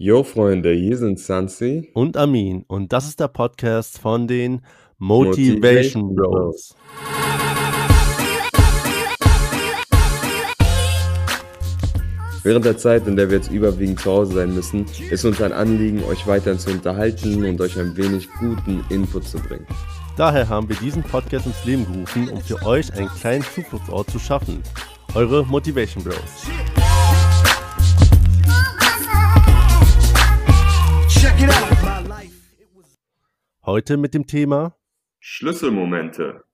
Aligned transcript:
Jo 0.00 0.22
Freunde, 0.22 0.72
hier 0.74 0.96
sind 0.96 1.18
Sansi 1.18 1.90
und 1.92 2.16
Amin 2.16 2.64
und 2.68 2.92
das 2.92 3.08
ist 3.08 3.18
der 3.18 3.26
Podcast 3.26 3.98
von 3.98 4.28
den 4.28 4.60
Motivation, 4.98 6.14
Bros. 6.14 6.76
Während 12.44 12.64
der 12.64 12.76
Zeit, 12.76 13.08
in 13.08 13.16
der 13.16 13.28
wir 13.28 13.38
jetzt 13.38 13.50
überwiegend 13.50 13.98
zu 13.98 14.12
Hause 14.12 14.34
sein 14.34 14.54
müssen, 14.54 14.86
ist 15.10 15.24
uns 15.24 15.42
ein 15.42 15.52
Anliegen, 15.52 16.04
euch 16.04 16.24
weiterhin 16.28 16.60
zu 16.60 16.70
unterhalten 16.70 17.44
und 17.44 17.60
euch 17.60 17.76
ein 17.76 17.96
wenig 17.96 18.28
guten 18.38 18.84
Input 18.90 19.26
zu 19.26 19.38
bringen. 19.40 19.66
Daher 20.16 20.48
haben 20.48 20.68
wir 20.68 20.76
diesen 20.76 21.02
Podcast 21.02 21.46
ins 21.46 21.64
Leben 21.64 21.84
gerufen, 21.92 22.28
um 22.28 22.40
für 22.40 22.64
euch 22.64 22.92
einen 22.92 23.08
kleinen 23.08 23.42
Zufluchtsort 23.42 24.08
zu 24.10 24.20
schaffen. 24.20 24.62
Eure 25.16 25.44
Motivation 25.44 26.04
Bros. 26.04 26.46
Heute 33.64 33.96
mit 33.96 34.14
dem 34.14 34.26
Thema 34.26 34.74
Schlüsselmomente. 35.20 36.44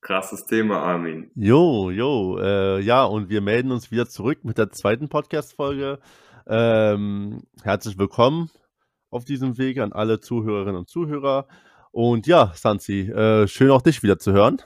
Krasses 0.00 0.46
Thema, 0.46 0.80
Armin. 0.80 1.30
Jo, 1.34 1.90
jo, 1.90 2.38
äh, 2.38 2.80
ja, 2.80 3.04
und 3.04 3.28
wir 3.28 3.40
melden 3.40 3.70
uns 3.70 3.92
wieder 3.92 4.08
zurück 4.08 4.44
mit 4.44 4.58
der 4.58 4.70
zweiten 4.70 5.08
Podcast-Folge. 5.08 6.00
Ähm, 6.46 7.42
herzlich 7.62 7.98
willkommen 7.98 8.50
auf 9.10 9.24
diesem 9.24 9.58
Weg 9.58 9.78
an 9.78 9.92
alle 9.92 10.18
Zuhörerinnen 10.18 10.76
und 10.76 10.88
Zuhörer. 10.88 11.46
Und 11.92 12.26
ja, 12.26 12.52
Sansi, 12.54 13.02
äh, 13.02 13.46
schön 13.46 13.70
auch 13.70 13.82
dich 13.82 14.02
wieder 14.02 14.18
zu 14.18 14.32
hören. 14.32 14.60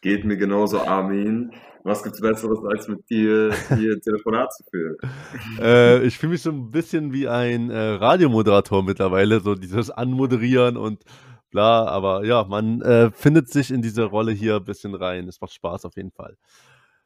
Geht 0.00 0.24
mir 0.24 0.36
genauso, 0.36 0.80
Armin. 0.80 1.52
Was 1.84 2.02
gibt's 2.02 2.20
Besseres, 2.20 2.60
als 2.64 2.86
mit 2.86 3.08
dir 3.10 3.52
hier 3.76 4.00
Telefonat 4.00 4.52
zu 4.54 4.64
führen? 4.70 4.96
Äh, 5.60 6.04
ich 6.04 6.18
fühle 6.18 6.32
mich 6.32 6.42
so 6.42 6.50
ein 6.50 6.70
bisschen 6.70 7.12
wie 7.12 7.28
ein 7.28 7.70
äh, 7.70 7.78
Radiomoderator 7.78 8.82
mittlerweile, 8.82 9.40
so 9.40 9.54
dieses 9.54 9.90
Anmoderieren 9.90 10.76
und 10.76 11.04
bla, 11.50 11.86
aber 11.86 12.24
ja, 12.24 12.44
man 12.44 12.80
äh, 12.82 13.10
findet 13.10 13.48
sich 13.48 13.70
in 13.70 13.82
diese 13.82 14.04
Rolle 14.04 14.32
hier 14.32 14.56
ein 14.56 14.64
bisschen 14.64 14.94
rein. 14.94 15.28
Es 15.28 15.40
macht 15.40 15.52
Spaß 15.52 15.84
auf 15.84 15.96
jeden 15.96 16.10
Fall. 16.10 16.36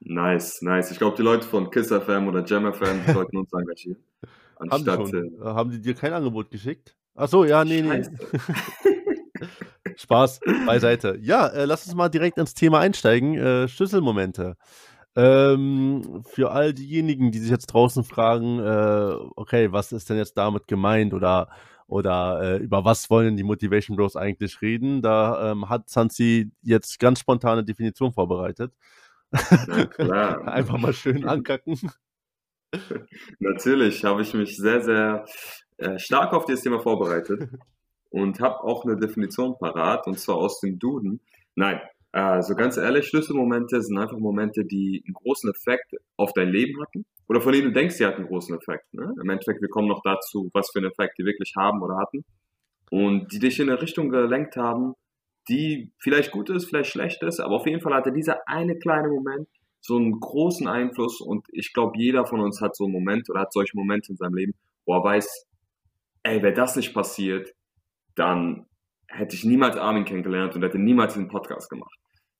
Nice, 0.01 0.63
nice. 0.63 0.91
Ich 0.91 0.99
glaube, 0.99 1.17
die 1.17 1.23
Leute 1.23 1.47
von 1.47 1.71
Kiss 1.71 1.89
FM 1.89 2.29
oder 2.29 2.45
Jam 2.45 2.73
FM 2.73 3.01
sollten 3.13 3.37
uns 3.39 3.53
engagieren. 3.53 4.03
Anstatt, 4.57 4.99
haben, 4.99 5.05
die 5.07 5.11
schon, 5.11 5.45
haben 5.45 5.71
die 5.71 5.81
dir 5.81 5.95
kein 5.95 6.13
Angebot 6.13 6.51
geschickt? 6.51 6.97
Ach 7.15 7.29
so, 7.29 7.45
ja, 7.45 7.65
nee, 7.65 7.83
nee. 7.83 8.03
Spaß 9.97 10.41
beiseite. 10.67 11.19
Ja, 11.21 11.49
äh, 11.49 11.65
lass 11.65 11.87
uns 11.87 11.95
mal 11.95 12.09
direkt 12.09 12.39
ins 12.39 12.55
Thema 12.55 12.81
einsteigen. 12.81 13.37
Äh, 13.37 13.69
Schlüsselmomente. 13.69 14.57
Ähm, 15.17 16.23
für 16.27 16.51
all 16.51 16.75
diejenigen, 16.75 17.31
die 17.31 17.39
sich 17.39 17.51
jetzt 17.51 17.67
draußen 17.67 18.05
fragen, 18.05 18.59
äh, 18.59 19.17
okay, 19.37 19.73
was 19.73 19.93
ist 19.93 20.11
denn 20.11 20.19
jetzt 20.19 20.37
damit 20.37 20.69
gemeint 20.69 21.15
oder, 21.15 21.49
oder 21.87 22.41
äh, 22.43 22.57
über 22.59 22.85
was 22.85 23.09
wollen 23.09 23.37
die 23.37 23.43
Motivation 23.43 23.97
Bros 23.97 24.15
eigentlich 24.15 24.61
reden, 24.61 25.01
da 25.01 25.53
ähm, 25.53 25.71
hat 25.71 25.89
Sansi 25.89 26.51
jetzt 26.63 26.99
ganz 27.01 27.21
spontane 27.21 27.65
Definition 27.65 28.13
vorbereitet. 28.13 28.75
Einfach 29.99 30.79
mal 30.79 30.93
schön 30.93 31.27
ankacken. 31.27 31.79
Natürlich 33.39 34.05
habe 34.05 34.23
ich 34.23 34.35
mich 34.35 34.57
sehr, 34.57 34.83
sehr 34.83 35.25
äh, 35.79 35.99
stark 35.99 36.33
auf 36.33 36.45
dieses 36.45 36.63
Thema 36.63 36.81
vorbereitet 36.81 37.49
und 38.11 38.41
habe 38.41 38.62
auch 38.62 38.85
eine 38.85 38.97
Definition 38.97 39.59
parat, 39.59 40.07
und 40.07 40.19
zwar 40.19 40.37
aus 40.37 40.61
dem 40.61 40.79
Duden. 40.79 41.21
Nein, 41.55 41.81
also 42.12 42.55
ganz 42.55 42.77
ehrlich, 42.77 43.07
Schlüsselmomente 43.09 43.83
sind 43.83 43.99
einfach 43.99 44.19
Momente, 44.19 44.65
die 44.65 45.03
einen 45.07 45.15
großen 45.15 45.51
Effekt 45.51 45.97
auf 46.17 46.33
dein 46.33 46.49
Leben 46.49 46.81
hatten 46.81 47.05
oder 47.29 47.41
von 47.41 47.53
denen 47.53 47.67
du 47.67 47.73
denkst, 47.73 47.97
sie 47.97 48.07
hatten 48.07 48.23
einen 48.23 48.29
großen 48.29 48.57
Effekt. 48.57 48.93
Ne? 48.95 49.15
Im 49.21 49.29
Endeffekt, 49.29 49.61
wir 49.61 49.69
kommen 49.69 49.89
noch 49.89 50.03
dazu, 50.03 50.49
was 50.55 50.71
für 50.71 50.79
einen 50.79 50.91
Effekt 50.91 51.19
die 51.19 51.25
wirklich 51.25 51.55
haben 51.57 51.83
oder 51.83 51.99
hatten 51.99 52.25
und 52.91 53.33
die 53.33 53.39
dich 53.39 53.61
in 53.61 53.69
eine 53.69 53.83
Richtung 53.83 54.09
gelenkt 54.09 54.57
haben, 54.57 54.95
die 55.49 55.93
vielleicht 55.99 56.31
gut 56.31 56.50
ist, 56.50 56.67
vielleicht 56.67 56.91
schlecht 56.91 57.23
ist, 57.23 57.41
aber 57.41 57.56
auf 57.56 57.67
jeden 57.67 57.81
Fall 57.81 57.94
hatte 57.94 58.12
dieser 58.12 58.38
eine 58.47 58.78
kleine 58.78 59.09
Moment 59.09 59.49
so 59.81 59.97
einen 59.97 60.19
großen 60.19 60.67
Einfluss 60.67 61.21
und 61.21 61.47
ich 61.53 61.73
glaube, 61.73 61.99
jeder 61.99 62.27
von 62.27 62.41
uns 62.41 62.61
hat 62.61 62.75
so 62.75 62.84
einen 62.84 62.93
Moment 62.93 63.28
oder 63.31 63.41
hat 63.41 63.53
solche 63.53 63.77
Momente 63.77 64.12
in 64.12 64.17
seinem 64.17 64.34
Leben, 64.34 64.55
wo 64.84 64.94
er 64.94 65.05
weiß, 65.05 65.47
ey, 66.25 66.43
wäre 66.43 66.55
das 66.55 66.75
nicht 66.77 66.93
passiert, 66.93 67.53
dann 68.16 68.66
hätte 69.09 69.37
ich 69.37 69.44
niemals 69.44 69.77
Armin 69.77 70.04
kennengelernt 70.04 70.54
und 70.56 70.62
hätte 70.62 70.78
niemals 70.78 71.15
diesen 71.15 71.28
Podcast 71.28 71.71
gemacht. 71.71 71.94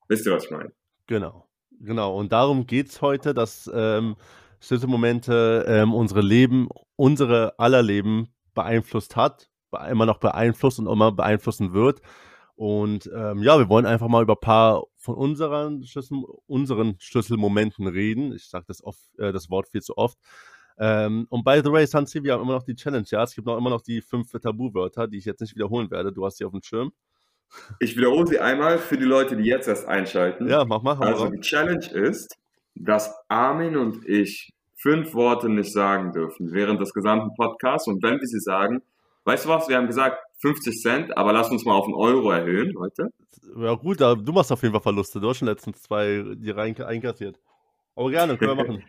Wisst 0.09 0.27
ihr, 0.27 0.33
was 0.33 0.45
ich 0.45 0.51
meine? 0.51 0.73
Genau, 1.07 1.49
genau. 1.81 2.17
Und 2.17 2.33
darum 2.33 2.67
geht 2.67 2.89
es 2.89 3.01
heute, 3.01 3.35
dass 3.35 3.71
ähm, 3.73 4.17
Schlüsselmomente 4.61 5.65
ähm, 5.69 5.95
unsere 5.95 6.21
Leben, 6.23 6.69
unsere 6.97 7.59
aller 7.59 7.83
Leben 7.83 8.35
beeinflusst 8.55 9.17
hat, 9.17 9.49
immer 9.89 10.07
noch 10.07 10.19
beeinflusst 10.19 10.79
und 10.79 10.87
immer 10.87 11.13
beeinflussen 11.13 11.73
wird. 11.73 12.01
Und 12.57 13.11
ähm, 13.15 13.43
ja, 13.43 13.59
wir 13.59 13.69
wollen 13.69 13.85
einfach 13.85 14.09
mal 14.09 14.23
über 14.23 14.33
ein 14.33 14.41
paar 14.41 14.85
von 14.97 15.15
unseren, 15.15 15.85
Schlüssel, 15.85 16.25
unseren 16.47 16.97
Schlüsselmomenten 16.99 17.87
reden. 17.87 18.33
Ich 18.33 18.49
sage 18.49 18.65
das, 18.67 18.83
äh, 19.19 19.33
das 19.33 19.51
Wort 19.51 19.69
viel 19.69 19.83
zu 19.83 19.99
oft. 19.99 20.19
Ähm, 20.79 21.27
und 21.31 21.45
by 21.45 21.61
the 21.65 21.73
way, 21.73 21.87
Sansi, 21.87 22.23
wir 22.23 22.35
haben 22.35 22.43
immer 22.43 22.53
noch 22.53 22.63
die 22.63 22.75
Challenge, 22.75 23.07
ja. 23.09 23.23
Es 23.23 23.35
gibt 23.35 23.47
noch 23.47 23.57
immer 23.57 23.71
noch 23.71 23.81
die 23.81 24.03
fünf 24.03 24.31
Tabuwörter, 24.33 25.09
die 25.09 25.19
ich 25.19 25.25
jetzt 25.25 25.41
nicht 25.41 25.55
wiederholen 25.55 25.91
werde. 25.91 26.13
Du 26.13 26.25
hast 26.25 26.37
sie 26.37 26.45
auf 26.45 26.53
dem 26.53 26.63
Schirm. 26.63 26.93
Ich 27.79 27.97
wiederhole 27.97 28.27
sie 28.27 28.39
einmal 28.39 28.79
für 28.79 28.97
die 28.97 29.05
Leute, 29.05 29.37
die 29.37 29.45
jetzt 29.45 29.69
erst 29.69 29.87
einschalten. 29.87 30.49
Ja, 30.49 30.65
mach 30.65 30.83
mal. 30.83 30.99
Also 30.99 31.29
die 31.29 31.41
Challenge 31.41 31.87
ist, 31.87 32.37
dass 32.75 33.15
Armin 33.29 33.77
und 33.77 34.07
ich 34.07 34.53
fünf 34.75 35.15
Worte 35.15 35.49
nicht 35.49 35.73
sagen 35.73 36.13
dürfen 36.13 36.53
während 36.53 36.81
des 36.81 36.93
gesamten 36.93 37.35
Podcasts. 37.35 37.89
Und 37.89 38.03
wenn 38.03 38.21
wir 38.21 38.27
sie 38.27 38.41
sagen, 38.41 38.83
weißt 39.25 39.47
du 39.47 39.49
was, 39.49 39.69
wir 39.69 39.77
haben 39.77 39.87
gesagt 39.87 40.19
50 40.39 40.81
Cent, 40.81 41.17
aber 41.17 41.33
lass 41.33 41.51
uns 41.51 41.65
mal 41.65 41.75
auf 41.75 41.87
einen 41.87 41.95
Euro 41.95 42.31
erhöhen 42.31 42.75
heute. 42.79 43.11
Ja 43.57 43.75
gut, 43.75 44.01
du 44.01 44.33
machst 44.33 44.53
auf 44.53 44.63
jeden 44.63 44.75
Fall 44.75 44.83
Verluste. 44.83 45.21
Du 45.21 45.29
hast 45.29 45.39
schon 45.39 45.49
letztens 45.49 45.83
zwei 45.83 46.25
die 46.37 46.51
rein 46.51 46.79
einkassiert. 46.83 47.41
Aber 47.95 48.11
gerne, 48.11 48.37
können 48.37 48.57
wir 48.57 48.65
machen. 48.67 48.85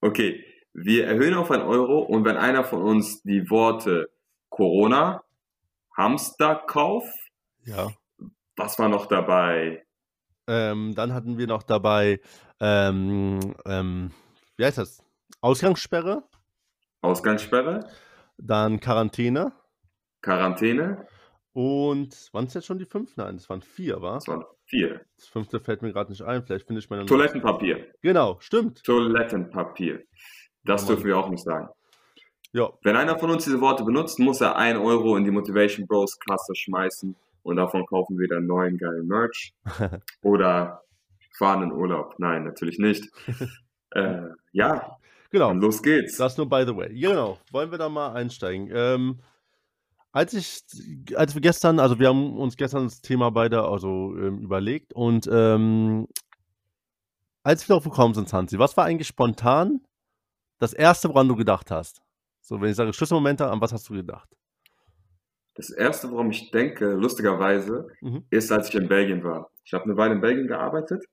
okay, 0.00 0.44
wir 0.72 1.06
erhöhen 1.06 1.34
auf 1.34 1.50
einen 1.50 1.62
Euro 1.62 2.00
und 2.00 2.24
wenn 2.24 2.36
einer 2.36 2.64
von 2.64 2.82
uns 2.82 3.22
die 3.22 3.48
Worte 3.50 4.10
Corona, 4.48 5.22
Hamsterkauf, 5.96 7.04
ja. 7.64 7.92
was 8.56 8.78
war 8.78 8.88
noch 8.88 9.06
dabei? 9.06 9.84
Ähm, 10.46 10.94
dann 10.94 11.12
hatten 11.12 11.38
wir 11.38 11.46
noch 11.46 11.62
dabei, 11.62 12.20
ähm, 12.60 13.54
ähm, 13.66 14.10
wie 14.56 14.64
heißt 14.64 14.78
das? 14.78 15.02
Ausgangssperre. 15.40 16.24
Ausgangssperre. 17.02 17.88
Dann 18.36 18.80
Quarantäne. 18.80 19.52
Quarantäne. 20.22 21.06
Und 21.52 22.32
waren 22.32 22.46
es 22.46 22.54
jetzt 22.54 22.66
schon 22.66 22.78
die 22.78 22.84
fünf? 22.84 23.16
Nein, 23.16 23.36
es 23.36 23.48
waren 23.48 23.62
vier, 23.62 24.00
war? 24.02 24.18
Es 24.18 24.28
waren 24.28 24.44
vier. 24.66 25.00
Das 25.16 25.26
fünfte 25.26 25.60
fällt 25.60 25.82
mir 25.82 25.92
gerade 25.92 26.10
nicht 26.10 26.22
ein. 26.22 26.44
Vielleicht 26.44 26.66
finde 26.66 26.80
ich 26.80 26.90
meine. 26.90 27.06
Toilettenpapier. 27.06 27.92
Genau, 28.02 28.38
stimmt. 28.40 28.84
Toilettenpapier. 28.84 30.04
Das 30.64 30.86
dürfen 30.86 31.04
wir 31.04 31.18
auch 31.18 31.28
nicht 31.28 31.42
sagen. 31.42 31.68
Ja. 32.52 32.70
Wenn 32.82 32.96
einer 32.96 33.18
von 33.18 33.30
uns 33.30 33.44
diese 33.44 33.60
Worte 33.60 33.84
benutzt, 33.84 34.18
muss 34.18 34.40
er 34.40 34.56
1 34.56 34.78
Euro 34.78 35.16
in 35.16 35.24
die 35.24 35.30
Motivation 35.30 35.86
Bros 35.86 36.18
Klasse 36.18 36.54
schmeißen 36.54 37.14
und 37.42 37.56
davon 37.56 37.86
kaufen 37.86 38.18
wir 38.18 38.28
dann 38.28 38.46
neuen 38.46 38.76
geilen 38.76 39.06
Merch. 39.06 39.54
Oder 40.22 40.82
fahren 41.38 41.62
in 41.62 41.72
Urlaub. 41.72 42.16
Nein, 42.18 42.44
natürlich 42.44 42.78
nicht. 42.78 43.08
äh, 43.92 44.22
ja. 44.52 44.96
Genau. 45.30 45.50
Und 45.50 45.60
los 45.60 45.82
geht's. 45.82 46.16
Das 46.16 46.36
nur 46.36 46.48
by 46.48 46.64
the 46.66 46.76
way. 46.76 46.92
Genau. 46.92 47.38
Wollen 47.52 47.70
wir 47.70 47.78
da 47.78 47.88
mal 47.88 48.12
einsteigen? 48.14 48.68
Ähm, 48.72 49.20
als 50.12 50.34
ich, 50.34 50.64
als 51.14 51.34
wir 51.34 51.40
gestern, 51.40 51.78
also 51.78 52.00
wir 52.00 52.08
haben 52.08 52.36
uns 52.36 52.56
gestern 52.56 52.84
das 52.84 53.00
Thema 53.00 53.30
beide 53.30 53.62
also 53.62 54.16
ähm, 54.16 54.40
überlegt 54.40 54.92
und 54.92 55.28
ähm, 55.32 56.08
als 57.44 57.66
wir 57.68 57.74
darauf 57.74 57.84
gekommen 57.84 58.14
sind, 58.14 58.32
Hansi, 58.32 58.58
was 58.58 58.76
war 58.76 58.84
eigentlich 58.84 59.06
spontan 59.06 59.80
das 60.60 60.72
erste, 60.74 61.08
woran 61.08 61.26
du 61.26 61.34
gedacht 61.34 61.70
hast? 61.70 62.00
So, 62.40 62.60
wenn 62.60 62.70
ich 62.70 62.76
sage 62.76 62.92
Schlüsselmomente, 62.92 63.50
an 63.50 63.60
was 63.60 63.72
hast 63.72 63.88
du 63.88 63.94
gedacht? 63.94 64.28
Das 65.54 65.70
erste, 65.70 66.10
woran 66.10 66.30
ich 66.30 66.50
denke, 66.52 66.92
lustigerweise, 66.92 67.88
mhm. 68.00 68.24
ist, 68.30 68.52
als 68.52 68.68
ich 68.68 68.74
in 68.74 68.88
Belgien 68.88 69.24
war. 69.24 69.50
Ich 69.64 69.72
habe 69.72 69.84
eine 69.84 69.96
Weile 69.96 70.14
in 70.14 70.20
Belgien 70.20 70.46
gearbeitet, 70.46 71.04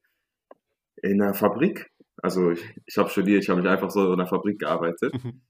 in 1.01 1.21
einer 1.21 1.33
Fabrik. 1.33 1.89
Also 2.21 2.51
ich, 2.51 2.63
ich 2.85 2.97
habe 2.97 3.09
studiert, 3.09 3.43
ich 3.43 3.49
habe 3.49 3.61
mich 3.61 3.69
einfach 3.69 3.89
so 3.89 4.05
in 4.13 4.19
einer 4.19 4.27
Fabrik 4.27 4.59
gearbeitet. 4.59 5.13
Mhm. 5.13 5.41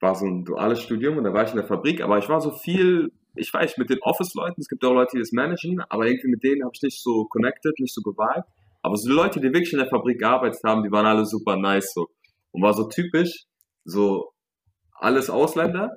War 0.00 0.14
so 0.14 0.26
ein 0.26 0.44
duales 0.44 0.82
Studium 0.82 1.16
und 1.16 1.24
da 1.24 1.32
war 1.32 1.44
ich 1.44 1.50
in 1.50 1.56
der 1.56 1.66
Fabrik, 1.66 2.02
aber 2.02 2.18
ich 2.18 2.28
war 2.28 2.40
so 2.40 2.50
viel, 2.50 3.12
ich 3.36 3.52
weiß, 3.52 3.78
mit 3.78 3.90
den 3.90 4.02
Office-Leuten, 4.02 4.60
es 4.60 4.68
gibt 4.68 4.84
auch 4.84 4.92
Leute, 4.92 5.16
die 5.16 5.20
das 5.20 5.32
managen, 5.32 5.80
aber 5.88 6.06
irgendwie 6.06 6.28
mit 6.28 6.42
denen 6.42 6.62
habe 6.62 6.72
ich 6.74 6.82
nicht 6.82 7.02
so 7.02 7.24
connected, 7.26 7.78
nicht 7.78 7.94
so 7.94 8.02
geweibt. 8.02 8.48
Aber 8.82 8.96
so 8.96 9.08
die 9.08 9.14
Leute, 9.14 9.40
die 9.40 9.46
wirklich 9.46 9.72
in 9.72 9.78
der 9.78 9.88
Fabrik 9.88 10.18
gearbeitet 10.18 10.60
haben, 10.64 10.82
die 10.82 10.90
waren 10.90 11.06
alle 11.06 11.24
super 11.24 11.56
nice 11.56 11.94
so 11.94 12.08
und 12.54 12.62
war 12.62 12.72
so 12.72 12.88
typisch, 12.88 13.46
so 13.84 14.32
alles 14.92 15.28
Ausländer 15.28 15.90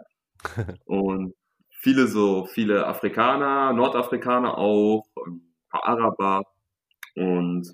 und 0.86 1.33
viele 1.81 2.07
so, 2.07 2.45
viele 2.45 2.88
Afrikaner, 2.88 3.74
Nordafrikaner 3.74 4.57
auch, 4.57 5.06
ein 5.27 5.54
paar 5.69 5.86
Araber 5.86 6.44
und 7.15 7.71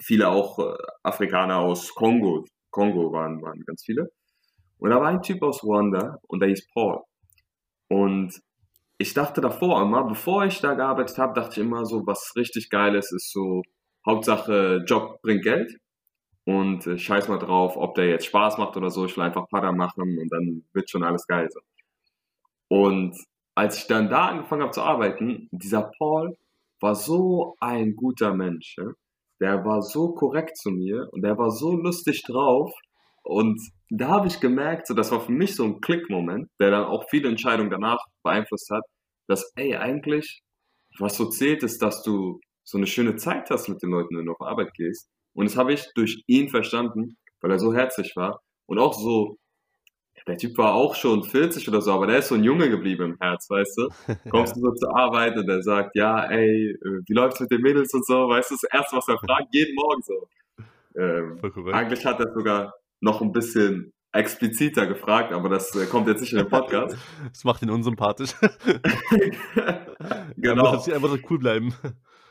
viele 0.00 0.28
auch 0.28 0.58
äh, 0.58 0.76
Afrikaner 1.04 1.58
aus 1.58 1.94
Kongo. 1.94 2.44
Kongo 2.70 3.12
waren, 3.12 3.40
waren 3.40 3.60
ganz 3.66 3.84
viele. 3.84 4.10
Und 4.78 4.90
da 4.90 5.00
war 5.00 5.08
ein 5.08 5.22
Typ 5.22 5.42
aus 5.42 5.62
Ruanda 5.62 6.18
und 6.22 6.40
der 6.40 6.48
hieß 6.48 6.66
Paul. 6.74 7.02
Und 7.88 8.40
ich 8.98 9.14
dachte 9.14 9.40
davor 9.40 9.80
immer, 9.80 10.04
bevor 10.04 10.44
ich 10.44 10.60
da 10.60 10.74
gearbeitet 10.74 11.18
habe, 11.18 11.34
dachte 11.34 11.60
ich 11.60 11.66
immer 11.66 11.84
so, 11.84 12.04
was 12.06 12.32
richtig 12.34 12.68
geil 12.68 12.96
ist, 12.96 13.12
ist 13.12 13.30
so, 13.30 13.62
Hauptsache 14.04 14.82
Job 14.86 15.20
bringt 15.22 15.44
Geld 15.44 15.76
und 16.44 16.86
äh, 16.86 16.98
scheiß 16.98 17.28
mal 17.28 17.38
drauf, 17.38 17.76
ob 17.76 17.94
der 17.94 18.08
jetzt 18.08 18.26
Spaß 18.26 18.58
macht 18.58 18.76
oder 18.76 18.90
so, 18.90 19.04
ich 19.04 19.16
will 19.16 19.24
einfach 19.24 19.48
Pada 19.48 19.72
machen 19.72 20.18
und 20.18 20.28
dann 20.32 20.64
wird 20.72 20.90
schon 20.90 21.04
alles 21.04 21.26
geil 21.26 21.48
sein. 21.50 21.62
Und 22.68 23.16
als 23.54 23.78
ich 23.78 23.86
dann 23.86 24.08
da 24.08 24.26
angefangen 24.28 24.62
habe 24.62 24.72
zu 24.72 24.82
arbeiten, 24.82 25.48
dieser 25.52 25.90
Paul 25.98 26.36
war 26.80 26.94
so 26.94 27.56
ein 27.60 27.94
guter 27.96 28.34
Mensch. 28.34 28.76
Ja? 28.78 28.92
Der 29.40 29.64
war 29.64 29.82
so 29.82 30.12
korrekt 30.14 30.56
zu 30.56 30.70
mir 30.70 31.08
und 31.12 31.22
der 31.22 31.38
war 31.38 31.50
so 31.50 31.72
lustig 31.76 32.22
drauf. 32.24 32.72
Und 33.22 33.60
da 33.90 34.08
habe 34.08 34.26
ich 34.26 34.40
gemerkt, 34.40 34.86
so, 34.86 34.94
das 34.94 35.12
war 35.12 35.20
für 35.20 35.32
mich 35.32 35.54
so 35.54 35.64
ein 35.64 35.80
Klickmoment, 35.80 36.48
der 36.58 36.70
dann 36.70 36.84
auch 36.84 37.08
viele 37.10 37.28
Entscheidungen 37.28 37.70
danach 37.70 38.04
beeinflusst 38.22 38.70
hat, 38.70 38.82
dass, 39.28 39.52
ey, 39.54 39.76
eigentlich, 39.76 40.42
was 40.98 41.16
so 41.16 41.28
zählt, 41.28 41.62
ist, 41.62 41.82
dass 41.82 42.02
du 42.02 42.40
so 42.64 42.78
eine 42.78 42.86
schöne 42.86 43.16
Zeit 43.16 43.50
hast 43.50 43.68
mit 43.68 43.82
den 43.82 43.90
Leuten, 43.90 44.16
wenn 44.16 44.26
du 44.26 44.32
auf 44.32 44.40
Arbeit 44.40 44.74
gehst. 44.74 45.08
Und 45.34 45.48
das 45.48 45.56
habe 45.56 45.72
ich 45.72 45.86
durch 45.94 46.22
ihn 46.26 46.48
verstanden, 46.48 47.16
weil 47.40 47.50
er 47.50 47.58
so 47.58 47.74
herzlich 47.74 48.14
war 48.16 48.42
und 48.66 48.78
auch 48.78 48.94
so 48.94 49.38
der 50.26 50.38
Typ 50.38 50.56
war 50.56 50.74
auch 50.74 50.94
schon 50.94 51.24
40 51.24 51.68
oder 51.68 51.80
so, 51.80 51.92
aber 51.92 52.06
der 52.06 52.18
ist 52.18 52.28
so 52.28 52.36
ein 52.36 52.44
Junge 52.44 52.70
geblieben 52.70 53.12
im 53.12 53.16
Herz, 53.20 53.50
weißt 53.50 53.76
du? 53.78 53.88
Kommst 54.30 54.56
du 54.56 54.60
so 54.60 54.70
zur 54.72 54.96
Arbeit 54.96 55.36
und 55.36 55.46
der 55.46 55.62
sagt, 55.62 55.96
ja, 55.96 56.24
ey, 56.30 56.70
äh, 56.70 57.02
wie 57.06 57.12
läuft's 57.12 57.40
mit 57.40 57.50
den 57.50 57.60
Mädels 57.60 57.92
und 57.92 58.06
so, 58.06 58.28
weißt 58.28 58.50
du, 58.50 58.54
das 58.54 58.64
erste, 58.72 58.96
was 58.96 59.08
er 59.08 59.18
fragt, 59.18 59.48
jeden 59.52 59.74
Morgen 59.74 60.02
so. 60.02 60.28
Ähm, 60.94 61.40
eigentlich 61.72 62.04
hat 62.04 62.20
er 62.20 62.32
sogar 62.32 62.74
noch 63.00 63.20
ein 63.20 63.32
bisschen 63.32 63.92
expliziter 64.12 64.86
gefragt, 64.86 65.32
aber 65.32 65.48
das 65.48 65.74
äh, 65.74 65.86
kommt 65.86 66.06
jetzt 66.06 66.20
nicht 66.20 66.32
in 66.32 66.38
den 66.38 66.48
Podcast. 66.48 66.96
Das 67.28 67.44
macht 67.44 67.62
ihn 67.62 67.70
unsympathisch. 67.70 68.34
genau. 70.36 70.64
Er 70.66 70.74
muss 70.74 70.86
jetzt 70.86 70.94
einfach 70.94 71.08
so 71.08 71.18
cool 71.30 71.38
bleiben. 71.38 71.74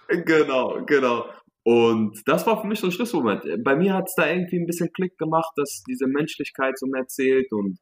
Genau, 0.07 0.83
genau. 0.85 1.25
Und 1.63 2.19
das 2.25 2.47
war 2.47 2.59
für 2.59 2.67
mich 2.67 2.79
so 2.79 2.87
ein 2.87 2.91
Schlüsselmoment. 2.91 3.43
Bei 3.63 3.75
mir 3.75 3.93
hat 3.93 4.05
es 4.07 4.15
da 4.15 4.27
irgendwie 4.27 4.57
ein 4.57 4.65
bisschen 4.65 4.91
Klick 4.93 5.17
gemacht, 5.17 5.51
dass 5.55 5.83
diese 5.87 6.07
Menschlichkeit 6.07 6.77
so 6.77 6.87
mehr 6.87 7.05
zählt 7.07 7.51
und 7.51 7.77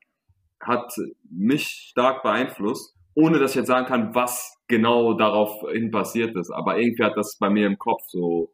hat 0.61 0.91
mich 1.29 1.87
stark 1.91 2.21
beeinflusst, 2.23 2.95
ohne 3.15 3.39
dass 3.39 3.51
ich 3.51 3.57
jetzt 3.57 3.67
sagen 3.67 3.87
kann, 3.87 4.13
was 4.13 4.57
genau 4.67 5.13
daraufhin 5.13 5.91
passiert 5.91 6.35
ist. 6.35 6.51
Aber 6.51 6.77
irgendwie 6.77 7.03
hat 7.03 7.15
das 7.15 7.37
bei 7.39 7.49
mir 7.49 7.67
im 7.67 7.77
Kopf 7.77 8.01
so 8.07 8.53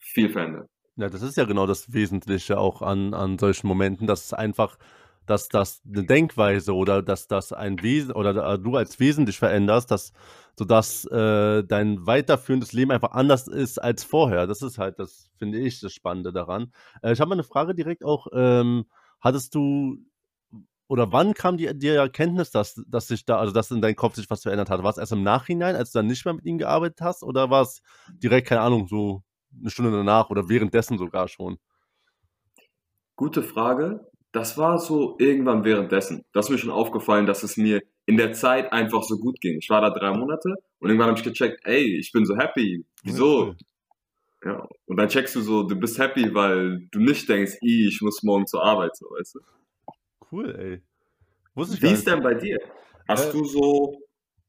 viel 0.00 0.28
verändert. 0.28 0.68
Ja, 0.96 1.08
das 1.08 1.22
ist 1.22 1.36
ja 1.36 1.44
genau 1.44 1.66
das 1.66 1.92
Wesentliche 1.92 2.58
auch 2.58 2.82
an, 2.82 3.14
an 3.14 3.38
solchen 3.38 3.68
Momenten, 3.68 4.06
dass 4.06 4.26
es 4.26 4.32
einfach 4.32 4.78
dass 5.28 5.48
das 5.48 5.82
eine 5.86 6.04
Denkweise 6.04 6.74
oder 6.74 7.02
dass 7.02 7.28
das 7.28 7.52
ein 7.52 7.82
Wesen 7.82 8.12
oder 8.12 8.58
du 8.58 8.76
als 8.76 8.98
Wesen 8.98 9.26
dich 9.26 9.38
veränderst, 9.38 9.90
dass, 9.90 10.12
sodass 10.58 11.04
äh, 11.06 11.64
dein 11.64 12.06
weiterführendes 12.06 12.72
Leben 12.72 12.90
einfach 12.90 13.12
anders 13.12 13.46
ist 13.48 13.78
als 13.78 14.04
vorher. 14.04 14.46
Das 14.46 14.62
ist 14.62 14.78
halt, 14.78 14.98
das 14.98 15.30
finde 15.36 15.58
ich, 15.58 15.80
das 15.80 15.92
Spannende 15.92 16.32
daran. 16.32 16.72
Äh, 17.02 17.12
ich 17.12 17.20
habe 17.20 17.28
mal 17.28 17.34
eine 17.34 17.44
Frage 17.44 17.74
direkt 17.74 18.04
auch. 18.04 18.28
Ähm, 18.32 18.86
hattest 19.20 19.54
du 19.54 19.98
oder 20.88 21.12
wann 21.12 21.34
kam 21.34 21.58
die, 21.58 21.78
die 21.78 21.88
Erkenntnis, 21.88 22.50
dass, 22.50 22.82
dass 22.88 23.08
sich 23.08 23.26
da, 23.26 23.38
also 23.38 23.52
dass 23.52 23.70
in 23.70 23.82
deinem 23.82 23.96
Kopf 23.96 24.14
sich 24.14 24.30
was 24.30 24.42
verändert 24.42 24.70
hat? 24.70 24.82
War 24.82 24.90
es 24.90 24.96
erst 24.96 25.12
im 25.12 25.22
Nachhinein, 25.22 25.76
als 25.76 25.92
du 25.92 25.98
dann 25.98 26.06
nicht 26.06 26.24
mehr 26.24 26.32
mit 26.32 26.46
ihm 26.46 26.56
gearbeitet 26.56 27.02
hast, 27.02 27.22
oder 27.22 27.50
war 27.50 27.62
es 27.62 27.82
direkt, 28.08 28.48
keine 28.48 28.62
Ahnung, 28.62 28.88
so 28.88 29.22
eine 29.60 29.68
Stunde 29.68 29.92
danach 29.92 30.30
oder 30.30 30.48
währenddessen 30.48 30.96
sogar 30.96 31.28
schon? 31.28 31.58
Gute 33.16 33.42
Frage 33.42 34.08
das 34.38 34.56
war 34.56 34.78
so 34.78 35.16
irgendwann 35.18 35.64
währenddessen. 35.64 36.24
Das 36.32 36.46
ist 36.46 36.50
mir 36.50 36.58
schon 36.58 36.70
aufgefallen, 36.70 37.26
dass 37.26 37.42
es 37.42 37.56
mir 37.56 37.82
in 38.06 38.16
der 38.16 38.32
Zeit 38.34 38.72
einfach 38.72 39.02
so 39.02 39.18
gut 39.18 39.40
ging. 39.40 39.58
Ich 39.58 39.68
war 39.68 39.80
da 39.80 39.90
drei 39.90 40.16
Monate 40.16 40.54
und 40.78 40.88
irgendwann 40.88 41.08
habe 41.08 41.18
ich 41.18 41.24
gecheckt, 41.24 41.60
ey, 41.64 41.98
ich 41.98 42.12
bin 42.12 42.24
so 42.24 42.36
happy. 42.36 42.84
Wieso? 43.02 43.56
Ja, 44.44 44.68
und 44.86 44.96
dann 44.96 45.08
checkst 45.08 45.34
du 45.34 45.40
so, 45.40 45.64
du 45.64 45.74
bist 45.74 45.98
happy, 45.98 46.32
weil 46.32 46.86
du 46.92 47.00
nicht 47.00 47.28
denkst, 47.28 47.58
ich 47.60 48.00
muss 48.00 48.22
morgen 48.22 48.46
zur 48.46 48.62
Arbeit, 48.62 48.96
so, 48.96 49.06
weißt 49.06 49.34
du. 49.34 49.40
Cool, 50.30 50.54
ey. 50.54 50.82
Wie 51.56 51.92
ist 51.92 52.06
denn 52.06 52.22
bei 52.22 52.34
dir? 52.34 52.60
Hast 53.08 53.30
äh, 53.30 53.32
du 53.32 53.44
so 53.44 54.00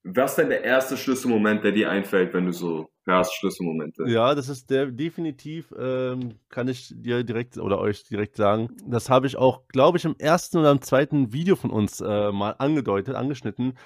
was 0.04 0.32
ist 0.32 0.38
denn 0.38 0.50
der 0.50 0.64
erste 0.64 0.98
Schlüsselmoment, 0.98 1.64
der 1.64 1.72
dir 1.72 1.90
einfällt, 1.90 2.34
wenn 2.34 2.46
du 2.46 2.54
so 2.54 2.90
hörst, 3.06 3.36
Schlüsselmomente? 3.36 4.06
Ja, 4.08 4.34
das 4.34 4.48
ist 4.48 4.70
der 4.70 4.88
definitiv, 4.88 5.74
ähm, 5.78 6.40
kann 6.50 6.68
ich 6.68 6.94
dir 6.96 7.24
direkt 7.24 7.58
oder 7.58 7.80
euch 7.80 8.04
direkt 8.06 8.38
sagen. 8.38 8.70
Das 8.88 9.10
habe 9.10 9.28
ich 9.28 9.38
auch, 9.38 9.68
glaube 9.68 9.98
ich, 9.98 10.06
im 10.06 10.16
ersten 10.18 10.58
oder 10.58 10.72
im 10.72 10.82
zweiten 10.82 11.34
Video 11.34 11.56
von 11.56 11.70
uns 11.70 12.00
äh, 12.00 12.32
mal 12.32 12.56
angedeutet, 12.58 13.16
angeschnitten. 13.16 13.78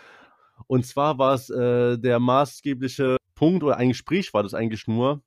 Und 0.67 0.85
zwar 0.85 1.17
war 1.17 1.33
es 1.33 1.49
äh, 1.49 1.97
der 1.97 2.19
maßgebliche 2.19 3.17
Punkt 3.35 3.63
oder 3.63 3.77
ein 3.77 3.89
Gespräch 3.89 4.33
war 4.33 4.43
das 4.43 4.53
eigentlich 4.53 4.87
nur 4.87 5.23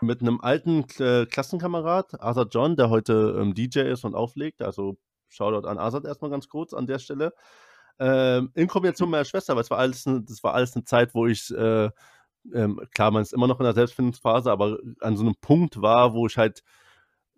mit 0.00 0.22
einem 0.22 0.40
alten 0.40 0.84
äh, 0.98 1.26
Klassenkamerad, 1.26 2.22
Azad 2.22 2.54
John, 2.54 2.76
der 2.76 2.90
heute 2.90 3.36
ähm, 3.38 3.54
DJ 3.54 3.80
ist 3.80 4.04
und 4.04 4.14
auflegt. 4.14 4.62
Also 4.62 4.98
Shoutout 5.28 5.66
an 5.66 5.78
Azad 5.78 6.04
erstmal 6.04 6.30
ganz 6.30 6.48
kurz 6.48 6.72
an 6.72 6.86
der 6.86 6.98
Stelle. 6.98 7.34
Ähm, 7.98 8.50
in 8.54 8.68
Kombination 8.68 9.08
mit 9.08 9.12
meiner 9.12 9.24
Schwester, 9.24 9.54
weil 9.54 9.62
es 9.62 9.70
war 9.70 9.78
alles, 9.78 10.04
das 10.04 10.42
war 10.42 10.54
alles 10.54 10.74
eine 10.74 10.84
Zeit, 10.84 11.14
wo 11.14 11.26
ich, 11.26 11.50
äh, 11.54 11.90
ähm, 12.54 12.80
klar, 12.92 13.10
man 13.10 13.22
ist 13.22 13.32
immer 13.32 13.46
noch 13.46 13.60
in 13.60 13.64
der 13.64 13.74
Selbstfindungsphase, 13.74 14.50
aber 14.50 14.78
an 15.00 15.16
so 15.16 15.24
einem 15.24 15.34
Punkt 15.40 15.82
war, 15.82 16.14
wo 16.14 16.26
ich 16.26 16.38
halt 16.38 16.62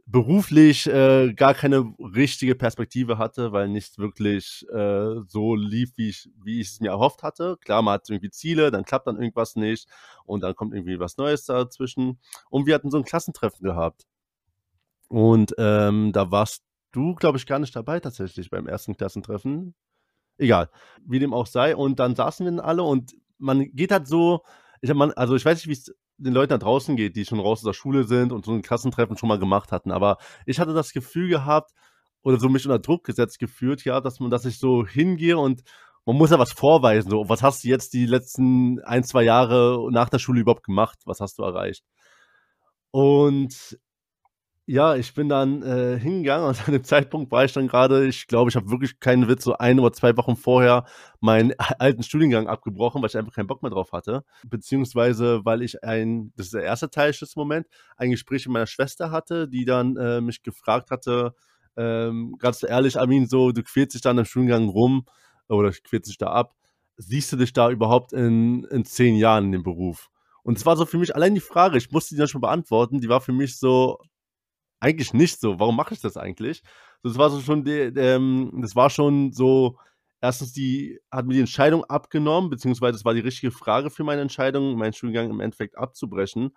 beruflich 0.06 0.86
äh, 0.88 1.32
gar 1.34 1.54
keine 1.54 1.94
richtige 1.98 2.54
Perspektive 2.54 3.18
hatte, 3.18 3.52
weil 3.52 3.68
nichts 3.68 3.98
wirklich 3.98 4.66
äh, 4.72 5.20
so 5.26 5.54
lief, 5.54 5.92
wie 5.96 6.08
ich, 6.10 6.28
wie 6.42 6.60
ich 6.60 6.68
es 6.68 6.80
mir 6.80 6.90
erhofft 6.90 7.22
hatte. 7.22 7.56
Klar, 7.64 7.82
man 7.82 7.94
hat 7.94 8.10
irgendwie 8.10 8.30
Ziele, 8.30 8.70
dann 8.70 8.84
klappt 8.84 9.06
dann 9.06 9.16
irgendwas 9.16 9.56
nicht 9.56 9.88
und 10.24 10.42
dann 10.42 10.54
kommt 10.56 10.74
irgendwie 10.74 10.98
was 10.98 11.16
Neues 11.16 11.44
dazwischen. 11.44 12.20
Und 12.50 12.66
wir 12.66 12.74
hatten 12.74 12.90
so 12.90 12.98
ein 12.98 13.04
Klassentreffen 13.04 13.64
gehabt. 13.64 14.06
Und 15.08 15.54
ähm, 15.58 16.12
da 16.12 16.30
warst 16.30 16.62
du, 16.92 17.14
glaube 17.14 17.38
ich, 17.38 17.46
gar 17.46 17.58
nicht 17.58 17.76
dabei 17.76 18.00
tatsächlich 18.00 18.50
beim 18.50 18.66
ersten 18.66 18.96
Klassentreffen. 18.96 19.74
Egal, 20.38 20.70
wie 21.06 21.18
dem 21.18 21.34
auch 21.34 21.46
sei. 21.46 21.76
Und 21.76 21.98
dann 21.98 22.14
saßen 22.14 22.44
wir 22.44 22.50
dann 22.52 22.60
alle 22.60 22.82
und 22.82 23.14
man 23.38 23.70
geht 23.74 23.92
halt 23.92 24.06
so, 24.06 24.42
ich 24.80 24.92
man, 24.94 25.12
also 25.12 25.34
ich 25.36 25.44
weiß 25.44 25.58
nicht, 25.58 25.68
wie 25.68 25.72
es 25.72 25.94
den 26.18 26.34
Leuten 26.34 26.50
da 26.50 26.58
draußen 26.58 26.96
geht, 26.96 27.16
die 27.16 27.24
schon 27.24 27.40
raus 27.40 27.60
aus 27.60 27.64
der 27.64 27.72
Schule 27.72 28.04
sind 28.04 28.32
und 28.32 28.44
so 28.44 28.52
ein 28.52 28.62
Klassentreffen 28.62 29.16
schon 29.16 29.28
mal 29.28 29.38
gemacht 29.38 29.72
hatten. 29.72 29.90
Aber 29.90 30.18
ich 30.46 30.60
hatte 30.60 30.74
das 30.74 30.92
Gefühl 30.92 31.28
gehabt 31.28 31.72
oder 32.22 32.38
so 32.38 32.48
mich 32.48 32.64
unter 32.66 32.78
Druck 32.78 33.04
gesetzt 33.04 33.38
geführt, 33.38 33.84
ja, 33.84 34.00
dass 34.00 34.20
man, 34.20 34.30
dass 34.30 34.44
ich 34.44 34.58
so 34.58 34.86
hingehe 34.86 35.38
und 35.38 35.62
man 36.04 36.16
muss 36.16 36.30
ja 36.30 36.38
was 36.38 36.52
vorweisen. 36.52 37.10
So, 37.10 37.28
was 37.28 37.42
hast 37.42 37.64
du 37.64 37.68
jetzt 37.68 37.92
die 37.92 38.06
letzten 38.06 38.80
ein, 38.80 39.04
zwei 39.04 39.22
Jahre 39.22 39.88
nach 39.90 40.08
der 40.08 40.18
Schule 40.18 40.40
überhaupt 40.40 40.64
gemacht? 40.64 40.98
Was 41.04 41.20
hast 41.20 41.38
du 41.38 41.42
erreicht? 41.42 41.84
Und 42.90 43.78
ja, 44.66 44.94
ich 44.94 45.12
bin 45.14 45.28
dann 45.28 45.62
äh, 45.62 45.98
hingegangen 45.98 46.46
und 46.46 46.56
an 46.68 46.72
dem 46.72 46.84
Zeitpunkt 46.84 47.32
war 47.32 47.44
ich 47.44 47.52
dann 47.52 47.66
gerade, 47.66 48.06
ich 48.06 48.26
glaube, 48.28 48.48
ich 48.50 48.56
habe 48.56 48.70
wirklich 48.70 49.00
keinen 49.00 49.28
Witz, 49.28 49.44
so 49.44 49.56
ein 49.58 49.80
oder 49.80 49.92
zwei 49.92 50.16
Wochen 50.16 50.36
vorher 50.36 50.84
meinen 51.20 51.52
alten 51.58 52.02
Studiengang 52.02 52.46
abgebrochen, 52.46 53.02
weil 53.02 53.08
ich 53.08 53.16
einfach 53.16 53.34
keinen 53.34 53.48
Bock 53.48 53.62
mehr 53.62 53.70
drauf 53.70 53.92
hatte. 53.92 54.24
Beziehungsweise, 54.46 55.44
weil 55.44 55.62
ich 55.62 55.82
ein, 55.82 56.32
das 56.36 56.46
ist 56.46 56.54
der 56.54 56.62
erste 56.62 56.90
Teil 56.90 57.12
des 57.12 57.36
Moment, 57.36 57.66
ein 57.96 58.10
Gespräch 58.10 58.46
mit 58.46 58.52
meiner 58.54 58.66
Schwester 58.66 59.10
hatte, 59.10 59.48
die 59.48 59.64
dann 59.64 59.96
äh, 59.96 60.20
mich 60.20 60.42
gefragt 60.42 60.90
hatte, 60.90 61.34
ähm, 61.76 62.36
ganz 62.38 62.62
ehrlich, 62.62 62.98
Armin, 62.98 63.26
so, 63.26 63.50
du 63.52 63.62
quälst 63.62 63.94
dich 63.94 64.02
dann 64.02 64.18
im 64.18 64.24
Studiengang 64.24 64.68
rum 64.68 65.06
oder 65.48 65.70
quälst 65.72 66.08
dich 66.08 66.18
da 66.18 66.28
ab. 66.28 66.54
Siehst 66.96 67.32
du 67.32 67.36
dich 67.36 67.52
da 67.52 67.70
überhaupt 67.70 68.12
in, 68.12 68.64
in 68.64 68.84
zehn 68.84 69.16
Jahren 69.16 69.46
in 69.46 69.52
dem 69.52 69.62
Beruf? 69.62 70.10
Und 70.42 70.58
es 70.58 70.66
war 70.66 70.76
so 70.76 70.86
für 70.86 70.98
mich 70.98 71.14
allein 71.14 71.34
die 71.34 71.40
Frage, 71.40 71.78
ich 71.78 71.90
musste 71.90 72.14
die 72.14 72.18
dann 72.18 72.28
schon 72.28 72.40
beantworten, 72.40 73.00
die 73.00 73.08
war 73.08 73.20
für 73.20 73.32
mich 73.32 73.58
so, 73.58 73.98
eigentlich 74.82 75.14
nicht 75.14 75.40
so. 75.40 75.60
Warum 75.60 75.76
mache 75.76 75.94
ich 75.94 76.00
das 76.00 76.16
eigentlich? 76.16 76.62
Das 77.02 77.16
war 77.16 77.30
so 77.30 77.40
schon, 77.40 77.64
ähm, 77.66 78.50
das 78.60 78.74
war 78.74 78.90
schon 78.90 79.32
so, 79.32 79.78
erstens 80.20 80.52
die, 80.52 80.98
hat 81.10 81.24
mir 81.24 81.34
die 81.34 81.40
Entscheidung 81.40 81.84
abgenommen, 81.84 82.50
beziehungsweise 82.50 82.96
es 82.96 83.04
war 83.04 83.14
die 83.14 83.20
richtige 83.20 83.52
Frage 83.52 83.90
für 83.90 84.02
meine 84.02 84.22
Entscheidung, 84.22 84.76
meinen 84.76 84.92
Studiengang 84.92 85.30
im 85.30 85.40
Endeffekt 85.40 85.78
abzubrechen. 85.78 86.50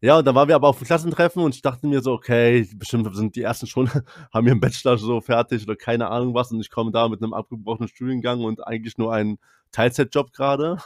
Ja, 0.00 0.18
und 0.18 0.26
dann 0.26 0.34
waren 0.34 0.48
wir 0.48 0.56
aber 0.56 0.68
auf 0.68 0.78
dem 0.78 0.86
Klassentreffen 0.86 1.42
und 1.42 1.54
ich 1.54 1.62
dachte 1.62 1.86
mir 1.86 2.02
so, 2.02 2.12
okay, 2.12 2.68
bestimmt 2.74 3.14
sind 3.14 3.36
die 3.36 3.42
ersten 3.42 3.68
schon, 3.68 3.88
haben 4.34 4.46
ihren 4.46 4.60
Bachelor 4.60 4.98
so 4.98 5.20
fertig 5.20 5.62
oder 5.62 5.76
keine 5.76 6.10
Ahnung 6.10 6.34
was 6.34 6.50
und 6.50 6.60
ich 6.60 6.70
komme 6.70 6.90
da 6.90 7.08
mit 7.08 7.22
einem 7.22 7.34
abgebrochenen 7.34 7.88
Studiengang 7.88 8.42
und 8.42 8.66
eigentlich 8.66 8.98
nur 8.98 9.14
einen 9.14 9.38
Teilzeitjob 9.70 10.32
gerade, 10.32 10.78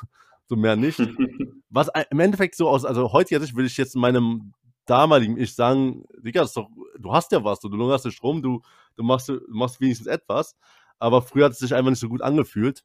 so 0.47 0.55
mehr 0.55 0.77
nicht. 0.77 1.01
was 1.71 1.89
im 2.11 2.21
Endeffekt 2.21 2.57
so 2.57 2.69
aus, 2.69 2.85
also 2.85 3.13
heutiger 3.13 3.41
Sicht 3.41 3.57
will 3.57 3.67
ich 3.67 3.77
jetzt 3.79 3.95
in 3.95 4.03
meinem 4.03 4.53
damaligen 4.89 5.37
Ich 5.37 5.55
sagen, 5.55 6.05
Digga, 6.19 6.47
doch, 6.55 6.69
du 6.99 7.13
hast 7.13 7.33
ja 7.33 7.43
was, 7.45 7.61
du 7.61 7.69
lungerst 7.69 8.05
dich 8.05 8.23
rum, 8.23 8.43
du, 8.43 8.63
du, 8.97 9.03
machst, 9.03 9.29
du 9.29 9.41
machst 9.49 9.81
wenigstens 9.81 10.07
etwas. 10.07 10.57
Aber 10.99 11.23
früher 11.23 11.47
hat 11.47 11.53
es 11.53 11.59
sich 11.59 11.75
einfach 11.75 11.91
nicht 11.91 12.01
so 12.01 12.09
gut 12.09 12.23
angefühlt. 12.23 12.85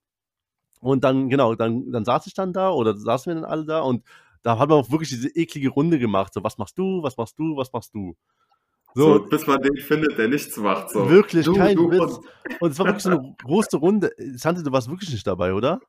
Und 0.82 1.04
dann, 1.04 1.30
genau, 1.30 1.56
dann, 1.56 1.92
dann 1.92 2.06
saß 2.06 2.28
ich 2.28 2.34
dann 2.34 2.54
da 2.54 2.72
oder 2.72 2.96
saßen 2.96 3.32
wir 3.32 3.42
dann 3.42 3.50
alle 3.50 3.66
da 3.66 3.80
und 3.82 4.04
da 4.44 4.60
haben 4.60 4.70
wir 4.70 4.76
auch 4.76 4.92
wirklich 4.92 5.10
diese 5.10 5.30
eklige 5.30 5.70
Runde 5.70 5.98
gemacht. 5.98 6.34
So, 6.34 6.44
was 6.44 6.58
machst 6.58 6.78
du, 6.78 7.02
was 7.02 7.16
machst 7.16 7.40
du, 7.40 7.56
was 7.56 7.72
machst 7.72 7.94
du? 7.94 8.16
So, 8.96 9.14
so, 9.14 9.24
bis 9.24 9.48
man 9.48 9.62
den 9.62 9.78
findet, 9.78 10.18
der 10.18 10.28
nichts 10.28 10.56
macht. 10.58 10.92
So. 10.92 11.10
Wirklich, 11.10 11.46
du, 11.46 11.54
kein 11.54 11.76
du 11.76 11.90
Witz. 11.90 12.20
Und, 12.60 12.72
es 12.72 12.80
war 12.80 12.86
wirklich 12.86 13.04
so 13.04 13.10
eine 13.10 13.36
große 13.44 13.78
Runde. 13.78 14.12
Santi, 14.36 14.62
du 14.62 14.72
warst 14.72 14.90
wirklich 14.90 15.12
nicht 15.12 15.26
dabei, 15.26 15.54
oder? 15.54 15.80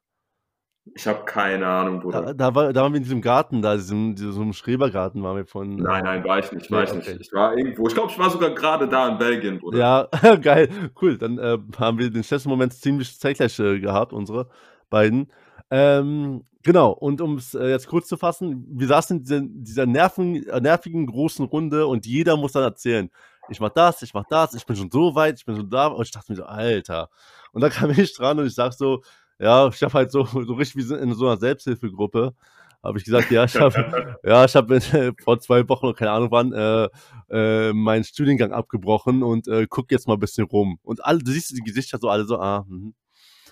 Ich 0.94 1.06
habe 1.06 1.24
keine 1.24 1.66
Ahnung, 1.66 2.00
Bruder. 2.00 2.20
Da, 2.20 2.32
da, 2.34 2.54
war, 2.54 2.72
da 2.72 2.82
waren 2.82 2.92
wir 2.92 2.98
in 2.98 3.04
diesem 3.04 3.22
Garten, 3.22 3.62
da, 3.62 3.74
diesem, 3.74 4.14
diesem 4.14 4.52
Schrebergarten 4.52 5.22
waren 5.22 5.36
wir 5.36 5.46
von. 5.46 5.76
Nein, 5.76 6.04
nein, 6.04 6.24
war 6.24 6.38
ich 6.38 6.52
nicht, 6.52 6.70
war 6.70 6.84
ich 6.84 6.92
nicht. 6.92 7.08
Ich 7.08 7.32
war 7.32 7.56
irgendwo. 7.56 7.86
Ich 7.86 7.94
glaube, 7.94 8.12
ich 8.12 8.18
war 8.18 8.28
sogar 8.28 8.50
gerade 8.50 8.86
da 8.86 9.08
in 9.08 9.18
Belgien, 9.18 9.58
Bruder. 9.58 9.78
Ja, 9.78 10.36
geil, 10.42 10.68
cool. 11.00 11.16
Dann 11.16 11.38
äh, 11.38 11.58
haben 11.78 11.98
wir 11.98 12.10
den 12.10 12.22
schönsten 12.22 12.50
Moment 12.50 12.74
ziemlich 12.74 13.18
zeitgleich 13.18 13.58
äh, 13.58 13.80
gehabt, 13.80 14.12
unsere 14.12 14.50
beiden. 14.90 15.32
Ähm, 15.70 16.42
genau, 16.62 16.90
und 16.92 17.22
um 17.22 17.38
es 17.38 17.54
äh, 17.54 17.68
jetzt 17.68 17.88
kurz 17.88 18.06
zu 18.06 18.18
fassen, 18.18 18.66
wir 18.68 18.86
saßen 18.86 19.16
in 19.16 19.22
dieser, 19.22 19.40
dieser 19.42 19.86
nerven, 19.86 20.46
äh, 20.46 20.60
nervigen 20.60 21.06
großen 21.06 21.46
Runde 21.46 21.86
und 21.86 22.04
jeder 22.04 22.36
muss 22.36 22.52
dann 22.52 22.62
erzählen, 22.62 23.10
ich 23.48 23.60
mach 23.60 23.70
das, 23.70 24.02
ich 24.02 24.14
mach 24.14 24.24
das, 24.28 24.54
ich 24.54 24.64
bin 24.66 24.76
schon 24.76 24.90
so 24.90 25.14
weit, 25.14 25.38
ich 25.38 25.44
bin 25.44 25.56
schon 25.56 25.70
da. 25.70 25.86
Und 25.88 26.04
ich 26.04 26.10
dachte 26.10 26.32
mir 26.32 26.36
so, 26.36 26.44
Alter. 26.44 27.10
Und 27.52 27.62
dann 27.62 27.70
kam 27.72 27.90
ich 27.90 28.14
dran 28.14 28.38
und 28.38 28.46
ich 28.46 28.54
sag 28.54 28.72
so, 28.72 29.02
ja, 29.38 29.68
ich 29.68 29.82
habe 29.82 29.92
halt 29.92 30.12
so, 30.12 30.24
so 30.24 30.54
richtig 30.54 30.76
wie 30.76 30.94
in 30.94 31.14
so 31.14 31.26
einer 31.26 31.36
Selbsthilfegruppe, 31.36 32.34
habe 32.82 32.98
ich 32.98 33.04
gesagt, 33.04 33.30
ja, 33.30 33.44
ich 33.44 33.56
habe 33.56 34.18
ja, 34.24 34.44
ich 34.44 34.54
habe 34.54 34.76
äh, 34.76 35.12
vor 35.22 35.40
zwei 35.40 35.66
Wochen, 35.68 35.94
keine 35.94 36.10
Ahnung 36.12 36.30
wann, 36.30 36.52
äh, 36.52 36.88
äh, 37.30 37.72
meinen 37.72 38.04
Studiengang 38.04 38.52
abgebrochen 38.52 39.22
und 39.22 39.48
äh, 39.48 39.66
guck 39.68 39.90
jetzt 39.90 40.06
mal 40.06 40.14
ein 40.14 40.20
bisschen 40.20 40.44
rum. 40.44 40.78
Und 40.82 41.04
alle, 41.04 41.18
du 41.18 41.32
siehst 41.32 41.50
die 41.56 41.62
Gesichter 41.62 41.98
so 41.98 42.08
alle 42.08 42.24
so, 42.24 42.38
ah, 42.38 42.64
mhm. 42.68 42.94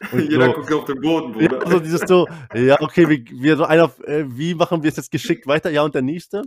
Und 0.12 0.30
Jeder 0.30 0.46
so, 0.46 0.52
guckt 0.54 0.72
auf 0.72 0.84
den 0.84 1.00
Boden, 1.00 1.32
Bruder. 1.32 1.64
Ja, 1.64 1.70
so 1.70 1.78
dieses 1.78 2.00
so, 2.00 2.26
ja, 2.54 2.80
okay, 2.80 3.08
wie, 3.08 3.24
wie 3.30 3.50
so 3.50 3.64
einer, 3.64 3.90
äh, 4.04 4.24
wie 4.26 4.54
machen 4.54 4.82
wir 4.82 4.90
es 4.90 4.96
jetzt 4.96 5.12
geschickt 5.12 5.46
weiter? 5.46 5.70
Ja, 5.70 5.82
und 5.82 5.94
der 5.94 6.02
nächste. 6.02 6.42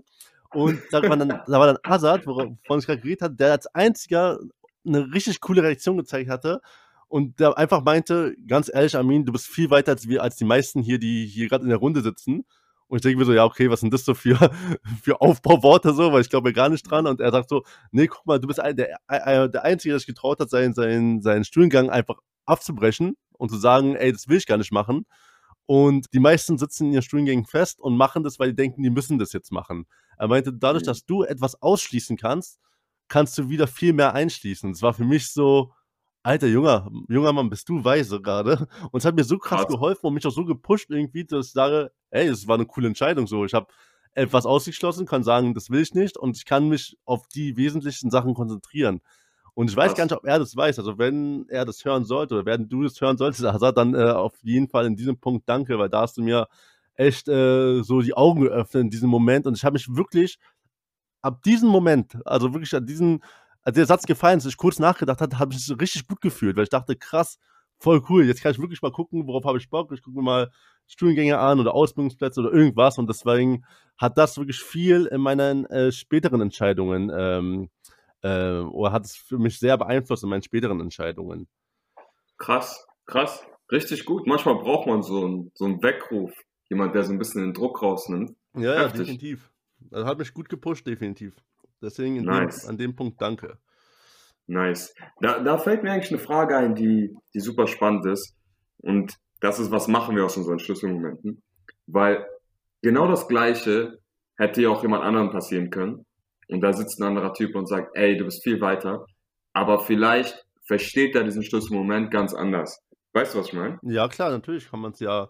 Und 0.54 0.80
da 0.92 1.02
war 1.02 1.16
dann, 1.16 1.30
da 1.30 1.60
war 1.60 1.68
dann 1.68 1.78
Azad, 1.84 2.28
wovon 2.28 2.80
ich 2.80 2.86
gerade 2.86 3.02
geredet 3.02 3.22
habe, 3.22 3.36
der 3.36 3.54
als 3.54 3.68
einziger 3.68 4.40
eine 4.86 5.14
richtig 5.14 5.40
coole 5.42 5.64
Reaktion 5.64 5.98
gezeigt 5.98 6.30
hatte 6.30 6.62
und 7.16 7.40
der 7.40 7.58
einfach 7.58 7.82
meinte, 7.82 8.36
ganz 8.46 8.70
ehrlich, 8.70 8.94
Armin, 8.98 9.24
du 9.24 9.32
bist 9.32 9.48
viel 9.48 9.70
weiter 9.70 9.94
als 9.94 10.10
wir, 10.10 10.22
als 10.22 10.36
die 10.36 10.44
meisten 10.44 10.82
hier, 10.82 11.00
die 11.00 11.26
hier 11.26 11.48
gerade 11.48 11.64
in 11.64 11.70
der 11.70 11.78
Runde 11.78 12.02
sitzen. 12.02 12.44
Und 12.88 12.98
ich 12.98 13.04
denke 13.04 13.20
mir 13.20 13.24
so, 13.24 13.32
ja, 13.32 13.46
okay, 13.46 13.70
was 13.70 13.80
sind 13.80 13.94
das 13.94 14.04
so 14.04 14.14
für, 14.14 14.38
für 15.02 15.22
Aufbauworte 15.22 15.94
so, 15.94 16.12
weil 16.12 16.20
ich 16.20 16.30
glaube 16.30 16.52
gar 16.52 16.68
nicht 16.68 16.84
dran. 16.84 17.08
Und 17.08 17.22
er 17.22 17.32
sagt 17.32 17.48
so, 17.48 17.64
nee, 17.92 18.08
guck 18.08 18.26
mal, 18.26 18.38
du 18.38 18.48
bist 18.48 18.60
ein, 18.60 18.76
der, 18.76 18.98
der 19.48 19.64
Einzige, 19.64 19.94
der 19.94 20.00
sich 20.00 20.08
getraut 20.08 20.42
hat, 20.42 20.50
seinen, 20.50 20.74
seinen, 20.74 21.22
seinen 21.22 21.46
Studiengang 21.46 21.90
einfach 21.90 22.18
abzubrechen 22.46 23.16
und 23.38 23.50
zu 23.50 23.60
sagen, 23.60 23.96
ey, 23.96 24.12
das 24.12 24.28
will 24.28 24.36
ich 24.36 24.46
gar 24.46 24.58
nicht 24.58 24.74
machen. 24.74 25.06
Und 25.68 26.08
die 26.12 26.20
meisten 26.20 26.58
sitzen 26.58 26.88
in 26.88 26.92
ihren 26.96 27.02
Studiengängen 27.02 27.46
fest 27.46 27.80
und 27.80 27.96
machen 27.96 28.24
das, 28.24 28.40
weil 28.40 28.50
die 28.50 28.58
denken, 28.58 28.84
die 28.84 28.90
müssen 28.90 29.20
das 29.20 29.32
jetzt 29.32 29.54
machen. 29.54 29.86
Er 30.18 30.28
meinte, 30.28 30.52
dadurch, 30.52 30.84
mhm. 30.84 30.88
dass 30.88 31.06
du 31.06 31.24
etwas 31.24 31.62
ausschließen 31.62 32.18
kannst, 32.18 32.60
kannst 33.08 33.38
du 33.38 33.48
wieder 33.48 33.68
viel 33.68 33.94
mehr 33.94 34.14
einschließen. 34.14 34.72
Es 34.72 34.82
war 34.82 34.94
für 34.94 35.06
mich 35.06 35.32
so, 35.32 35.72
alter 36.26 36.48
junger, 36.48 36.90
junger 37.08 37.34
Mann, 37.34 37.50
bist 37.50 37.70
du 37.70 37.84
weise 37.84 38.20
gerade. 38.20 38.68
Und 38.92 39.00
es 39.00 39.06
hat 39.06 39.16
mir 39.16 39.24
so 39.24 39.38
krass, 39.38 39.62
krass, 39.62 39.68
geholfen 39.68 40.08
und 40.08 40.16
mich 40.16 40.26
auch 40.26 40.32
so 40.32 40.44
gepusht 40.44 40.90
irgendwie, 40.90 41.24
dass 41.24 41.48
ich 41.48 41.54
sage, 41.54 41.92
ey, 42.10 42.28
es 42.28 42.48
war 42.48 42.56
eine 42.56 42.66
coole 42.66 42.88
Entscheidung 42.88 43.28
so. 43.28 43.46
Ich 43.46 43.54
habe 43.54 43.68
etwas 44.14 44.46
ausgeschlossen, 44.46 45.06
kann 45.06 45.24
sagen, 45.24 45.54
das 45.54 45.70
will 45.70 45.82
ich 45.82 45.94
nicht 45.94 46.18
und 46.18 46.38
ich 46.38 46.46
kann 46.46 46.70
mich 46.70 46.98
auf 47.06 47.28
die 47.28 47.58
wesentlichen 47.58 48.10
Sachen 48.10 48.34
konzentrieren. 48.34 49.02
Und 49.54 49.70
ich 49.70 49.76
weiß 49.76 49.90
krass. 49.90 49.98
gar 49.98 50.04
nicht, 50.06 50.16
ob 50.16 50.26
er 50.26 50.40
das 50.40 50.56
weiß. 50.56 50.80
Also 50.80 50.98
wenn 50.98 51.48
er 51.50 51.64
das 51.66 51.86
hören 51.86 52.06
sollte 52.06 52.36
oder 52.36 52.46
wenn 52.46 52.68
du 52.68 52.84
das 52.84 53.00
hören 53.00 53.18
solltest, 53.18 53.44
Hazard, 53.54 53.78
dann 53.78 53.94
äh, 53.94 54.12
auf 54.12 54.34
jeden 54.42 54.68
Fall 54.68 54.86
in 54.86 54.96
diesem 54.96 55.18
Punkt 55.18 55.48
danke, 55.48 55.78
weil 55.78 55.90
da 55.90 56.02
hast 56.02 56.18
du 56.18 56.24
mir 56.24 56.48
echt 56.96 57.28
äh, 57.28 57.84
so 57.84 58.02
die 58.02 58.16
Augen 58.16 58.42
geöffnet 58.42 58.84
in 58.86 58.90
diesem 58.90 59.10
Moment 59.10 59.46
und 59.46 59.56
ich 59.56 59.64
habe 59.64 59.74
mich 59.74 59.96
wirklich 59.96 60.40
ab 61.22 61.42
diesem 61.44 61.70
Moment, 61.70 62.18
also 62.26 62.54
wirklich 62.54 62.74
an 62.74 62.86
diesem 62.86 63.22
als 63.66 63.76
der 63.76 63.86
Satz 63.86 64.06
gefallen 64.06 64.38
ist, 64.38 64.46
ich 64.46 64.58
kurz 64.58 64.80
nachgedacht 64.80 65.20
habe, 65.20 65.40
habe 65.40 65.54
ich 65.54 65.68
mich 65.68 65.82
richtig 65.82 66.08
gut 66.08 66.22
gefühlt, 66.22 66.56
weil 66.56 66.64
ich 66.64 66.70
dachte, 66.70 66.96
krass, 66.96 67.40
voll 67.80 68.02
cool, 68.10 68.26
jetzt 68.26 68.42
kann 68.42 68.52
ich 68.52 68.60
wirklich 68.60 68.82
mal 68.82 68.92
gucken, 68.92 69.28
worauf 69.28 69.44
habe 69.44 69.58
ich 69.58 69.70
Bock, 69.70 69.92
ich 69.92 70.02
gucke 70.02 70.16
mir 70.18 70.24
mal 70.24 70.52
Studiengänge 70.88 71.40
an 71.40 71.60
oder 71.60 71.74
Ausbildungsplätze 71.74 72.42
oder 72.42 72.54
irgendwas 72.54 73.00
und 73.00 73.10
deswegen 73.10 73.66
hat 73.98 74.18
das 74.18 74.38
wirklich 74.38 74.60
viel 74.60 75.08
in 75.08 75.20
meinen 75.20 75.66
äh, 75.66 75.92
späteren 75.92 76.42
Entscheidungen 76.42 77.12
ähm, 77.14 77.70
äh, 78.22 78.60
oder 78.60 78.92
hat 78.92 79.06
es 79.06 79.16
für 79.16 79.40
mich 79.40 79.58
sehr 79.58 79.78
beeinflusst 79.78 80.24
in 80.24 80.30
meinen 80.30 80.44
späteren 80.44 80.80
Entscheidungen. 80.80 81.48
Krass, 82.38 82.86
krass, 83.08 83.44
richtig 83.72 84.06
gut. 84.06 84.28
Manchmal 84.28 84.56
braucht 84.56 84.86
man 84.86 85.02
so 85.02 85.26
einen, 85.26 85.52
so 85.56 85.66
einen 85.66 85.82
Weckruf, 85.82 86.32
jemand, 86.70 86.94
der 86.94 87.04
so 87.04 87.14
ein 87.14 87.18
bisschen 87.18 87.42
den 87.42 87.54
Druck 87.54 87.82
rausnimmt. 87.82 88.36
Ja, 88.56 88.76
ja 88.76 88.88
definitiv. 88.90 89.52
Das 89.80 90.06
hat 90.06 90.20
mich 90.20 90.34
gut 90.34 90.50
gepusht, 90.50 90.86
definitiv. 90.86 91.36
Deswegen 91.86 92.24
nice. 92.24 92.62
dem, 92.62 92.70
an 92.70 92.78
dem 92.78 92.96
Punkt 92.96 93.22
danke. 93.22 93.60
Nice. 94.48 94.94
Da, 95.22 95.40
da 95.40 95.58
fällt 95.58 95.84
mir 95.84 95.92
eigentlich 95.92 96.12
eine 96.12 96.20
Frage 96.20 96.58
ein, 96.58 96.76
die, 96.76 97.16
die 97.34 97.40
super 97.40 97.68
spannend 97.68 98.06
ist. 98.06 98.36
Und 98.78 99.18
das 99.40 99.60
ist, 99.60 99.72
was 99.72 99.88
machen 99.88 100.16
wir 100.16 100.26
aus 100.26 100.38
unseren 100.38 100.60
Schlüsselmomenten? 100.60 101.42
Weil 101.88 102.26
genau 102.82 103.08
das 103.08 103.28
Gleiche 103.28 104.00
hätte 104.38 104.62
ja 104.64 104.70
auch 104.70 104.82
jemand 104.82 105.04
anderen 105.04 105.30
passieren 105.30 105.70
können. 105.70 106.06
Und 106.48 106.62
da 106.62 106.74
sitzt 106.74 107.00
ein 107.00 107.08
anderer 107.08 107.34
Typ 107.34 107.56
und 107.56 107.68
sagt, 107.68 107.96
ey, 107.96 108.18
du 108.18 108.26
bist 108.26 108.44
viel 108.44 108.62
weiter. 108.62 109.06
Aber 109.54 109.80
vielleicht 109.80 110.46
versteht 110.64 111.16
er 111.16 111.24
diesen 111.24 111.44
Schlüsselmoment 111.44 112.12
ganz 112.12 112.34
anders. 112.34 112.82
Weißt 113.14 113.34
du, 113.34 113.40
was 113.40 113.48
ich 113.48 113.54
meine? 113.54 113.80
Ja, 113.84 114.08
klar, 114.08 114.30
natürlich 114.30 114.70
kann 114.70 114.82
man 114.82 114.92
es 114.92 115.00
ja. 115.00 115.30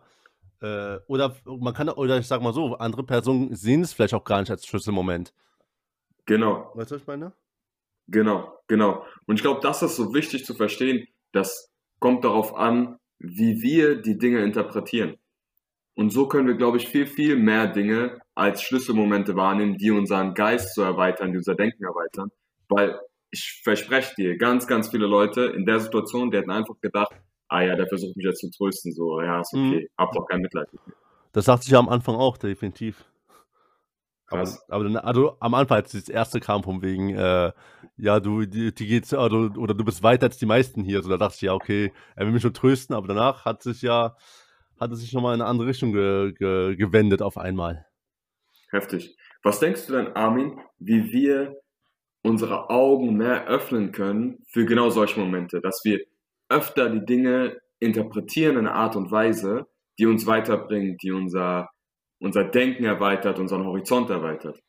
Äh, 0.62 0.98
oder 1.08 1.36
man 1.46 1.74
kann, 1.74 1.90
oder 1.90 2.18
ich 2.18 2.28
sag 2.28 2.42
mal 2.42 2.54
so, 2.54 2.76
andere 2.76 3.04
Personen 3.04 3.54
sehen 3.54 3.82
es 3.82 3.94
vielleicht 3.94 4.14
auch 4.14 4.24
gar 4.24 4.40
nicht 4.40 4.50
als 4.50 4.66
Schlüsselmoment. 4.66 5.34
Genau. 6.26 6.72
Weißt 6.74 6.92
du, 6.92 6.96
was 6.96 7.02
ich 7.02 7.08
meine? 7.08 7.34
Genau, 8.08 8.60
genau. 8.68 9.06
Und 9.26 9.36
ich 9.36 9.42
glaube, 9.42 9.62
das 9.62 9.82
ist 9.82 9.96
so 9.96 10.14
wichtig 10.14 10.46
zu 10.46 10.54
verstehen. 10.54 11.08
Das 11.32 11.72
kommt 12.00 12.24
darauf 12.24 12.56
an, 12.56 12.98
wie 13.20 13.62
wir 13.62 14.02
die 14.02 14.18
Dinge 14.18 14.44
interpretieren. 14.44 15.18
Und 15.96 16.12
so 16.12 16.28
können 16.28 16.48
wir, 16.48 16.56
glaube 16.56 16.78
ich, 16.78 16.88
viel, 16.90 17.08
viel 17.08 17.38
mehr 17.38 17.68
Dinge 17.68 18.20
als 18.36 18.62
Schlüsselmomente 18.62 19.36
wahrnehmen, 19.36 19.78
die 19.78 19.92
unseren 19.92 20.34
Geist 20.34 20.74
zu 20.74 20.82
erweitern, 20.82 21.32
die 21.32 21.38
unser 21.38 21.56
Denken 21.56 21.84
erweitern. 21.84 22.30
Weil 22.68 23.00
ich 23.32 23.62
verspreche 23.64 24.14
dir, 24.16 24.38
ganz, 24.38 24.68
ganz 24.68 24.90
viele 24.90 25.08
Leute 25.08 25.46
in 25.46 25.66
der 25.66 25.80
Situation, 25.80 26.32
die 26.32 26.38
hätten 26.38 26.52
einfach 26.52 26.76
gedacht, 26.82 27.14
ah 27.48 27.62
ja, 27.62 27.76
der 27.76 27.88
versucht 27.88 28.18
mich 28.18 28.26
jetzt 28.26 28.42
zu 28.42 28.50
trösten, 28.52 28.92
so, 28.92 29.22
ja, 29.22 29.40
ist 29.40 29.54
okay, 29.54 29.84
mhm. 29.84 29.88
hab 29.98 30.12
doch 30.12 30.28
kein 30.28 30.42
Mitleid 30.42 30.72
mit 30.74 30.86
mir. 30.86 30.94
Das 31.32 31.46
sagte 31.46 31.66
ich 31.66 31.72
ja 31.72 31.80
am 31.80 31.90
Anfang 31.90 32.16
auch, 32.16 32.38
definitiv. 32.38 33.06
Aber, 34.28 34.50
aber 34.70 34.84
dann, 34.84 34.98
also 34.98 35.38
am 35.40 35.54
Anfang, 35.54 35.78
als 35.78 35.92
das 35.92 36.10
erste 36.10 36.40
kam, 36.40 36.64
von 36.64 36.82
wegen, 36.82 37.16
äh, 37.16 37.52
ja, 37.98 38.20
du, 38.20 38.46
die, 38.46 38.74
die 38.74 38.88
geht's, 38.88 39.14
also, 39.14 39.52
oder 39.58 39.74
du 39.74 39.86
bist 39.86 40.04
weiter 40.04 40.26
als 40.26 40.38
die 40.38 40.48
meisten 40.48 40.84
hier. 40.84 41.04
So, 41.04 41.10
da 41.10 41.18
dachte 41.18 41.36
ich, 41.36 41.42
ja, 41.42 41.54
okay, 41.54 41.94
er 42.16 42.26
will 42.26 42.34
mich 42.34 42.42
schon 42.42 42.54
trösten, 42.54 42.96
aber 42.96 43.08
danach 43.08 43.46
hat 43.46 43.62
sich 43.62 43.82
ja, 43.82 44.16
hat 44.80 44.92
es 44.92 45.00
sich 45.00 45.14
nochmal 45.14 45.36
in 45.36 45.42
eine 45.42 45.50
andere 45.50 45.68
Richtung 45.68 45.94
ge, 45.94 46.34
ge, 46.34 46.76
gewendet 46.76 47.22
auf 47.22 47.38
einmal. 47.38 47.86
Heftig. 48.72 49.16
Was 49.44 49.60
denkst 49.60 49.86
du 49.88 49.94
denn, 49.94 50.16
Armin, 50.16 50.60
wie 50.80 51.12
wir 51.12 51.62
unsere 52.24 52.72
Augen 52.72 53.16
mehr 53.16 53.46
öffnen 53.46 53.92
können 53.92 54.44
für 54.50 54.66
genau 54.66 54.90
solche 54.90 55.20
Momente, 55.20 55.62
dass 55.62 55.82
wir 55.84 56.00
öfter 56.50 56.90
die 56.90 57.06
Dinge 57.06 57.58
interpretieren 57.80 58.58
in 58.58 58.66
einer 58.66 58.76
Art 58.76 58.96
und 58.96 59.12
Weise, 59.12 59.68
die 60.00 60.08
uns 60.08 60.26
weiterbringt, 60.26 61.04
die 61.04 61.12
unser 61.12 61.70
unser 62.26 62.44
Denken 62.44 62.84
erweitert, 62.84 63.40
unseren 63.40 63.64
Horizont 63.66 64.10
erweitert. 64.10 64.60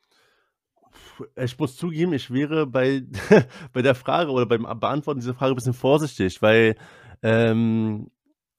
Ich 1.35 1.59
muss 1.59 1.77
zugeben, 1.77 2.13
ich 2.13 2.31
wäre 2.31 2.67
bei, 2.67 3.03
bei 3.73 3.83
der 3.83 3.95
Frage 3.95 4.31
oder 4.31 4.47
beim 4.47 4.63
Beantworten 4.79 5.21
dieser 5.21 5.35
Frage 5.35 5.53
ein 5.53 5.57
bisschen 5.57 5.73
vorsichtig, 5.73 6.43
weil 6.43 6.77
ähm, 7.23 8.11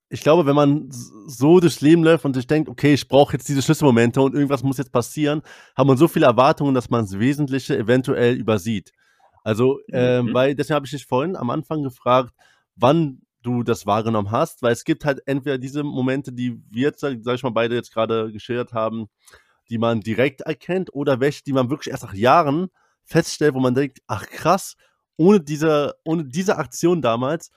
ich 0.10 0.22
glaube, 0.22 0.46
wenn 0.48 0.56
man 0.56 0.88
so 0.90 1.60
durchs 1.60 1.82
Leben 1.82 2.04
läuft 2.04 2.26
und 2.26 2.34
sich 2.34 2.48
denkt, 2.48 2.70
okay, 2.70 2.94
ich 2.96 3.08
brauche 3.08 3.34
jetzt 3.34 3.48
diese 3.48 3.62
Schlüsselmomente 3.62 4.20
und 4.22 4.34
irgendwas 4.34 4.64
muss 4.64 4.78
jetzt 4.78 4.92
passieren, 4.92 5.44
hat 5.76 5.86
man 5.86 5.98
so 5.98 6.08
viele 6.08 6.26
Erwartungen, 6.26 6.74
dass 6.74 6.90
man 6.90 7.02
das 7.02 7.20
Wesentliche 7.20 7.78
eventuell 7.78 8.36
übersieht. 8.36 8.92
Also, 9.44 9.80
ähm, 9.92 10.28
mhm. 10.28 10.34
weil 10.34 10.56
deswegen 10.56 10.76
habe 10.76 10.86
ich 10.86 10.92
dich 10.92 11.06
vorhin 11.06 11.36
am 11.36 11.52
Anfang 11.52 11.84
gefragt, 11.84 12.34
wann 12.76 13.22
du 13.48 13.64
das 13.64 13.86
wahrgenommen 13.86 14.32
hast, 14.32 14.62
weil 14.62 14.74
es 14.74 14.84
gibt 14.84 15.06
halt 15.06 15.22
entweder 15.26 15.58
diese 15.58 15.84
Momente, 15.84 16.32
die 16.32 16.62
wir 16.70 16.84
jetzt, 16.84 17.00
sag 17.00 17.14
ich 17.14 17.44
mal, 17.44 17.50
beide 17.50 17.76
jetzt 17.76 17.94
gerade 17.94 18.32
geschildert 18.32 18.74
haben, 18.74 19.08
die 19.70 19.78
man 19.78 20.02
direkt 20.02 20.42
erkennt 20.42 20.94
oder 20.94 21.20
welche, 21.20 21.44
die 21.44 21.54
man 21.54 21.70
wirklich 21.70 21.92
erst 21.92 22.04
nach 22.04 22.14
Jahren 22.14 22.68
feststellt, 23.04 23.54
wo 23.54 23.60
man 23.60 23.74
denkt, 23.74 24.00
ach 24.08 24.28
krass, 24.28 24.76
ohne 25.18 25.40
diese, 25.40 25.96
ohne 26.04 26.26
diese 26.26 26.58
Aktion 26.58 27.02
damals 27.02 27.52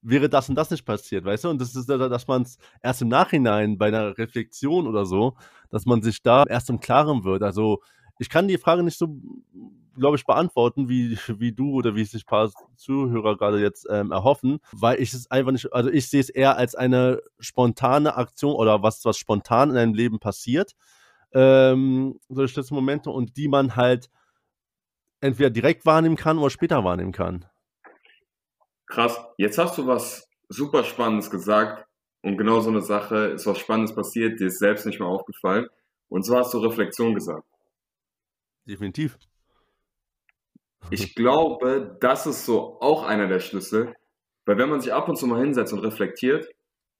wäre 0.00 0.28
das 0.28 0.48
und 0.48 0.54
das 0.54 0.70
nicht 0.70 0.84
passiert, 0.84 1.24
weißt 1.24 1.44
du? 1.44 1.50
Und 1.50 1.60
das 1.60 1.74
ist, 1.74 1.88
dass 1.88 2.26
man 2.26 2.42
es 2.42 2.58
erst 2.82 3.02
im 3.02 3.08
Nachhinein 3.08 3.78
bei 3.78 3.88
einer 3.88 4.16
Reflexion 4.16 4.86
oder 4.86 5.06
so, 5.06 5.36
dass 5.70 5.86
man 5.86 6.02
sich 6.02 6.22
da 6.22 6.44
erst 6.44 6.70
im 6.70 6.80
Klaren 6.80 7.24
wird. 7.24 7.42
Also 7.42 7.82
ich 8.18 8.28
kann 8.28 8.48
die 8.48 8.58
Frage 8.58 8.82
nicht 8.82 8.98
so 8.98 9.18
glaube 9.96 10.16
ich, 10.16 10.24
beantworten, 10.24 10.88
wie, 10.88 11.18
wie 11.38 11.52
du 11.52 11.72
oder 11.72 11.94
wie 11.94 12.04
sich 12.04 12.22
ein 12.24 12.26
paar 12.26 12.50
Zuhörer 12.76 13.36
gerade 13.36 13.60
jetzt 13.60 13.86
ähm, 13.90 14.12
erhoffen, 14.12 14.60
weil 14.72 15.00
ich 15.00 15.12
es 15.12 15.30
einfach 15.30 15.52
nicht, 15.52 15.72
also 15.72 15.90
ich 15.90 16.08
sehe 16.08 16.20
es 16.20 16.30
eher 16.30 16.56
als 16.56 16.74
eine 16.74 17.20
spontane 17.38 18.16
Aktion 18.16 18.54
oder 18.54 18.82
was, 18.82 19.04
was 19.04 19.18
spontan 19.18 19.70
in 19.70 19.76
deinem 19.76 19.94
Leben 19.94 20.18
passiert, 20.18 20.74
ähm, 21.32 22.18
solche 22.28 22.62
Momente 22.70 23.10
und 23.10 23.36
die 23.36 23.48
man 23.48 23.76
halt 23.76 24.10
entweder 25.20 25.50
direkt 25.50 25.86
wahrnehmen 25.86 26.16
kann 26.16 26.38
oder 26.38 26.50
später 26.50 26.84
wahrnehmen 26.84 27.12
kann. 27.12 27.46
Krass. 28.86 29.18
Jetzt 29.38 29.58
hast 29.58 29.78
du 29.78 29.86
was 29.86 30.28
super 30.48 30.84
Spannendes 30.84 31.30
gesagt. 31.30 31.86
Und 32.22 32.38
genau 32.38 32.60
so 32.60 32.70
eine 32.70 32.80
Sache 32.80 33.26
ist 33.26 33.46
was 33.46 33.58
Spannendes 33.58 33.94
passiert, 33.94 34.40
dir 34.40 34.46
ist 34.46 34.58
selbst 34.58 34.86
nicht 34.86 34.98
mehr 34.98 35.08
aufgefallen. 35.08 35.66
Und 36.08 36.24
zwar 36.24 36.40
hast 36.40 36.54
du 36.54 36.58
Reflexion 36.58 37.14
gesagt. 37.14 37.46
Definitiv. 38.66 39.18
Ich 40.90 41.14
glaube, 41.14 41.96
das 42.00 42.26
ist 42.26 42.44
so 42.46 42.78
auch 42.80 43.04
einer 43.04 43.26
der 43.26 43.40
Schlüssel, 43.40 43.94
weil 44.46 44.58
wenn 44.58 44.68
man 44.68 44.80
sich 44.80 44.92
ab 44.92 45.08
und 45.08 45.16
zu 45.16 45.26
mal 45.26 45.40
hinsetzt 45.40 45.72
und 45.72 45.80
reflektiert, 45.80 46.46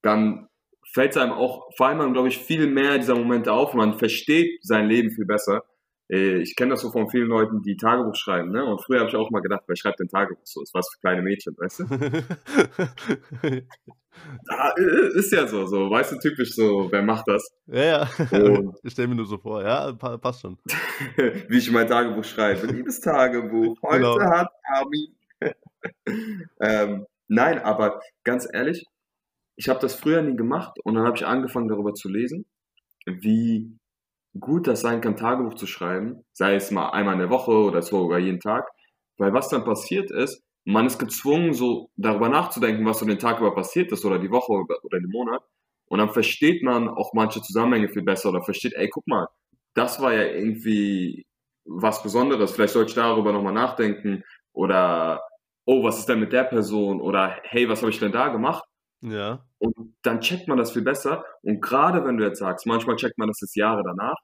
dann 0.03 0.49
fällt 0.93 1.13
es 1.13 1.17
einem 1.17 1.33
auch, 1.33 1.71
vor 1.77 1.89
allem, 1.89 2.13
glaube 2.13 2.29
ich, 2.29 2.39
viel 2.39 2.67
mehr 2.67 2.99
dieser 2.99 3.15
Momente 3.15 3.53
auf 3.53 3.73
und 3.73 3.79
man 3.79 3.99
versteht 3.99 4.59
sein 4.63 4.87
Leben 4.89 5.11
viel 5.11 5.27
besser. 5.27 5.65
Äh, 6.11 6.39
ich 6.43 6.57
kenne 6.57 6.71
das 6.71 6.83
so 6.83 6.91
von 6.91 7.09
vielen 7.09 7.29
Leuten, 7.29 7.63
die 7.63 7.77
Tagebuch 7.77 8.17
schreiben, 8.17 8.51
ne? 8.51 8.65
Und 8.65 8.83
früher 8.83 9.01
habe 9.01 9.09
ich 9.09 9.17
auch 9.17 9.31
mal 9.31 9.41
gedacht, 9.41 9.65
wer 9.67 9.77
schreibt 9.77 10.01
denn 10.01 10.09
Tagebuch 10.09 10.45
so? 10.45 10.63
Ist 10.63 10.75
was 10.75 10.89
für 10.93 11.01
kleine 11.01 11.23
Mädchen, 11.23 11.57
weißt 11.57 11.81
du? 11.81 11.85
ah, 14.49 14.75
ist 15.15 15.33
ja 15.33 15.47
so, 15.47 15.67
so, 15.67 15.91
weißt 15.91 16.13
du, 16.13 16.19
typisch 16.19 16.55
so, 16.55 16.89
wer 16.91 17.03
macht 17.03 17.27
das? 17.27 17.49
Ja, 17.67 17.85
ja. 17.85 18.09
Und 18.33 18.77
ich 18.83 18.93
stelle 18.93 19.09
mir 19.09 19.15
nur 19.15 19.27
so 19.27 19.39
vor, 19.39 19.63
ja, 19.63 19.93
passt 19.93 20.43
schon. 20.43 20.59
Wie 21.49 21.59
ich 21.59 21.71
mein 21.71 21.89
Tagebuch 21.89 22.25
schreibe. 22.25 22.67
Liebes 22.67 23.01
Tagebuch, 23.01 23.81
heute 23.83 23.99
genau. 23.99 24.21
hat 24.21 24.51
Armin. 24.65 25.15
ähm, 26.61 27.07
nein, 27.29 27.59
aber 27.61 28.01
ganz 28.25 28.47
ehrlich, 28.53 28.87
ich 29.57 29.69
habe 29.69 29.81
das 29.81 29.95
früher 29.95 30.21
nie 30.23 30.37
gemacht 30.37 30.79
und 30.85 30.95
dann 30.95 31.07
habe 31.07 31.17
ich 31.17 31.27
angefangen 31.27 31.69
darüber 31.69 31.95
zu 31.95 32.09
lesen, 32.09 32.45
wie 33.07 33.79
gut 34.41 34.67
das 34.67 34.81
sein 34.81 35.01
kann, 35.01 35.17
Tagebuch 35.17 35.55
zu 35.55 35.67
schreiben, 35.67 36.25
sei 36.33 36.55
es 36.57 36.71
mal 36.71 36.91
einmal 36.91 37.15
in 37.15 37.21
der 37.21 37.31
Woche 37.31 37.53
oder 37.53 37.83
sogar 37.83 38.19
jeden 38.19 38.41
Tag, 38.41 38.69
weil 39.19 39.33
was 39.33 39.49
dann 39.49 39.65
passiert 39.65 40.11
ist, 40.11 40.43
man 40.65 40.87
ist 40.87 40.99
gezwungen, 40.99 41.53
so 41.55 41.91
darüber 41.97 42.29
nachzudenken, 42.29 42.87
was 42.87 42.99
so 42.99 43.07
den 43.07 43.19
Tag 43.19 43.39
über 43.41 43.55
passiert 43.55 43.93
ist 43.93 44.05
oder 44.05 44.19
die 44.19 44.31
Woche 44.31 44.53
oder 44.53 44.99
den 45.01 45.11
Monat. 45.11 45.43
Und 45.87 45.99
dann 45.99 46.11
versteht 46.11 46.63
man 46.63 46.89
auch 46.89 47.13
manche 47.13 47.43
Zusammenhänge 47.43 47.89
viel 47.91 48.03
besser 48.03 48.31
oder 48.31 48.43
versteht, 48.43 48.73
ey, 48.75 48.89
guck 48.89 49.07
mal, 49.07 49.29
das 49.75 50.01
war 50.01 50.13
ja 50.15 50.25
irgendwie 50.25 51.27
was 51.67 52.03
Besonderes. 52.03 52.53
Vielleicht 52.53 52.73
sollte 52.73 52.91
ich 52.91 52.95
darüber 52.95 53.33
nochmal 53.33 53.53
nachdenken 53.53 54.23
oder, 54.53 55.23
oh, 55.67 55.85
was 55.85 55.99
ist 55.99 56.09
denn 56.09 56.21
mit 56.21 56.33
der 56.33 56.45
Person 56.45 57.01
oder 57.01 57.39
hey, 57.45 57.69
was 57.69 57.81
habe 57.83 57.91
ich 57.91 57.99
denn 57.99 58.13
da 58.13 58.29
gemacht? 58.29 58.64
Ja. 59.05 59.45
Und 59.59 59.95
dann 60.03 60.21
checkt 60.21 60.49
man 60.49 60.57
das 60.57 60.73
viel 60.73 60.83
besser. 60.83 61.25
Und 61.43 61.61
gerade 61.61 62.05
wenn 62.05 62.17
du 62.17 62.25
jetzt 62.25 62.39
sagst, 62.39 62.67
manchmal 62.67 62.97
checkt 62.97 63.19
man 63.19 63.29
das 63.29 63.41
jetzt 63.41 63.55
Jahre 63.55 63.83
danach. 63.85 64.17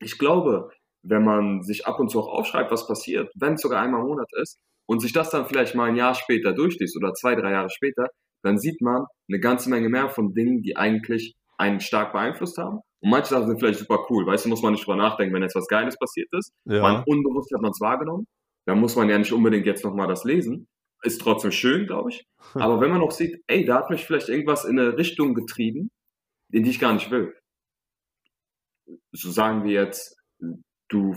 Ich 0.00 0.18
glaube, 0.18 0.70
wenn 1.02 1.24
man 1.24 1.62
sich 1.62 1.86
ab 1.86 2.00
und 2.00 2.10
zu 2.10 2.20
auch 2.20 2.28
aufschreibt, 2.28 2.72
was 2.72 2.86
passiert, 2.86 3.30
wenn 3.36 3.54
es 3.54 3.62
sogar 3.62 3.82
einmal 3.82 4.00
im 4.00 4.08
Monat 4.08 4.28
ist, 4.42 4.58
und 4.86 5.00
sich 5.00 5.12
das 5.12 5.30
dann 5.30 5.46
vielleicht 5.46 5.74
mal 5.74 5.88
ein 5.88 5.96
Jahr 5.96 6.14
später 6.14 6.52
durchliest 6.52 6.96
oder 6.96 7.14
zwei, 7.14 7.34
drei 7.34 7.52
Jahre 7.52 7.70
später, 7.70 8.08
dann 8.42 8.58
sieht 8.58 8.82
man 8.82 9.06
eine 9.30 9.40
ganze 9.40 9.70
Menge 9.70 9.88
mehr 9.88 10.10
von 10.10 10.34
Dingen, 10.34 10.60
die 10.60 10.76
eigentlich 10.76 11.34
einen 11.56 11.80
stark 11.80 12.12
beeinflusst 12.12 12.58
haben. 12.58 12.80
Und 13.00 13.10
manche 13.10 13.30
Sachen 13.30 13.46
sind 13.46 13.58
vielleicht 13.60 13.78
super 13.78 14.06
cool. 14.10 14.26
Weißt 14.26 14.44
du, 14.44 14.50
muss 14.50 14.62
man 14.62 14.72
nicht 14.72 14.86
drüber 14.86 14.96
nachdenken, 14.96 15.34
wenn 15.34 15.42
jetzt 15.42 15.54
was 15.54 15.68
Geiles 15.68 15.96
passiert 15.98 16.28
ist. 16.32 16.52
Ja. 16.66 16.82
Man 16.82 17.04
unbewusst 17.06 17.50
hat 17.54 17.62
man 17.62 17.70
es 17.70 17.80
wahrgenommen. 17.80 18.26
Da 18.66 18.74
muss 18.74 18.96
man 18.96 19.08
ja 19.08 19.16
nicht 19.16 19.32
unbedingt 19.32 19.66
jetzt 19.66 19.84
nochmal 19.84 20.08
das 20.08 20.24
lesen 20.24 20.68
ist 21.04 21.20
trotzdem 21.20 21.52
schön, 21.52 21.86
glaube 21.86 22.10
ich. 22.10 22.26
Aber 22.54 22.80
wenn 22.80 22.90
man 22.90 23.02
auch 23.02 23.12
sieht, 23.12 23.42
ey, 23.46 23.64
da 23.64 23.76
hat 23.76 23.90
mich 23.90 24.04
vielleicht 24.04 24.28
irgendwas 24.28 24.64
in 24.64 24.78
eine 24.78 24.96
Richtung 24.96 25.34
getrieben, 25.34 25.90
in 26.50 26.64
die 26.64 26.70
ich 26.70 26.80
gar 26.80 26.92
nicht 26.92 27.10
will. 27.10 27.34
So 29.12 29.30
sagen 29.30 29.64
wir 29.64 29.72
jetzt, 29.72 30.16
du, 30.88 31.16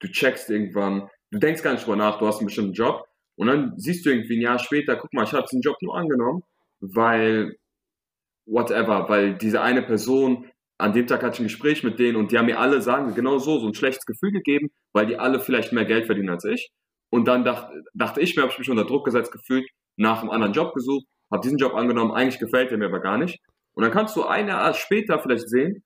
du 0.00 0.08
checkst 0.08 0.50
irgendwann, 0.50 1.08
du 1.30 1.38
denkst 1.38 1.62
gar 1.62 1.72
nicht 1.72 1.86
drüber 1.86 1.96
nach, 1.96 2.18
du 2.18 2.26
hast 2.26 2.38
einen 2.38 2.46
bestimmten 2.46 2.74
Job 2.74 3.04
und 3.36 3.46
dann 3.46 3.72
siehst 3.78 4.04
du 4.04 4.10
irgendwie 4.10 4.38
ein 4.38 4.42
Jahr 4.42 4.58
später, 4.58 4.96
guck 4.96 5.12
mal, 5.12 5.24
ich 5.24 5.32
habe 5.32 5.46
diesen 5.50 5.62
Job 5.62 5.76
nur 5.80 5.96
angenommen, 5.96 6.42
weil 6.80 7.56
whatever, 8.46 9.08
weil 9.08 9.34
diese 9.36 9.62
eine 9.62 9.82
Person, 9.82 10.50
an 10.78 10.92
dem 10.92 11.06
Tag 11.06 11.22
hatte 11.22 11.34
ich 11.34 11.40
ein 11.40 11.44
Gespräch 11.44 11.82
mit 11.82 11.98
denen 11.98 12.16
und 12.16 12.32
die 12.32 12.38
haben 12.38 12.46
mir 12.46 12.58
alle, 12.58 12.82
sagen 12.82 13.14
genau 13.14 13.38
so, 13.38 13.58
so 13.58 13.66
ein 13.66 13.74
schlechtes 13.74 14.06
Gefühl 14.06 14.32
gegeben, 14.32 14.70
weil 14.92 15.06
die 15.06 15.16
alle 15.16 15.40
vielleicht 15.40 15.72
mehr 15.72 15.84
Geld 15.84 16.06
verdienen 16.06 16.30
als 16.30 16.44
ich. 16.44 16.70
Und 17.10 17.26
dann 17.26 17.44
dachte, 17.44 17.82
dachte 17.94 18.20
ich 18.20 18.36
mir, 18.36 18.42
habe 18.42 18.52
ich 18.52 18.58
mich 18.58 18.70
unter 18.70 18.84
Druck 18.84 19.04
gesetzt 19.04 19.32
gefühlt, 19.32 19.68
nach 19.96 20.20
einem 20.20 20.30
anderen 20.30 20.52
Job 20.52 20.74
gesucht, 20.74 21.04
habe 21.30 21.42
diesen 21.42 21.58
Job 21.58 21.74
angenommen, 21.74 22.12
eigentlich 22.12 22.38
gefällt 22.38 22.70
der 22.70 22.78
mir 22.78 22.86
aber 22.86 23.00
gar 23.00 23.18
nicht. 23.18 23.40
Und 23.74 23.82
dann 23.82 23.92
kannst 23.92 24.16
du 24.16 24.24
ein 24.24 24.48
Jahr 24.48 24.74
später 24.74 25.18
vielleicht 25.18 25.48
sehen, 25.48 25.82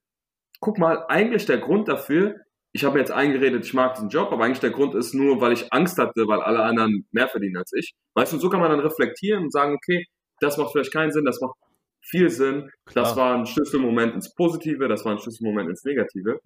guck 0.59 0.77
mal, 0.77 1.05
eigentlich 1.07 1.45
der 1.45 1.57
Grund 1.57 1.87
dafür, 1.87 2.35
ich 2.71 2.83
habe 2.83 2.95
mir 2.95 2.99
jetzt 2.99 3.11
eingeredet, 3.11 3.65
ich 3.65 3.73
mag 3.73 3.93
diesen 3.95 4.09
Job, 4.09 4.31
aber 4.31 4.43
eigentlich 4.43 4.59
der 4.59 4.71
Grund 4.71 4.95
ist 4.95 5.13
nur, 5.13 5.39
weil 5.39 5.53
ich 5.53 5.71
Angst 5.71 5.97
hatte, 5.97 6.27
weil 6.27 6.41
alle 6.41 6.61
anderen 6.63 7.07
mehr 7.11 7.27
verdienen 7.27 7.57
als 7.57 7.71
ich. 7.73 7.93
Weißt 8.15 8.33
du, 8.33 8.37
so 8.37 8.49
kann 8.49 8.59
man 8.59 8.69
dann 8.69 8.81
reflektieren 8.81 9.43
und 9.43 9.51
sagen, 9.51 9.75
okay, 9.75 10.05
das 10.39 10.57
macht 10.57 10.73
vielleicht 10.73 10.91
keinen 10.91 11.11
Sinn, 11.11 11.25
das 11.25 11.39
macht 11.39 11.55
viel 12.01 12.29
Sinn, 12.29 12.69
Klar. 12.85 13.05
das 13.05 13.15
war 13.15 13.35
ein 13.35 13.45
Schlüsselmoment 13.45 14.13
ins 14.13 14.33
Positive, 14.35 14.87
das 14.87 15.05
war 15.05 15.13
ein 15.13 15.19
Schlüsselmoment 15.19 15.69
ins 15.69 15.83
Negative. 15.83 16.39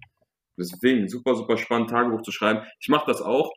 Deswegen 0.56 1.08
super, 1.08 1.34
super 1.34 1.56
spannend, 1.56 1.90
Tagebuch 1.90 2.22
zu 2.22 2.32
schreiben. 2.32 2.66
Ich 2.80 2.88
mache 2.88 3.06
das 3.06 3.22
auch. 3.22 3.50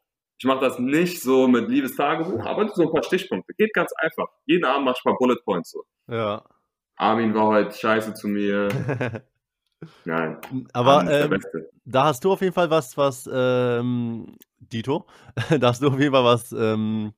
Ich 0.44 0.46
mache 0.46 0.60
das 0.60 0.78
nicht 0.78 1.22
so 1.22 1.48
mit 1.48 1.70
Liebestagebuch, 1.70 2.46
aber 2.46 2.68
so 2.68 2.82
ein 2.82 2.92
paar 2.92 3.02
Stichpunkte. 3.02 3.54
Geht 3.54 3.74
ganz 3.74 3.94
einfach. 3.94 4.28
Jeden 4.46 4.66
Abend 4.66 4.84
mache 4.84 4.98
ich 4.98 5.06
ein 5.06 5.12
paar 5.12 5.18
Bullet 5.18 5.38
Points 5.46 5.72
so. 5.72 5.86
Ja. 6.10 6.44
Armin 6.98 7.34
war 7.34 7.48
heute 7.48 7.72
scheiße 7.74 8.14
zu 8.14 8.28
mir. 8.28 8.68
Nein. 10.04 10.42
Aber 10.74 11.10
ähm, 11.10 11.40
da 11.86 12.04
hast 12.04 12.26
du 12.26 12.34
auf 12.34 12.42
jeden 12.42 12.52
Fall 12.52 12.70
was, 12.70 12.98
was, 12.98 13.30
ähm, 13.32 14.36
Dito, 14.60 15.08
da 15.62 15.70
hast 15.70 15.82
du 15.82 15.88
auf 15.88 15.98
jeden 15.98 16.12
Fall 16.12 16.26
was 16.26 16.52
ähm, 16.52 17.14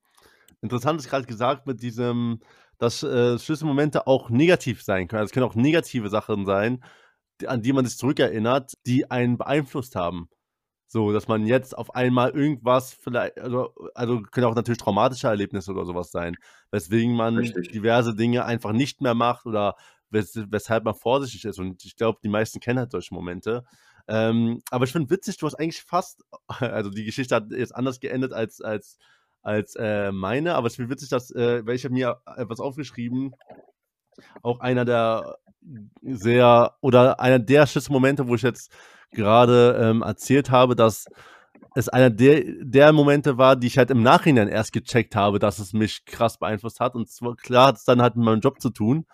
Interessantes 0.61 1.09
gerade 1.09 1.25
gesagt 1.25 1.65
mit 1.65 1.81
diesem, 1.81 2.41
dass 2.77 3.01
äh, 3.01 3.39
Schlüsselmomente 3.39 4.05
auch 4.05 4.29
negativ 4.29 4.83
sein 4.83 5.07
können. 5.07 5.21
Also 5.21 5.29
es 5.29 5.33
können 5.33 5.47
auch 5.47 5.55
negative 5.55 6.09
Sachen 6.09 6.45
sein, 6.45 6.83
an 7.47 7.63
die 7.63 7.73
man 7.73 7.85
sich 7.87 7.97
zurückerinnert, 7.97 8.73
die 8.85 9.09
einen 9.09 9.39
beeinflusst 9.39 9.95
haben. 9.95 10.29
So, 10.87 11.11
dass 11.11 11.27
man 11.27 11.45
jetzt 11.45 11.77
auf 11.77 11.95
einmal 11.95 12.29
irgendwas 12.31 12.93
vielleicht, 12.93 13.39
also, 13.39 13.73
also 13.95 14.21
können 14.21 14.45
auch 14.45 14.55
natürlich 14.55 14.77
traumatische 14.77 15.27
Erlebnisse 15.27 15.71
oder 15.71 15.85
sowas 15.85 16.11
sein, 16.11 16.35
weswegen 16.71 17.15
man 17.15 17.37
Richtig. 17.37 17.71
diverse 17.71 18.15
Dinge 18.15 18.45
einfach 18.45 18.71
nicht 18.71 19.01
mehr 19.01 19.15
macht 19.15 19.45
oder 19.45 19.75
wes 20.09 20.39
weshalb 20.49 20.85
man 20.85 20.93
vorsichtig 20.93 21.45
ist. 21.45 21.59
Und 21.59 21.83
ich 21.85 21.95
glaube, 21.95 22.19
die 22.23 22.29
meisten 22.29 22.59
kennen 22.59 22.79
halt 22.79 22.91
solche 22.91 23.13
Momente. 23.13 23.63
Ähm, 24.07 24.61
aber 24.69 24.85
ich 24.85 24.91
finde 24.91 25.09
witzig, 25.09 25.37
du 25.37 25.47
hast 25.47 25.55
eigentlich 25.55 25.81
fast, 25.81 26.23
also 26.47 26.89
die 26.89 27.05
Geschichte 27.05 27.35
hat 27.35 27.51
jetzt 27.51 27.75
anders 27.75 27.99
geendet 27.99 28.33
als, 28.33 28.61
als, 28.61 28.97
als 29.41 29.75
äh, 29.75 30.11
meine, 30.11 30.55
aber 30.55 30.67
es 30.67 30.75
finde 30.75 30.91
witzig, 30.91 31.09
dass, 31.09 31.31
äh, 31.31 31.65
weil 31.65 31.75
ich 31.75 31.83
habe 31.83 31.93
mir 31.93 32.21
etwas 32.37 32.59
aufgeschrieben, 32.59 33.35
auch 34.43 34.59
einer 34.59 34.85
der 34.85 35.37
sehr, 36.01 36.75
oder 36.81 37.19
einer 37.19 37.39
der 37.39 37.65
Schlüsselmomente, 37.65 38.27
wo 38.27 38.35
ich 38.35 38.43
jetzt 38.43 38.71
gerade 39.15 39.79
ähm, 39.81 40.01
erzählt 40.01 40.51
habe, 40.51 40.75
dass 40.75 41.05
es 41.75 41.89
einer 41.89 42.09
der, 42.09 42.43
der 42.61 42.93
Momente 42.93 43.37
war, 43.37 43.55
die 43.55 43.67
ich 43.67 43.77
halt 43.77 43.91
im 43.91 44.01
Nachhinein 44.01 44.47
erst 44.47 44.71
gecheckt 44.71 45.15
habe, 45.15 45.39
dass 45.39 45.59
es 45.59 45.73
mich 45.73 46.05
krass 46.05 46.37
beeinflusst 46.37 46.79
hat. 46.79 46.95
Und 46.95 47.09
zwar, 47.09 47.35
klar 47.35 47.67
hat 47.67 47.77
es 47.77 47.83
dann 47.83 48.01
halt 48.01 48.15
mit 48.15 48.25
meinem 48.25 48.39
Job 48.39 48.61
zu 48.61 48.69
tun, 48.69 49.05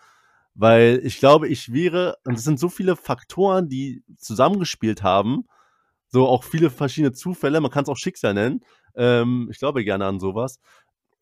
weil 0.54 1.02
ich 1.04 1.18
glaube, 1.20 1.48
ich 1.48 1.74
wäre, 1.74 2.18
und 2.24 2.36
es 2.36 2.44
sind 2.44 2.60
so 2.60 2.70
viele 2.70 2.96
Faktoren, 2.96 3.68
die 3.68 4.04
zusammengespielt 4.18 5.02
haben, 5.02 5.46
so 6.08 6.28
auch 6.28 6.44
viele 6.44 6.70
verschiedene 6.70 7.14
Zufälle, 7.14 7.62
man 7.62 7.72
kann 7.72 7.84
es 7.84 7.90
auch 7.90 7.98
Schicksal 7.98 8.34
nennen. 8.34 8.62
Ähm, 8.96 9.48
ich 9.52 9.58
glaube 9.58 9.84
gerne 9.84 10.06
an 10.06 10.20
sowas. 10.20 10.60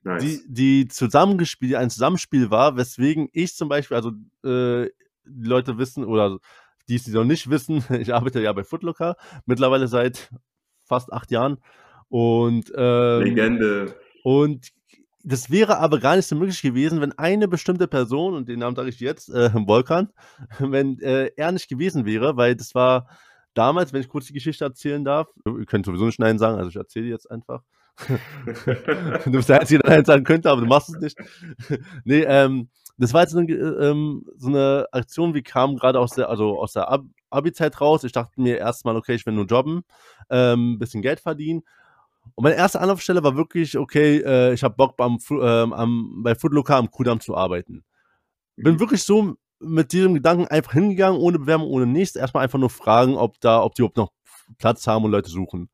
Nice. 0.03 0.23
Die, 0.23 0.41
die 0.47 0.87
zusammengespielt, 0.87 1.75
ein 1.75 1.89
Zusammenspiel 1.89 2.51
war, 2.51 2.75
weswegen 2.75 3.29
ich 3.31 3.55
zum 3.55 3.69
Beispiel, 3.69 3.95
also 3.95 4.09
äh, 4.43 4.89
die 5.25 5.47
Leute 5.47 5.77
wissen 5.77 6.03
oder 6.03 6.39
die 6.89 6.95
es 6.95 7.07
noch 7.07 7.23
nicht 7.23 7.49
wissen, 7.49 7.83
ich 7.99 8.13
arbeite 8.13 8.41
ja 8.41 8.51
bei 8.53 8.63
Footlocker 8.63 9.15
mittlerweile 9.45 9.87
seit 9.87 10.29
fast 10.83 11.13
acht 11.13 11.31
Jahren. 11.31 11.57
Und 12.09 12.71
ähm, 12.75 13.21
Legende. 13.21 13.95
Und 14.23 14.71
das 15.23 15.51
wäre 15.51 15.77
aber 15.77 15.99
gar 15.99 16.15
nicht 16.15 16.25
so 16.25 16.35
möglich 16.35 16.61
gewesen, 16.61 17.01
wenn 17.01 17.17
eine 17.17 17.47
bestimmte 17.47 17.87
Person, 17.87 18.33
und 18.33 18.47
den 18.47 18.59
Namen 18.59 18.75
sage 18.75 18.89
ich 18.89 18.99
jetzt, 18.99 19.29
äh, 19.29 19.51
Volkan, 19.53 20.09
wenn 20.59 20.99
äh, 20.99 21.31
er 21.35 21.51
nicht 21.51 21.69
gewesen 21.69 22.05
wäre, 22.05 22.35
weil 22.37 22.55
das 22.55 22.73
war 22.73 23.07
damals, 23.53 23.93
wenn 23.93 24.01
ich 24.01 24.09
kurz 24.09 24.27
die 24.27 24.33
Geschichte 24.33 24.63
erzählen 24.63 25.03
darf, 25.03 25.27
ihr 25.45 25.65
könnt 25.65 25.85
sowieso 25.85 26.05
nicht 26.05 26.19
Nein 26.19 26.39
sagen, 26.39 26.57
also 26.57 26.69
ich 26.69 26.75
erzähle 26.75 27.07
jetzt 27.07 27.29
einfach. 27.29 27.61
du 28.07 29.31
bist 29.31 29.49
der 29.49 29.59
Einzige, 29.59 29.83
der 29.83 29.91
Nein 29.91 30.05
sagen 30.05 30.23
könnte, 30.23 30.49
aber 30.49 30.61
du 30.61 30.67
machst 30.67 30.89
es 30.89 31.01
nicht. 31.01 31.17
nee, 32.05 32.21
ähm, 32.21 32.69
das 32.99 33.13
war 33.13 33.21
jetzt 33.21 33.31
so 33.31 33.39
eine, 33.39 33.53
ähm, 33.53 34.25
so 34.35 34.49
eine 34.49 34.87
Aktion, 34.91 35.33
wie 35.33 35.41
kam 35.41 35.77
gerade 35.77 35.99
aus 35.99 36.11
der, 36.11 36.29
also 36.29 36.59
aus 36.59 36.73
der 36.73 36.89
Ab 36.89 37.03
Abi-Zeit 37.31 37.79
raus. 37.79 38.03
Ich 38.03 38.11
dachte 38.11 38.41
mir 38.41 38.57
erstmal, 38.57 38.95
okay, 38.95 39.13
ich 39.13 39.25
will 39.25 39.33
nur 39.33 39.45
jobben, 39.45 39.83
ähm, 40.31 40.79
bisschen 40.79 41.01
Geld 41.01 41.19
verdienen. 41.19 41.61
Und 42.35 42.43
meine 42.43 42.55
erste 42.55 42.81
Anlaufstelle 42.81 43.23
war 43.23 43.35
wirklich, 43.35 43.77
okay, 43.77 44.17
äh, 44.17 44.53
ich 44.53 44.63
habe 44.63 44.75
Bock 44.75 44.97
beim, 44.97 45.19
ähm, 45.29 45.73
am, 45.73 46.23
bei 46.23 46.35
Foodlocker 46.35 46.75
am 46.75 46.89
Kudamm 46.89 47.19
zu 47.19 47.35
arbeiten. 47.35 47.83
Bin 48.55 48.75
mhm. 48.75 48.79
wirklich 48.79 49.03
so 49.03 49.35
mit 49.59 49.91
diesem 49.91 50.13
Gedanken 50.15 50.47
einfach 50.47 50.73
hingegangen, 50.73 51.19
ohne 51.19 51.39
Bewerbung, 51.39 51.67
ohne 51.67 51.85
nichts. 51.85 52.15
Erstmal 52.15 52.43
einfach 52.43 52.59
nur 52.59 52.69
fragen, 52.69 53.15
ob 53.15 53.39
da, 53.41 53.61
ob 53.61 53.75
die 53.75 53.81
überhaupt 53.81 53.97
noch 53.97 54.11
Platz 54.57 54.87
haben 54.87 55.05
und 55.05 55.11
Leute 55.11 55.29
suchen. 55.29 55.69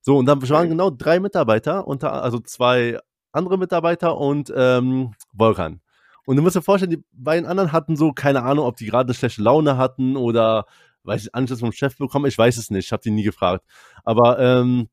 So, 0.00 0.16
und 0.16 0.26
dann 0.26 0.48
waren 0.48 0.68
genau 0.68 0.90
drei 0.90 1.20
Mitarbeiter, 1.20 1.86
unter, 1.86 2.22
also 2.22 2.38
zwei 2.38 2.98
andere 3.32 3.58
Mitarbeiter 3.58 4.16
und 4.16 4.52
ähm, 4.56 5.14
Volkan. 5.32 5.80
Und 6.26 6.36
du 6.36 6.42
musst 6.42 6.56
dir 6.56 6.62
vorstellen, 6.62 6.90
die 6.90 7.04
beiden 7.12 7.46
anderen 7.46 7.72
hatten 7.72 7.96
so, 7.96 8.12
keine 8.12 8.42
Ahnung, 8.42 8.66
ob 8.66 8.76
die 8.76 8.86
gerade 8.86 9.08
eine 9.08 9.14
schlechte 9.14 9.42
Laune 9.42 9.78
hatten 9.78 10.16
oder, 10.16 10.66
weiß 11.04 11.22
ich, 11.22 11.34
Anschluss 11.34 11.60
vom 11.60 11.72
Chef 11.72 11.96
bekommen, 11.96 12.26
ich 12.26 12.36
weiß 12.36 12.58
es 12.58 12.70
nicht, 12.70 12.86
ich 12.86 12.92
habe 12.92 13.02
die 13.02 13.12
nie 13.12 13.22
gefragt. 13.22 13.64
Aber 14.04 14.38
ähm, 14.38 14.88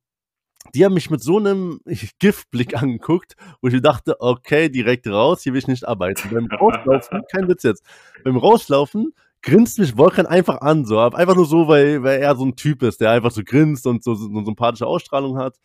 die 0.73 0.85
haben 0.85 0.93
mich 0.93 1.09
mit 1.09 1.21
so 1.21 1.39
einem 1.39 1.81
Giftblick 2.19 2.81
angeguckt, 2.81 3.35
wo 3.61 3.67
ich 3.67 3.81
dachte, 3.81 4.21
okay, 4.21 4.69
direkt 4.69 5.07
raus, 5.07 5.41
hier 5.41 5.53
will 5.53 5.59
ich 5.59 5.67
nicht 5.67 5.87
arbeiten. 5.87 6.29
Beim 6.29 6.45
Rauslaufen, 6.45 7.21
kein 7.31 7.47
Witz 7.47 7.63
jetzt, 7.63 7.83
beim 8.23 8.37
Rauslaufen 8.37 9.13
grinst 9.41 9.77
mich 9.77 9.97
Volkan 9.97 10.25
einfach 10.25 10.61
an, 10.61 10.85
so, 10.85 10.99
einfach 10.99 11.35
nur 11.35 11.45
so, 11.45 11.67
weil, 11.67 12.01
weil 12.03 12.21
er 12.21 12.35
so 12.35 12.45
ein 12.45 12.55
Typ 12.55 12.81
ist, 12.83 13.01
der 13.01 13.11
einfach 13.11 13.31
so 13.31 13.41
grinst 13.43 13.85
und 13.85 14.03
so, 14.03 14.15
so 14.15 14.29
eine 14.29 14.45
sympathische 14.45 14.87
Ausstrahlung 14.87 15.37
hat. 15.37 15.57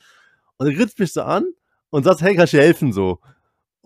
Und 0.57 0.67
er 0.67 0.75
grinst 0.75 0.99
mich 0.99 1.13
so 1.13 1.23
an 1.23 1.45
und 1.91 2.03
sagt, 2.03 2.21
hey, 2.21 2.35
kann 2.35 2.47
ich 2.47 2.51
dir 2.51 2.61
helfen, 2.63 2.93
so. 2.93 3.21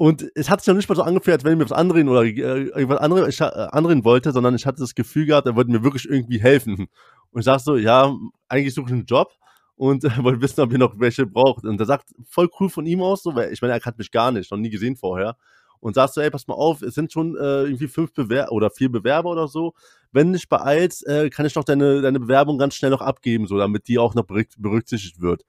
Und 0.02 0.26
es 0.34 0.50
hat 0.50 0.60
sich 0.60 0.66
noch 0.66 0.74
nicht 0.74 0.88
mal 0.88 0.96
so 0.96 1.04
angefühlt, 1.04 1.36
als 1.36 1.44
wenn 1.44 1.52
ich 1.52 1.58
mir 1.60 1.64
was 1.64 1.70
andrehen 1.70 2.08
oder 2.08 2.24
äh, 2.24 2.32
irgendwas 2.34 2.98
andere, 2.98 3.28
ich, 3.28 3.40
äh, 3.40 3.44
andrehen 3.44 4.02
wollte, 4.02 4.32
sondern 4.32 4.56
ich 4.56 4.66
hatte 4.66 4.80
das 4.80 4.96
Gefühl 4.96 5.26
gehabt, 5.26 5.46
er 5.46 5.54
wollte 5.54 5.70
mir 5.70 5.84
wirklich 5.84 6.10
irgendwie 6.10 6.40
helfen. 6.40 6.88
Und 7.30 7.38
ich 7.38 7.44
sag 7.44 7.60
so, 7.60 7.76
ja, 7.76 8.12
eigentlich 8.48 8.74
suche 8.74 8.86
ich 8.86 8.94
einen 8.94 9.04
Job 9.04 9.30
und 9.76 10.02
äh, 10.02 10.10
wollte 10.24 10.42
wissen, 10.42 10.60
ob 10.60 10.72
ihr 10.72 10.78
noch 10.78 10.98
welche 10.98 11.24
braucht. 11.24 11.62
Und 11.64 11.78
er 11.78 11.86
sagt, 11.86 12.08
voll 12.28 12.50
cool 12.58 12.68
von 12.68 12.84
ihm 12.84 13.00
aus, 13.00 13.22
so, 13.22 13.36
weil 13.36 13.52
ich 13.52 13.62
meine, 13.62 13.74
er 13.74 13.78
kannte 13.78 13.98
mich 13.98 14.10
gar 14.10 14.32
nicht, 14.32 14.50
noch 14.50 14.58
nie 14.58 14.70
gesehen 14.70 14.96
vorher. 14.96 15.36
Und 15.78 15.94
sagst 15.94 16.16
so, 16.16 16.20
ey, 16.20 16.30
pass 16.30 16.48
mal 16.48 16.54
auf, 16.54 16.82
es 16.82 16.94
sind 16.94 17.12
schon 17.12 17.36
äh, 17.36 17.62
irgendwie 17.62 17.86
fünf 17.86 18.12
Bewerber 18.12 18.50
oder 18.50 18.70
vier 18.70 18.90
Bewerber 18.90 19.30
oder 19.30 19.46
so. 19.46 19.72
Wenn 20.10 20.32
du 20.32 20.32
dich 20.32 20.48
beeilst, 20.48 21.06
äh, 21.06 21.30
kann 21.30 21.46
ich 21.46 21.52
doch 21.52 21.62
deine, 21.62 22.02
deine 22.02 22.18
Bewerbung 22.18 22.58
ganz 22.58 22.74
schnell 22.74 22.90
noch 22.90 23.02
abgeben, 23.02 23.46
so, 23.46 23.56
damit 23.56 23.86
die 23.86 24.00
auch 24.00 24.16
noch 24.16 24.24
berücksichtigt 24.24 25.20
wird. 25.20 25.44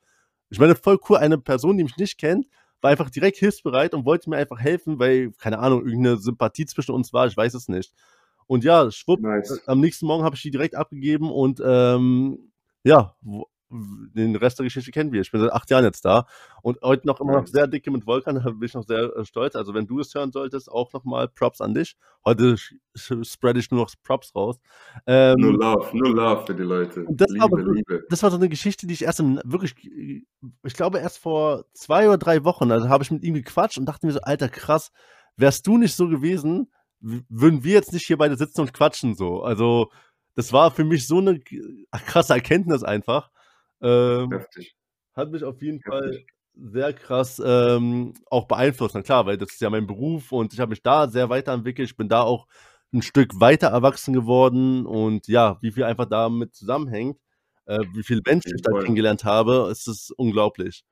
Ich 0.51 0.59
meine, 0.59 0.75
voll 0.75 0.99
cool, 1.09 1.17
eine 1.17 1.39
Person, 1.39 1.75
die 1.79 1.85
mich 1.85 1.97
nicht 1.97 2.19
kennt, 2.19 2.45
war 2.83 2.91
einfach 2.91 3.09
direkt 3.09 3.37
hilfsbereit 3.37 3.93
und 3.93 4.05
wollte 4.05 4.29
mir 4.29 4.37
einfach 4.37 4.59
helfen, 4.59 4.99
weil, 4.99 5.31
keine 5.39 5.59
Ahnung, 5.59 5.85
irgendeine 5.85 6.17
Sympathie 6.17 6.65
zwischen 6.65 6.91
uns 6.91 7.13
war, 7.13 7.25
ich 7.25 7.37
weiß 7.37 7.53
es 7.53 7.69
nicht. 7.69 7.93
Und 8.45 8.65
ja, 8.65 8.91
schwupp, 8.91 9.21
nice. 9.21 9.61
am 9.67 9.79
nächsten 9.79 10.05
Morgen 10.05 10.25
habe 10.25 10.35
ich 10.35 10.41
die 10.41 10.51
direkt 10.51 10.75
abgegeben 10.75 11.31
und 11.31 11.61
ähm, 11.65 12.51
ja, 12.83 13.15
den 13.73 14.35
Rest 14.35 14.59
der 14.59 14.65
Geschichte 14.65 14.91
kennen 14.91 15.11
wir. 15.11 15.21
Ich 15.21 15.31
bin 15.31 15.41
seit 15.41 15.51
acht 15.51 15.69
Jahren 15.69 15.83
jetzt 15.83 16.05
da 16.05 16.27
und 16.61 16.79
heute 16.81 17.07
noch 17.07 17.19
immer 17.19 17.33
noch 17.33 17.47
sehr 17.47 17.67
dicke 17.67 17.91
mit 17.91 18.05
Volkan, 18.05 18.35
da 18.35 18.49
bin 18.51 18.63
ich 18.63 18.73
noch 18.73 18.85
sehr 18.85 19.15
äh, 19.15 19.25
stolz. 19.25 19.55
Also 19.55 19.73
wenn 19.73 19.87
du 19.87 19.99
es 19.99 20.13
hören 20.13 20.31
solltest, 20.31 20.71
auch 20.71 20.93
nochmal 20.93 21.27
Props 21.27 21.61
an 21.61 21.73
dich. 21.73 21.95
Heute 22.25 22.55
spread 22.95 23.57
ich 23.57 23.71
nur 23.71 23.81
noch 23.81 23.93
Props 24.03 24.35
raus. 24.35 24.59
Ähm, 25.07 25.35
nur 25.39 25.53
Love, 25.53 25.97
nur 25.97 26.15
Love 26.15 26.45
für 26.45 26.55
die 26.55 26.63
Leute. 26.63 27.05
Das 27.09 27.29
Liebe, 27.29 27.51
war, 27.51 27.73
Liebe. 27.73 28.05
Das 28.09 28.23
war 28.23 28.31
so 28.31 28.37
eine 28.37 28.49
Geschichte, 28.49 28.87
die 28.87 28.93
ich 28.93 29.03
erst 29.03 29.19
im, 29.19 29.41
wirklich, 29.43 29.75
ich 30.63 30.73
glaube 30.73 30.99
erst 30.99 31.17
vor 31.17 31.65
zwei 31.73 32.07
oder 32.07 32.17
drei 32.17 32.43
Wochen, 32.43 32.71
also 32.71 32.89
habe 32.89 33.03
ich 33.03 33.11
mit 33.11 33.23
ihm 33.23 33.33
gequatscht 33.33 33.77
und 33.77 33.85
dachte 33.85 34.05
mir 34.05 34.13
so, 34.13 34.21
alter 34.21 34.49
krass, 34.49 34.91
wärst 35.37 35.65
du 35.67 35.77
nicht 35.77 35.95
so 35.95 36.07
gewesen, 36.07 36.71
würden 36.99 37.63
wir 37.63 37.73
jetzt 37.73 37.93
nicht 37.93 38.05
hier 38.05 38.17
beide 38.17 38.37
sitzen 38.37 38.61
und 38.61 38.73
quatschen 38.73 39.15
so. 39.15 39.43
Also 39.43 39.91
das 40.35 40.53
war 40.53 40.71
für 40.71 40.83
mich 40.83 41.07
so 41.07 41.19
eine 41.19 41.39
krasse 41.91 42.33
Erkenntnis 42.33 42.83
einfach. 42.83 43.29
Ähm, 43.83 44.31
Heftig. 44.31 44.75
Hat 45.13 45.31
mich 45.31 45.43
auf 45.43 45.61
jeden 45.61 45.79
Heftig. 45.79 45.91
Fall 45.91 46.25
sehr 46.55 46.93
krass 46.93 47.41
ähm, 47.43 48.13
auch 48.29 48.47
beeinflusst. 48.47 48.95
Na 48.95 49.01
klar, 49.01 49.25
weil 49.25 49.37
das 49.37 49.53
ist 49.53 49.61
ja 49.61 49.69
mein 49.69 49.87
Beruf 49.87 50.31
und 50.31 50.53
ich 50.53 50.59
habe 50.59 50.69
mich 50.69 50.83
da 50.83 51.07
sehr 51.07 51.29
weiterentwickelt. 51.29 51.89
Ich 51.89 51.97
bin 51.97 52.09
da 52.09 52.21
auch 52.21 52.47
ein 52.93 53.01
Stück 53.01 53.39
weiter 53.39 53.67
erwachsen 53.67 54.13
geworden 54.13 54.85
und 54.85 55.27
ja, 55.27 55.57
wie 55.61 55.71
viel 55.71 55.83
einfach 55.83 56.05
damit 56.05 56.53
zusammenhängt, 56.53 57.17
äh, 57.65 57.79
wie 57.93 58.03
viele 58.03 58.21
Menschen 58.25 58.53
ich 58.55 58.61
da 58.61 58.71
kennengelernt 58.79 59.23
habe, 59.23 59.67
ist 59.71 59.87
es 59.87 60.11
unglaublich. 60.11 60.83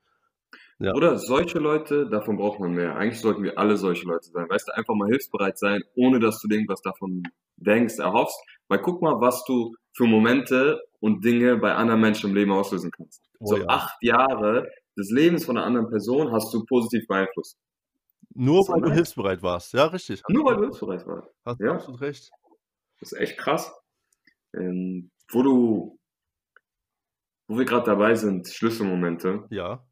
Ja. 0.80 0.94
Oder 0.94 1.16
solche 1.16 1.60
Leute, 1.60 2.08
davon 2.08 2.36
braucht 2.36 2.58
man 2.58 2.72
mehr. 2.72 2.96
Eigentlich 2.96 3.20
sollten 3.20 3.44
wir 3.44 3.56
alle 3.56 3.76
solche 3.76 4.04
Leute 4.04 4.30
sein. 4.30 4.48
Weißt 4.48 4.66
du, 4.66 4.74
einfach 4.74 4.94
mal 4.94 5.08
hilfsbereit 5.08 5.56
sein, 5.56 5.82
ohne 5.94 6.18
dass 6.18 6.40
du 6.40 6.48
irgendwas 6.48 6.82
davon 6.82 7.22
denkst, 7.56 7.98
erhoffst. 7.98 8.40
Weil 8.66 8.80
guck 8.80 9.00
mal, 9.00 9.20
was 9.20 9.44
du 9.44 9.76
für 9.92 10.06
Momente 10.06 10.82
und 11.00 11.24
Dinge 11.24 11.56
bei 11.56 11.74
anderen 11.74 12.00
Menschen 12.00 12.30
im 12.30 12.36
Leben 12.36 12.52
auslösen 12.52 12.90
kannst. 12.90 13.22
Oh, 13.38 13.46
so 13.46 13.56
ja. 13.58 13.64
acht 13.68 13.96
Jahre 14.02 14.70
des 14.96 15.10
Lebens 15.10 15.44
von 15.44 15.56
einer 15.56 15.66
anderen 15.66 15.88
Person 15.88 16.32
hast 16.32 16.52
du 16.52 16.64
positiv 16.64 17.06
beeinflusst. 17.06 17.58
Nur 18.34 18.66
weil 18.68 18.80
du 18.80 18.90
hilfsbereit 18.90 19.42
warst, 19.42 19.72
ja, 19.74 19.86
richtig. 19.86 20.22
Nur 20.28 20.44
weil 20.44 20.56
du 20.56 20.62
hilfsbereit 20.62 21.06
warst. 21.06 21.28
Hast 21.44 21.60
ja. 21.60 21.72
absolut 21.72 22.00
recht. 22.00 22.30
Das 23.00 23.12
ist 23.12 23.18
echt 23.18 23.38
krass. 23.38 23.74
Ähm, 24.54 25.10
wo 25.30 25.42
du, 25.42 25.98
wo 27.48 27.58
wir 27.58 27.64
gerade 27.64 27.86
dabei 27.86 28.14
sind, 28.14 28.48
Schlüsselmomente. 28.48 29.46
Ja. 29.50 29.84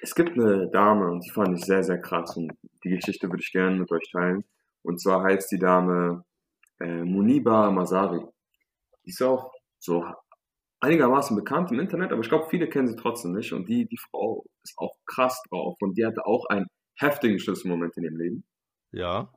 Es 0.00 0.14
gibt 0.14 0.38
eine 0.38 0.70
Dame 0.70 1.10
und 1.10 1.24
die 1.24 1.30
fand 1.30 1.58
ich 1.58 1.64
sehr, 1.64 1.82
sehr 1.82 2.00
krass 2.00 2.36
und 2.36 2.52
die 2.84 2.90
Geschichte 2.90 3.28
würde 3.28 3.42
ich 3.42 3.52
gerne 3.52 3.76
mit 3.76 3.90
euch 3.90 4.10
teilen. 4.10 4.44
Und 4.82 5.00
zwar 5.00 5.22
heißt 5.22 5.50
die 5.52 5.58
Dame 5.58 6.24
äh, 6.80 7.04
Muniba 7.04 7.70
Masari. 7.70 8.24
Die 9.04 9.10
ist 9.10 9.22
auch 9.22 9.52
so 9.78 10.04
einigermaßen 10.80 11.36
bekannt 11.36 11.70
im 11.70 11.80
Internet, 11.80 12.12
aber 12.12 12.22
ich 12.22 12.28
glaube, 12.28 12.48
viele 12.50 12.68
kennen 12.68 12.88
sie 12.88 12.96
trotzdem 12.96 13.32
nicht. 13.32 13.52
Und 13.52 13.68
die, 13.68 13.86
die 13.86 13.98
Frau 13.98 14.44
ist 14.64 14.76
auch 14.78 14.96
krass 15.06 15.40
drauf 15.48 15.76
und 15.80 15.96
die 15.96 16.04
hatte 16.04 16.26
auch 16.26 16.46
einen 16.46 16.66
heftigen 16.96 17.38
Schlüsselmoment 17.38 17.96
in 17.96 18.04
ihrem 18.04 18.16
Leben. 18.16 18.44
Ja. 18.90 19.32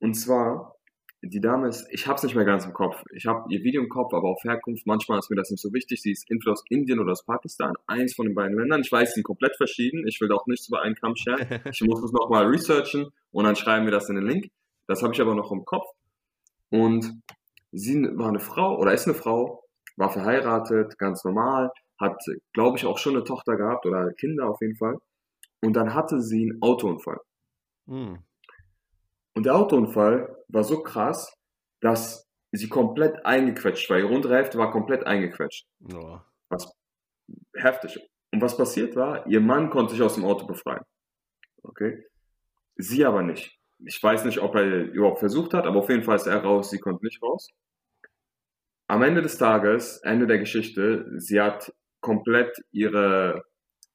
Und 0.00 0.14
zwar, 0.14 0.76
die 1.22 1.40
Dame 1.40 1.68
ist, 1.68 1.86
ich 1.90 2.06
habe 2.06 2.16
es 2.16 2.22
nicht 2.24 2.34
mehr 2.34 2.44
ganz 2.44 2.66
im 2.66 2.72
Kopf. 2.72 3.02
Ich 3.12 3.26
habe 3.26 3.52
ihr 3.52 3.62
Video 3.62 3.82
im 3.82 3.88
Kopf, 3.88 4.12
aber 4.12 4.28
auf 4.28 4.42
Herkunft, 4.42 4.86
manchmal 4.86 5.18
ist 5.20 5.30
mir 5.30 5.36
das 5.36 5.50
nicht 5.50 5.62
so 5.62 5.72
wichtig. 5.72 6.02
Sie 6.02 6.10
ist 6.10 6.30
entweder 6.30 6.52
aus 6.52 6.64
Indien 6.68 6.98
oder 6.98 7.12
aus 7.12 7.24
Pakistan, 7.24 7.74
eins 7.86 8.14
von 8.14 8.26
den 8.26 8.34
beiden 8.34 8.58
Ländern. 8.58 8.82
Ich 8.82 8.92
weiß, 8.92 9.10
sie 9.10 9.14
sind 9.14 9.24
komplett 9.24 9.56
verschieden. 9.56 10.06
Ich 10.06 10.20
will 10.20 10.30
auch 10.32 10.46
nichts 10.46 10.68
über 10.68 10.82
einen 10.82 10.96
Kamm 10.96 11.16
scheren. 11.16 11.38
Ich 11.72 11.80
muss 11.82 12.02
es 12.02 12.12
nochmal 12.12 12.46
researchen 12.46 13.08
und 13.30 13.44
dann 13.44 13.56
schreiben 13.56 13.86
wir 13.86 13.92
das 13.92 14.08
in 14.08 14.16
den 14.16 14.26
Link. 14.26 14.50
Das 14.88 15.02
habe 15.02 15.14
ich 15.14 15.20
aber 15.20 15.34
noch 15.34 15.50
im 15.52 15.64
Kopf. 15.64 15.86
Und 16.70 17.22
sie 17.76 18.02
war 18.16 18.28
eine 18.28 18.40
Frau 18.40 18.78
oder 18.78 18.92
ist 18.92 19.06
eine 19.06 19.14
Frau, 19.14 19.62
war 19.96 20.10
verheiratet, 20.10 20.98
ganz 20.98 21.24
normal, 21.24 21.70
hat, 22.00 22.20
glaube 22.52 22.78
ich, 22.78 22.86
auch 22.86 22.98
schon 22.98 23.14
eine 23.14 23.24
Tochter 23.24 23.56
gehabt 23.56 23.86
oder 23.86 24.12
Kinder 24.14 24.48
auf 24.48 24.60
jeden 24.60 24.76
Fall. 24.76 24.98
Und 25.62 25.74
dann 25.74 25.94
hatte 25.94 26.20
sie 26.20 26.50
einen 26.50 26.62
Autounfall. 26.62 27.18
Hm. 27.86 28.18
Und 29.34 29.46
der 29.46 29.54
Autounfall 29.54 30.36
war 30.48 30.64
so 30.64 30.82
krass, 30.82 31.34
dass 31.80 32.26
sie 32.52 32.68
komplett 32.68 33.24
eingequetscht 33.24 33.88
war. 33.90 33.98
Ihre 33.98 34.08
untere 34.08 34.36
Hälfte 34.36 34.58
war 34.58 34.70
komplett 34.70 35.06
eingequetscht. 35.06 35.66
Oh. 35.92 36.18
Was 36.48 36.72
heftig. 37.54 37.98
Und 38.32 38.40
was 38.40 38.56
passiert 38.56 38.96
war, 38.96 39.26
ihr 39.26 39.40
Mann 39.40 39.70
konnte 39.70 39.92
sich 39.92 40.02
aus 40.02 40.14
dem 40.14 40.24
Auto 40.24 40.46
befreien. 40.46 40.84
Okay? 41.62 42.04
Sie 42.76 43.04
aber 43.04 43.22
nicht. 43.22 43.58
Ich 43.84 44.02
weiß 44.02 44.24
nicht, 44.24 44.40
ob 44.40 44.54
er 44.54 44.84
überhaupt 44.84 45.18
versucht 45.18 45.54
hat, 45.54 45.66
aber 45.66 45.80
auf 45.80 45.88
jeden 45.88 46.02
Fall 46.02 46.16
ist 46.16 46.26
er 46.26 46.42
raus, 46.42 46.70
sie 46.70 46.78
konnte 46.78 47.04
nicht 47.04 47.22
raus. 47.22 47.50
Am 48.88 49.02
Ende 49.02 49.22
des 49.22 49.36
Tages, 49.36 49.98
Ende 49.98 50.26
der 50.26 50.38
Geschichte, 50.38 51.06
sie 51.18 51.40
hat 51.40 51.72
komplett 52.00 52.56
ihre, 52.70 53.44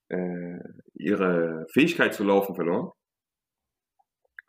äh, 0.08 0.58
ihre 0.94 1.66
Fähigkeit 1.72 2.14
zu 2.14 2.24
laufen 2.24 2.54
verloren. 2.54 2.90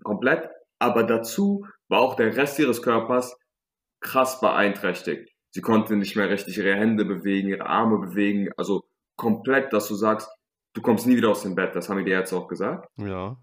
Komplett. 0.03 0.49
Aber 0.79 1.03
dazu 1.03 1.65
war 1.87 2.01
auch 2.01 2.15
der 2.15 2.35
Rest 2.35 2.59
ihres 2.59 2.81
Körpers 2.81 3.37
krass 4.01 4.41
beeinträchtigt. 4.41 5.33
Sie 5.51 5.61
konnte 5.61 5.95
nicht 5.95 6.15
mehr 6.15 6.29
richtig 6.29 6.57
ihre 6.57 6.75
Hände 6.75 7.05
bewegen, 7.05 7.47
ihre 7.47 7.65
Arme 7.65 7.99
bewegen. 7.99 8.49
Also 8.57 8.83
komplett, 9.15 9.71
dass 9.71 9.87
du 9.87 9.95
sagst, 9.95 10.29
du 10.73 10.81
kommst 10.81 11.07
nie 11.07 11.15
wieder 11.15 11.29
aus 11.29 11.43
dem 11.43 11.55
Bett. 11.55 11.75
Das 11.75 11.87
haben 11.87 12.03
die 12.03 12.11
Ärzte 12.11 12.35
auch 12.35 12.47
gesagt. 12.47 12.89
Ja. 12.97 13.37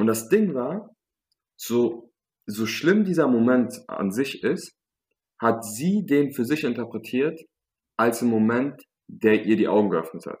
Und 0.00 0.06
das 0.06 0.30
Ding 0.30 0.54
war, 0.54 0.96
so, 1.56 2.10
so 2.46 2.64
schlimm 2.64 3.04
dieser 3.04 3.28
Moment 3.28 3.74
an 3.86 4.10
sich 4.10 4.42
ist, 4.42 4.72
hat 5.38 5.62
sie 5.62 6.06
den 6.06 6.32
für 6.32 6.46
sich 6.46 6.64
interpretiert 6.64 7.38
als 7.98 8.22
ein 8.22 8.28
Moment, 8.28 8.82
der 9.08 9.44
ihr 9.44 9.56
die 9.56 9.68
Augen 9.68 9.90
geöffnet 9.90 10.24
hat. 10.24 10.40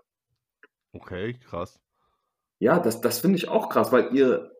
Okay, 0.92 1.38
krass. 1.38 1.78
Ja, 2.58 2.78
das, 2.78 3.02
das 3.02 3.20
finde 3.20 3.36
ich 3.36 3.48
auch 3.48 3.68
krass, 3.68 3.92
weil 3.92 4.14
ihre, 4.14 4.50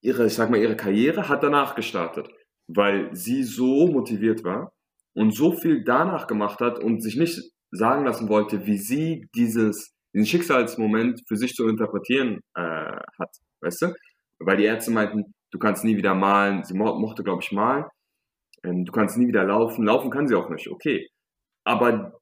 ihre, 0.00 0.26
ich 0.26 0.34
sag 0.34 0.50
mal, 0.50 0.60
ihre 0.60 0.76
Karriere 0.76 1.28
hat 1.28 1.44
danach 1.44 1.76
gestartet, 1.76 2.28
weil 2.66 3.14
sie 3.14 3.44
so 3.44 3.86
motiviert 3.86 4.42
war 4.42 4.72
und 5.14 5.36
so 5.36 5.52
viel 5.52 5.84
danach 5.84 6.26
gemacht 6.26 6.58
hat 6.58 6.80
und 6.80 7.00
sich 7.00 7.16
nicht 7.16 7.40
sagen 7.70 8.04
lassen 8.04 8.28
wollte, 8.28 8.66
wie 8.66 8.78
sie 8.78 9.28
dieses, 9.36 9.94
diesen 10.12 10.26
Schicksalsmoment 10.26 11.22
für 11.28 11.36
sich 11.36 11.54
zu 11.54 11.68
interpretieren 11.68 12.40
äh, 12.54 12.60
hat, 13.20 13.30
weißt 13.60 13.82
du? 13.82 13.94
Weil 14.38 14.58
die 14.58 14.64
Ärzte 14.64 14.90
meinten, 14.90 15.34
du 15.50 15.58
kannst 15.58 15.84
nie 15.84 15.96
wieder 15.96 16.14
malen, 16.14 16.64
sie 16.64 16.74
mo 16.74 16.98
mochte, 16.98 17.24
glaube 17.24 17.42
ich, 17.42 17.52
malen 17.52 17.86
ähm, 18.66 18.84
du 18.84 18.92
kannst 18.92 19.16
nie 19.16 19.28
wieder 19.28 19.44
laufen. 19.44 19.84
Laufen 19.84 20.10
kann 20.10 20.28
sie 20.28 20.34
auch 20.34 20.50
nicht, 20.50 20.68
okay. 20.68 21.08
Aber 21.64 22.20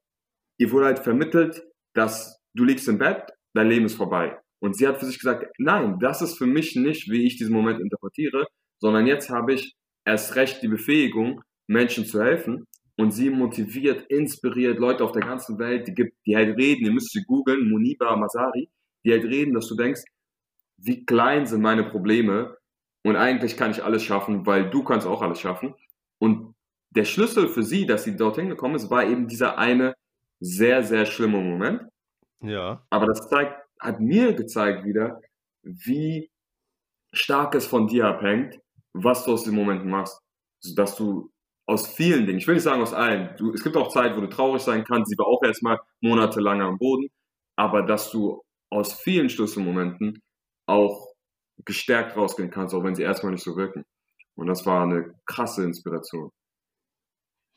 ihr 0.57 0.71
wurde 0.71 0.85
halt 0.87 0.99
vermittelt, 0.99 1.63
dass 1.93 2.39
du 2.53 2.63
liegst 2.63 2.87
im 2.87 2.97
Bett, 2.97 3.31
dein 3.53 3.69
Leben 3.69 3.85
ist 3.85 3.95
vorbei. 3.95 4.39
Und 4.59 4.77
sie 4.77 4.87
hat 4.87 4.99
für 4.99 5.05
sich 5.05 5.19
gesagt, 5.19 5.45
nein, 5.57 5.99
das 5.99 6.21
ist 6.21 6.37
für 6.37 6.47
mich 6.47 6.75
nicht, 6.75 7.09
wie 7.09 7.25
ich 7.25 7.37
diesen 7.37 7.53
Moment 7.53 7.79
interpretiere, 7.79 8.47
sondern 8.79 9.07
jetzt 9.07 9.29
habe 9.29 9.53
ich 9.53 9.75
erst 10.05 10.35
recht 10.35 10.61
die 10.63 10.67
Befähigung, 10.67 11.41
Menschen 11.67 12.05
zu 12.05 12.23
helfen. 12.23 12.65
und 12.97 13.11
sie 13.11 13.29
motiviert, 13.29 14.09
inspiriert 14.09 14.79
Leute 14.79 15.03
auf 15.03 15.11
der 15.11 15.23
ganzen 15.23 15.59
Welt, 15.59 15.85
die, 15.87 15.93
gibt, 15.93 16.15
die 16.25 16.35
halt 16.37 16.57
reden, 16.57 16.85
ihr 16.85 16.93
müsst 16.93 17.11
sie 17.11 17.23
googeln, 17.23 17.69
Muniba 17.69 18.15
Masari, 18.15 18.69
die 19.03 19.11
halt 19.11 19.25
reden, 19.25 19.53
dass 19.53 19.67
du 19.67 19.75
denkst, 19.75 20.01
wie 20.77 21.05
klein 21.05 21.45
sind 21.45 21.61
meine 21.61 21.83
Probleme 21.83 22.57
und 23.03 23.15
eigentlich 23.15 23.57
kann 23.57 23.71
ich 23.71 23.83
alles 23.83 24.03
schaffen, 24.03 24.45
weil 24.45 24.69
du 24.69 24.83
kannst 24.83 25.07
auch 25.07 25.21
alles 25.21 25.39
schaffen. 25.39 25.75
Und 26.19 26.55
der 26.89 27.05
Schlüssel 27.05 27.47
für 27.47 27.63
sie, 27.63 27.85
dass 27.85 28.03
sie 28.03 28.15
dorthin 28.15 28.49
gekommen 28.49 28.75
ist, 28.75 28.89
war 28.89 29.03
eben 29.03 29.27
dieser 29.27 29.57
eine 29.57 29.95
sehr, 30.39 30.83
sehr 30.83 31.05
schlimme 31.05 31.39
Moment. 31.39 31.81
Ja. 32.41 32.85
Aber 32.89 33.05
das 33.05 33.29
zeigt, 33.29 33.61
hat 33.79 33.99
mir 33.99 34.33
gezeigt 34.33 34.85
wieder, 34.85 35.21
wie 35.63 36.31
stark 37.11 37.55
es 37.55 37.67
von 37.67 37.87
dir 37.87 38.07
abhängt, 38.07 38.59
was 38.93 39.25
du 39.25 39.33
aus 39.33 39.43
dem 39.43 39.55
Moment 39.55 39.85
machst. 39.85 40.21
Dass 40.75 40.95
du 40.95 41.31
aus 41.67 41.87
vielen 41.87 42.25
Dingen, 42.25 42.39
ich 42.39 42.47
will 42.47 42.55
nicht 42.55 42.63
sagen 42.63 42.81
aus 42.81 42.93
allen, 42.93 43.35
du, 43.37 43.53
es 43.53 43.63
gibt 43.63 43.75
auch 43.77 43.89
Zeit, 43.89 44.15
wo 44.15 44.21
du 44.21 44.27
traurig 44.27 44.61
sein 44.61 44.83
kannst, 44.83 45.09
sie 45.09 45.17
war 45.17 45.27
auch 45.27 45.43
erstmal 45.43 45.79
monatelang 46.01 46.61
am 46.61 46.77
Boden, 46.77 47.07
aber 47.55 47.83
dass 47.83 48.11
du 48.11 48.41
aus 48.71 48.93
vielen 48.93 49.29
Schlüsselmomenten 49.29 50.21
auch 50.65 51.13
gestärkt 51.63 52.17
rausgehen 52.17 52.51
kannst, 52.51 52.73
auch 52.73 52.83
wenn 52.83 52.95
sie 52.95 53.03
erstmal 53.03 53.31
nicht 53.31 53.43
so 53.43 53.55
wirken. 53.55 53.85
Und 54.35 54.47
das 54.47 54.65
war 54.65 54.83
eine 54.83 55.13
krasse 55.25 55.63
Inspiration. 55.63 56.31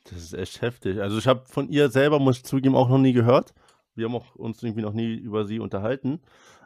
Das 0.05 0.23
ist 0.23 0.33
echt 0.33 0.61
heftig. 0.61 1.01
Also 1.01 1.17
ich 1.17 1.27
habe 1.27 1.45
von 1.47 1.69
ihr 1.69 1.89
selber, 1.89 2.19
muss 2.19 2.37
ich 2.37 2.45
zugeben, 2.45 2.75
auch 2.75 2.89
noch 2.89 2.97
nie 2.97 3.13
gehört. 3.13 3.53
Wir 3.95 4.05
haben 4.05 4.15
auch 4.15 4.35
uns 4.35 4.63
irgendwie 4.63 4.81
noch 4.81 4.93
nie 4.93 5.13
über 5.15 5.45
sie 5.45 5.59
unterhalten. 5.59 6.21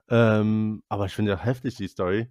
Ähm, 0.09 0.83
aber 0.89 1.05
ich 1.07 1.13
finde 1.13 1.31
ja 1.31 1.37
heftig 1.37 1.75
die 1.75 1.87
Story. 1.87 2.27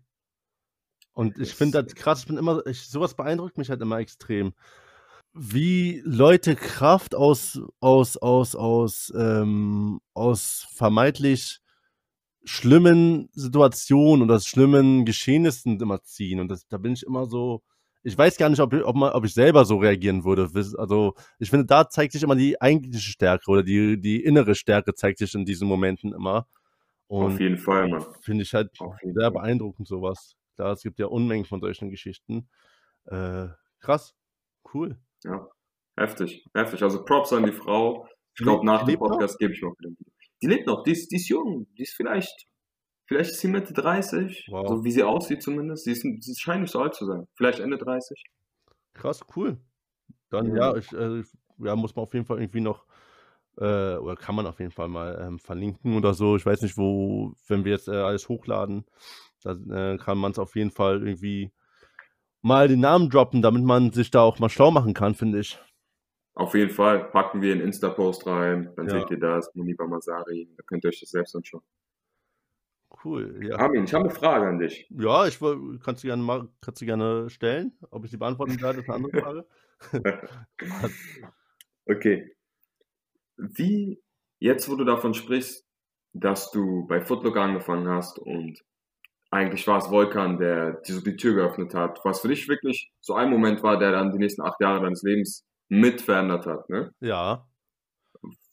Und 1.12 1.38
ich 1.38 1.55
finde 1.55 1.83
das 1.83 1.94
krass, 1.94 2.20
ich 2.20 2.27
bin 2.27 2.38
immer, 2.38 2.64
ich, 2.66 2.88
sowas 2.88 3.14
beeindruckt 3.14 3.59
mich 3.59 3.68
halt 3.68 3.83
immer 3.83 3.98
extrem. 3.98 4.55
Wie 5.35 6.03
Leute 6.05 6.57
Kraft 6.57 7.14
aus, 7.14 7.61
aus, 7.81 8.16
aus, 8.16 8.55
aus, 8.55 9.12
ähm, 9.16 10.01
aus 10.14 10.66
vermeintlich 10.75 11.62
schlimmen 12.44 13.28
Situationen 13.33 14.22
oder 14.22 14.40
schlimmen 14.40 15.05
Geschehnissen 15.05 15.81
immer 15.81 16.02
ziehen. 16.02 16.40
Und 16.40 16.48
das, 16.48 16.66
da 16.68 16.78
bin 16.78 16.92
ich 16.92 17.02
immer 17.05 17.26
so, 17.26 17.62
ich 18.02 18.18
weiß 18.18 18.37
gar 18.37 18.48
nicht, 18.48 18.61
ob, 18.61 18.74
ob, 18.74 18.96
man, 18.96 19.12
ob 19.12 19.24
ich 19.24 19.35
selber 19.35 19.64
so 19.64 19.76
reagieren 19.76 20.24
würde. 20.24 20.50
Also 20.76 21.14
ich 21.38 21.50
finde, 21.50 21.66
da 21.66 21.88
zeigt 21.88 22.12
sich 22.12 22.22
immer 22.22 22.35
die 22.35 22.61
eigentliche 22.61 23.11
Stärke 23.11 23.50
oder 23.50 23.62
die, 23.62 24.00
die 24.00 24.22
innere 24.22 24.55
Stärke 24.55 24.94
zeigt 24.94 25.18
sich 25.18 25.35
in 25.35 25.44
diesen 25.44 25.68
Momenten 25.68 26.12
immer. 26.12 26.48
Und 27.07 27.35
Auf 27.35 27.40
jeden 27.40 27.59
Fall, 27.59 27.88
Mann. 27.88 28.05
Finde 28.22 28.42
ich 28.42 28.55
halt 28.55 28.70
sehr 28.76 29.12
Fall. 29.12 29.31
beeindruckend 29.31 29.87
sowas. 29.87 30.35
Klar, 30.57 30.72
es 30.72 30.83
gibt 30.83 30.98
ja 30.98 31.07
Unmengen 31.07 31.44
von 31.44 31.61
solchen 31.61 31.90
Geschichten. 31.90 32.48
Äh, 33.05 33.48
krass, 33.81 34.14
cool. 34.72 34.98
Ja, 35.24 35.46
heftig, 35.96 36.46
heftig. 36.55 36.83
Also 36.83 37.05
Props 37.05 37.33
an 37.33 37.44
die 37.44 37.52
Frau. 37.52 38.09
Ich 38.35 38.42
glaube, 38.42 38.64
nach 38.64 38.85
dem 38.85 38.98
Podcast 38.98 39.38
gebe 39.38 39.52
ich 39.52 39.62
auch 39.62 39.74
wieder. 39.78 39.90
Die 40.42 40.46
lebt 40.46 40.66
noch, 40.66 40.83
die 40.83 40.92
ist, 40.92 41.11
die 41.11 41.16
ist 41.16 41.28
jung, 41.28 41.66
die 41.78 41.83
ist 41.83 41.94
vielleicht 41.94 42.46
Vielleicht 43.12 43.33
ist 43.33 43.40
sie 43.40 43.48
Mitte 43.48 43.74
30, 43.74 44.46
wow. 44.50 44.66
so 44.66 44.85
wie 44.85 44.90
sie 44.90 45.02
aussieht 45.02 45.42
zumindest. 45.42 45.85
Sie, 45.85 45.92
ist, 45.92 46.00
sie 46.00 46.35
scheint 46.35 46.62
nicht 46.62 46.70
so 46.70 46.81
alt 46.81 46.94
zu 46.94 47.05
sein. 47.05 47.26
Vielleicht 47.35 47.59
Ende 47.59 47.76
30. 47.76 48.24
Krass, 48.94 49.20
cool. 49.37 49.59
Dann 50.31 50.55
ja, 50.55 50.72
ja 50.72 50.76
ich, 50.76 50.90
äh, 50.92 51.22
ja, 51.59 51.76
muss 51.76 51.94
man 51.94 52.05
auf 52.05 52.14
jeden 52.14 52.24
Fall 52.24 52.40
irgendwie 52.40 52.62
noch, 52.62 52.87
äh, 53.59 53.96
oder 53.96 54.16
kann 54.16 54.35
man 54.35 54.46
auf 54.46 54.61
jeden 54.61 54.70
Fall 54.70 54.88
mal 54.88 55.20
ähm, 55.20 55.38
verlinken 55.38 55.94
oder 55.94 56.14
so. 56.14 56.37
Ich 56.37 56.46
weiß 56.46 56.62
nicht, 56.62 56.78
wo, 56.78 57.35
wenn 57.48 57.66
wir 57.66 57.72
jetzt 57.72 57.88
äh, 57.88 57.96
alles 57.96 58.31
hochladen, 58.31 58.87
dann 59.42 59.70
äh, 59.70 59.98
kann 59.98 60.16
man 60.16 60.33
es 60.33 60.38
auf 60.38 60.57
jeden 60.57 60.70
Fall 60.70 61.07
irgendwie 61.07 61.52
mal 62.40 62.66
den 62.66 62.81
Namen 62.81 63.11
droppen, 63.11 63.42
damit 63.42 63.62
man 63.62 63.92
sich 63.92 64.11
da 64.11 64.22
auch 64.22 64.38
mal 64.38 64.48
schlau 64.48 64.70
machen 64.70 64.94
kann, 64.94 65.14
finde 65.14 65.40
ich. 65.40 65.59
Auf 66.34 66.54
jeden 66.54 66.70
Fall 66.70 67.10
packen 67.10 67.42
wir 67.42 67.52
einen 67.52 67.60
Insta-Post 67.60 68.26
rein, 68.26 68.72
dann 68.76 68.88
ja. 68.88 69.00
seht 69.00 69.10
ihr 69.10 69.18
das, 69.18 69.54
Muniba 69.54 69.86
Masari, 69.86 70.48
da 70.56 70.62
könnt 70.66 70.84
ihr 70.84 70.88
euch 70.88 71.00
das 71.00 71.10
selbst 71.10 71.36
anschauen. 71.36 71.62
Cool, 73.04 73.38
ja. 73.44 73.56
Armin, 73.56 73.84
ich 73.84 73.94
habe 73.94 74.04
eine 74.04 74.14
Frage 74.14 74.46
an 74.46 74.58
dich. 74.58 74.86
Ja, 74.90 75.26
ich 75.26 75.38
kannst 75.82 76.02
du 76.02 76.06
gerne 76.06 76.22
mal, 76.22 76.48
kannst 76.60 76.80
du 76.80 76.86
gerne 76.86 77.28
stellen. 77.30 77.72
Ob 77.90 78.04
ich 78.04 78.10
sie 78.10 78.16
beantworten 78.16 78.60
werde, 78.60 78.80
ist 78.80 78.88
eine 78.88 79.04
andere 79.04 79.20
Frage. 79.20 79.46
okay. 81.86 82.36
Wie, 83.36 84.00
jetzt 84.38 84.70
wo 84.70 84.76
du 84.76 84.84
davon 84.84 85.14
sprichst, 85.14 85.66
dass 86.12 86.50
du 86.50 86.86
bei 86.86 87.00
Footlook 87.00 87.36
angefangen 87.36 87.88
hast 87.88 88.18
und 88.18 88.62
eigentlich 89.30 89.66
war 89.66 89.78
es 89.78 89.90
Volkan, 89.90 90.38
der 90.38 90.72
dir 90.82 90.94
so 90.94 91.00
die 91.00 91.16
Tür 91.16 91.34
geöffnet 91.34 91.74
hat, 91.74 92.00
was 92.04 92.20
für 92.20 92.28
dich 92.28 92.48
wirklich 92.48 92.92
so 93.00 93.14
ein 93.14 93.30
Moment 93.30 93.62
war, 93.62 93.78
der 93.78 93.92
dann 93.92 94.12
die 94.12 94.18
nächsten 94.18 94.42
acht 94.42 94.60
Jahre 94.60 94.82
deines 94.82 95.02
Lebens 95.02 95.46
mit 95.72 96.02
verändert 96.02 96.44
hat, 96.44 96.68
ne? 96.68 96.92
Ja. 97.00 97.46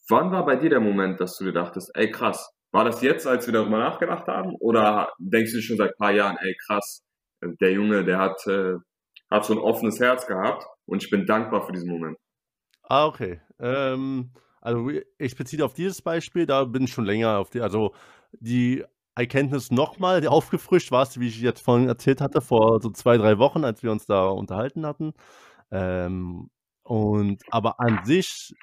Wann 0.08 0.32
war 0.32 0.46
bei 0.46 0.56
dir 0.56 0.70
der 0.70 0.80
Moment, 0.80 1.20
dass 1.20 1.38
du 1.38 1.44
dir 1.44 1.52
dachtest, 1.52 1.92
ey 1.94 2.10
krass, 2.10 2.50
war 2.72 2.86
das 2.86 3.02
jetzt, 3.02 3.28
als 3.28 3.46
wir 3.46 3.54
darüber 3.54 3.78
nachgedacht 3.78 4.26
haben? 4.28 4.56
Oder 4.60 5.12
denkst 5.20 5.52
du 5.52 5.62
schon 5.62 5.76
seit 5.76 5.92
ein 5.92 5.98
paar 5.98 6.14
Jahren, 6.14 6.38
ey 6.40 6.56
krass, 6.66 7.04
der 7.42 7.74
Junge, 7.74 8.06
der 8.06 8.20
hat, 8.20 8.48
äh, 8.48 8.76
hat 9.30 9.44
so 9.44 9.54
ein 9.54 9.60
offenes 9.60 10.00
Herz 10.00 10.28
gehabt 10.28 10.66
und 10.86 11.04
ich 11.04 11.10
bin 11.10 11.26
dankbar 11.26 11.66
für 11.66 11.74
diesen 11.74 11.90
Moment. 11.90 12.18
Ah, 12.84 13.06
okay. 13.06 13.42
Ähm, 13.60 14.32
also 14.62 14.90
ich 15.18 15.36
beziehe 15.36 15.66
auf 15.66 15.74
dieses 15.74 16.02
Beispiel, 16.02 16.46
da 16.46 16.64
bin 16.64 16.86
ich 16.86 16.94
schon 16.94 17.06
länger 17.06 17.38
auf 17.38 17.50
die, 17.50 17.60
also 17.60 17.94
die 18.32 18.86
Erkenntnis 19.16 19.72
nochmal 19.72 20.26
aufgefrischt 20.26 20.92
war 20.92 21.04
es, 21.04 21.20
wie 21.20 21.28
ich 21.28 21.42
jetzt 21.42 21.62
vorhin 21.62 21.90
erzählt 21.90 22.22
hatte, 22.22 22.40
vor 22.40 22.80
so 22.82 22.90
zwei, 22.92 23.18
drei 23.18 23.38
Wochen, 23.40 23.66
als 23.66 23.84
wir 23.84 23.92
uns 23.92 24.06
da 24.06 24.28
unterhalten 24.28 24.86
hatten. 24.86 25.14
Ähm, 25.70 26.50
und 26.90 27.44
aber 27.52 27.80
an 27.80 28.04
sich 28.04 28.56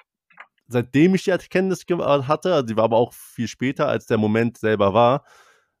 seitdem 0.67 1.15
ich 1.15 1.23
die 1.23 1.29
Erkenntnis 1.29 1.85
äh, 1.87 1.95
hatte, 1.95 2.53
also 2.53 2.65
die 2.65 2.75
war 2.75 2.83
aber 2.83 2.97
auch 2.97 3.13
viel 3.13 3.47
später, 3.47 3.87
als 3.87 4.05
der 4.05 4.17
Moment 4.17 4.57
selber 4.57 4.93
war, 4.93 5.23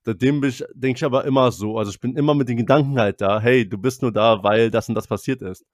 seitdem 0.05 0.39
bin 0.39 0.51
ich, 0.51 0.63
denke 0.73 0.97
ich 0.97 1.03
aber 1.03 1.25
immer 1.25 1.51
so. 1.51 1.77
Also 1.77 1.91
ich 1.91 1.99
bin 1.99 2.15
immer 2.15 2.33
mit 2.33 2.47
den 2.47 2.55
Gedanken 2.55 2.97
halt 2.97 3.19
da, 3.19 3.41
hey, 3.41 3.67
du 3.67 3.77
bist 3.77 4.01
nur 4.01 4.13
da, 4.13 4.43
weil 4.43 4.71
das 4.71 4.87
und 4.87 4.95
das 4.95 5.07
passiert 5.07 5.41
ist. 5.41 5.65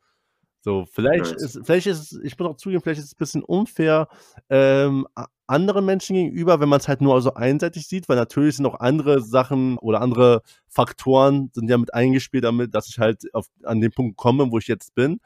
So, 0.62 0.86
vielleicht 0.92 1.34
ist, 1.34 1.60
vielleicht 1.64 1.86
ist 1.86 2.12
es, 2.12 2.20
ich 2.24 2.40
muss 2.40 2.48
auch 2.48 2.58
zugeben, 2.58 2.82
vielleicht 2.82 3.00
ist 3.02 3.08
es 3.08 3.14
ein 3.14 3.20
bisschen 3.20 3.44
unfair 3.44 4.08
ähm, 4.50 5.06
anderen 5.46 5.86
Menschen 5.86 6.16
gegenüber, 6.16 6.60
wenn 6.60 6.70
man 6.70 6.80
es 6.80 6.88
halt 6.88 7.02
nur 7.02 7.22
so 7.22 7.36
einseitig 7.36 7.86
sieht, 7.86 8.10
weil 8.10 8.16
natürlich 8.16 8.56
sind 8.56 8.66
auch 8.66 8.80
andere 8.80 9.22
Sachen 9.22 9.78
oder 9.78 10.02
andere 10.02 10.42
Faktoren 10.70 11.52
sind 11.54 11.70
ja 11.70 11.78
mit 11.78 11.94
eingespielt 11.94 12.46
damit, 12.46 12.74
dass 12.74 12.88
ich 12.88 12.98
halt 12.98 13.32
auf, 13.36 13.46
an 13.64 13.80
den 13.82 13.92
Punkt 13.92 14.18
komme, 14.18 14.52
wo 14.52 14.58
ich 14.58 14.68
jetzt 14.68 14.96
bin. 14.96 15.20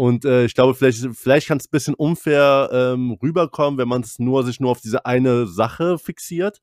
Und 0.00 0.24
äh, 0.24 0.46
ich 0.46 0.54
glaube, 0.54 0.74
vielleicht, 0.74 1.06
vielleicht 1.12 1.48
kann 1.48 1.58
es 1.58 1.66
ein 1.66 1.72
bisschen 1.72 1.92
unfair 1.92 2.70
ähm, 2.72 3.18
rüberkommen, 3.22 3.78
wenn 3.78 3.86
man 3.86 4.00
es 4.00 4.18
nur 4.18 4.44
sich 4.44 4.58
nur 4.58 4.70
auf 4.70 4.80
diese 4.80 5.04
eine 5.04 5.46
Sache 5.46 5.98
fixiert. 5.98 6.62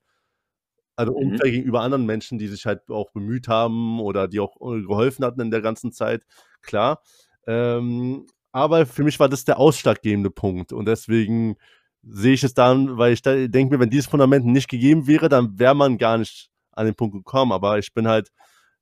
Also 0.96 1.12
mhm. 1.12 1.18
unfair 1.18 1.52
gegenüber 1.52 1.82
anderen 1.82 2.04
Menschen, 2.04 2.38
die 2.38 2.48
sich 2.48 2.66
halt 2.66 2.90
auch 2.90 3.12
bemüht 3.12 3.46
haben 3.46 4.00
oder 4.00 4.26
die 4.26 4.40
auch 4.40 4.56
äh, 4.56 4.82
geholfen 4.82 5.24
hatten 5.24 5.40
in 5.40 5.52
der 5.52 5.60
ganzen 5.60 5.92
Zeit, 5.92 6.24
klar. 6.62 7.00
Ähm, 7.46 8.26
aber 8.50 8.86
für 8.86 9.04
mich 9.04 9.20
war 9.20 9.28
das 9.28 9.44
der 9.44 9.60
ausschlaggebende 9.60 10.30
Punkt. 10.30 10.72
Und 10.72 10.86
deswegen 10.86 11.58
sehe 12.02 12.34
ich 12.34 12.42
es 12.42 12.54
dann, 12.54 12.98
weil 12.98 13.12
ich 13.12 13.22
da 13.22 13.46
denke 13.46 13.72
mir, 13.72 13.80
wenn 13.80 13.90
dieses 13.90 14.08
Fundament 14.08 14.46
nicht 14.46 14.68
gegeben 14.68 15.06
wäre, 15.06 15.28
dann 15.28 15.60
wäre 15.60 15.76
man 15.76 15.96
gar 15.96 16.18
nicht 16.18 16.50
an 16.72 16.86
den 16.86 16.96
Punkt 16.96 17.14
gekommen. 17.14 17.52
Aber 17.52 17.78
ich 17.78 17.94
bin 17.94 18.08
halt, 18.08 18.32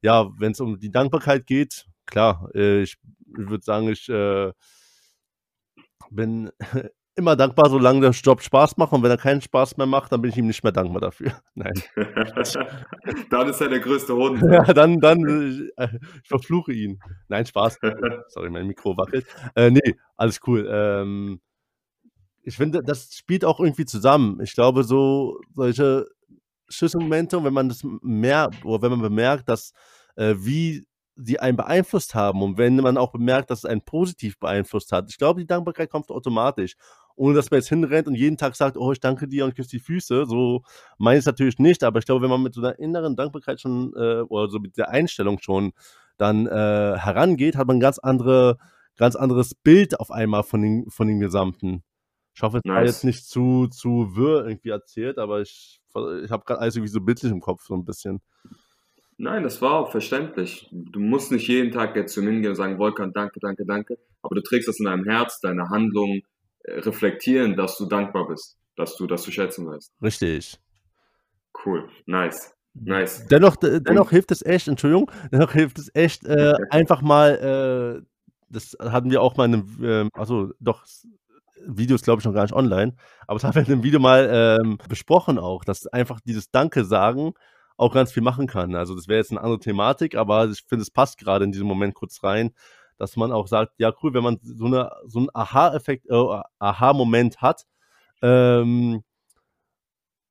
ja, 0.01 0.31
wenn 0.39 0.53
es 0.53 0.61
um 0.61 0.81
die 0.81 0.91
Dankbarkeit 0.91 1.47
geht, 1.47 1.85
klar, 2.07 2.49
äh, 2.55 2.81
ich 2.81 2.97
ich 3.39 3.49
würde 3.49 3.65
sagen, 3.65 3.89
ich 3.89 4.09
äh, 4.09 4.53
bin 6.11 6.51
immer 7.17 7.35
dankbar, 7.35 7.71
solange 7.71 8.01
der 8.03 8.11
Job 8.11 8.43
Spaß 8.43 8.77
macht. 8.77 8.93
Und 8.93 9.03
wenn 9.03 9.11
er 9.11 9.17
keinen 9.17 9.41
Spaß 9.41 9.77
mehr 9.79 9.87
macht, 9.87 10.13
dann 10.13 10.21
bin 10.21 10.31
ich 10.31 10.37
ihm 10.37 10.47
nicht 10.47 10.63
mehr 10.63 10.73
dankbar 10.73 11.01
dafür. 11.01 11.33
Nein. 11.55 11.75
dann 13.31 13.49
ist 13.49 13.61
er 13.61 13.69
der 13.69 13.81
größte 13.81 14.15
Hund. 14.15 14.43
ja, 14.43 14.63
dann, 14.73 15.01
dann 15.01 15.25
äh, 15.77 15.89
ich 16.23 16.29
verfluche 16.29 16.73
ihn. 16.73 17.01
Nein, 17.29 17.47
Spaß. 17.47 17.79
Sorry, 18.29 18.51
mein 18.51 18.67
Mikro 18.67 18.97
wackelt. 18.97 19.27
Äh, 19.55 19.71
nee, 19.71 19.97
alles 20.17 20.41
cool. 20.47 20.69
Ähm, 20.71 21.41
ich 22.43 22.57
finde, 22.57 22.83
das 22.83 23.13
spielt 23.15 23.45
auch 23.45 23.59
irgendwie 23.59 23.87
zusammen. 23.87 24.41
Ich 24.41 24.55
glaube, 24.55 24.85
so 24.85 25.41
solche 25.55 26.07
Schlüsselmomente, 26.69 27.43
wenn 27.43 27.53
man 27.53 27.69
das 27.69 27.81
mehr, 28.03 28.51
oder 28.63 28.83
wenn 28.83 28.91
man 28.91 29.03
bemerkt, 29.03 29.49
dass 29.49 29.73
äh, 30.17 30.35
wie 30.39 30.87
die 31.17 31.41
einen 31.41 31.57
beeinflusst 31.57 32.15
haben 32.15 32.43
und 32.43 32.59
wenn 32.59 32.77
man 32.77 32.99
auch 32.99 33.11
bemerkt, 33.11 33.51
dass 33.51 33.61
es 33.61 33.65
einen 33.65 33.81
positiv 33.81 34.39
beeinflusst 34.39 34.93
hat. 34.93 35.09
Ich 35.09 35.17
glaube, 35.17 35.41
die 35.41 35.47
Dankbarkeit 35.47 35.91
kommt 35.91 36.11
automatisch. 36.11 36.77
Ohne 37.19 37.35
dass 37.35 37.51
man 37.51 37.61
jetzt 37.61 37.71
hinrennt 37.71 38.09
und 38.09 38.15
jeden 38.15 38.37
Tag 38.37 38.55
sagt, 38.57 38.77
oh, 38.77 38.93
ich 38.93 39.01
danke 39.01 39.27
dir 39.27 39.47
und 39.47 39.57
küsse 39.57 39.71
die 39.71 39.81
Füße. 39.81 40.27
So 40.27 40.63
meine 40.99 41.17
ich 41.17 41.23
es 41.23 41.27
natürlich 41.27 41.59
nicht, 41.59 41.83
aber 41.83 41.99
ich 41.99 42.05
glaube, 42.05 42.23
wenn 42.23 42.29
man 42.29 42.43
mit 42.43 42.53
so 42.53 42.61
einer 42.61 42.79
inneren 42.79 43.17
Dankbarkeit 43.17 43.59
schon 43.59 43.95
äh, 43.97 44.21
oder 44.21 44.51
so 44.51 44.59
mit 44.59 44.77
der 44.77 44.91
Einstellung 44.91 45.39
schon 45.41 45.73
dann 46.19 46.47
äh, 46.47 46.51
herangeht, 46.99 47.57
hat 47.57 47.67
man 47.67 47.79
ein 47.79 47.81
ganz 47.81 47.99
andere, 47.99 48.59
ganz 48.97 49.17
anderes 49.17 49.55
Bild 49.55 49.99
auf 49.99 50.11
einmal 50.11 50.43
von 50.43 50.61
den, 50.61 50.91
von 50.91 51.09
den 51.09 51.19
Gesamten. 51.19 51.83
Ich 52.35 52.43
hoffe, 52.43 52.59
es 52.59 52.65
nice. 52.65 52.75
war 52.75 52.85
jetzt 52.85 53.05
nicht 53.05 53.27
zu, 53.27 53.67
zu 53.69 54.15
wirr 54.15 54.47
irgendwie 54.47 54.69
erzählt, 54.69 55.17
aber 55.17 55.41
ich, 55.41 55.81
ich 56.23 56.31
habe 56.31 56.45
gerade 56.45 56.61
alles 56.61 56.77
irgendwie 56.77 56.93
so 56.93 57.01
bildlich 57.01 57.33
im 57.33 57.41
Kopf, 57.41 57.65
so 57.65 57.75
ein 57.75 57.87
bisschen. 57.87 58.21
Nein, 59.19 59.43
das 59.45 59.63
war 59.63 59.73
auch 59.73 59.91
verständlich. 59.91 60.69
Du 60.71 61.01
musst 61.01 61.33
nicht 61.33 61.49
jeden 61.49 61.73
Tag 61.73 61.97
jetzt 61.97 62.13
zu 62.13 62.21
ihm 62.21 62.29
hingehen 62.29 62.51
und 62.51 62.57
sagen, 62.57 62.79
Volkan, 62.79 63.13
danke, 63.13 63.41
danke, 63.41 63.65
danke. 63.65 63.99
aber 64.23 64.35
du 64.35 64.43
trägst 64.43 64.69
das 64.69 64.79
in 64.79 64.85
deinem 64.85 65.05
Herz, 65.05 65.41
deine 65.41 65.71
Handlungen 65.71 66.23
äh, 66.65 66.81
reflektieren, 66.81 67.57
dass 67.57 67.79
du 67.79 67.87
dankbar 67.87 68.29
bist, 68.29 68.59
dass 68.77 68.97
du 68.97 69.07
das 69.07 69.23
zu 69.23 69.33
schätzen 69.33 69.67
weißt. 69.67 69.93
Richtig. 70.03 70.59
Cool, 71.65 71.89
nice. 72.05 72.55
Nice. 72.75 73.27
Dennoch, 73.29 73.57
dennoch 73.57 74.11
hilft 74.11 74.31
es 74.33 74.45
echt, 74.45 74.69
Entschuldigung, 74.69 75.11
dennoch 75.33 75.53
hilft 75.53 75.79
es 75.79 75.91
echt, 75.95 76.27
äh, 76.27 76.53
einfach 76.69 77.01
mal, 77.01 78.03
äh, 78.03 78.07
das 78.51 78.77
hatten 78.79 79.11
wir 79.11 79.23
auch 79.23 79.37
mal 79.39 79.47
in 79.47 79.55
einem, 79.55 79.85
äh, 79.85 80.11
also 80.13 80.53
doch, 80.61 80.85
Videos 81.67 82.03
glaube 82.03 82.21
ich 82.21 82.27
noch 82.27 82.35
gar 82.35 82.43
nicht 82.43 82.53
online, 82.53 82.95
aber 83.27 83.39
das 83.39 83.45
haben 83.45 83.55
wir 83.55 83.63
in 83.63 83.73
einem 83.73 83.83
Video 83.83 83.99
mal 83.99 84.59
ähm, 84.61 84.79
besprochen 84.89 85.39
auch, 85.39 85.65
dass 85.65 85.87
einfach 85.87 86.21
dieses 86.21 86.51
Danke 86.51 86.85
sagen 86.85 87.33
auch 87.77 87.93
ganz 87.93 88.13
viel 88.13 88.23
machen 88.23 88.47
kann. 88.47 88.75
Also 88.75 88.95
das 88.95 89.09
wäre 89.09 89.19
jetzt 89.19 89.31
eine 89.31 89.41
andere 89.41 89.61
Thematik, 89.61 90.15
aber 90.15 90.49
ich 90.49 90.63
finde, 90.67 90.83
es 90.83 90.91
passt 90.91 91.19
gerade 91.19 91.45
in 91.45 91.53
diesem 91.53 91.67
Moment 91.67 91.95
kurz 91.95 92.23
rein, 92.23 92.53
dass 92.99 93.17
man 93.17 93.33
auch 93.33 93.47
sagt, 93.47 93.75
ja 93.79 93.93
cool, 94.03 94.15
wenn 94.15 94.23
man 94.23 94.39
so, 94.43 94.67
eine, 94.67 94.91
so 95.07 95.19
einen 95.19 95.29
Aha-Effekt, 95.35 96.07
äh, 96.09 96.41
Aha-Moment 96.59 97.43
hat, 97.43 97.67
ähm, 98.23 99.03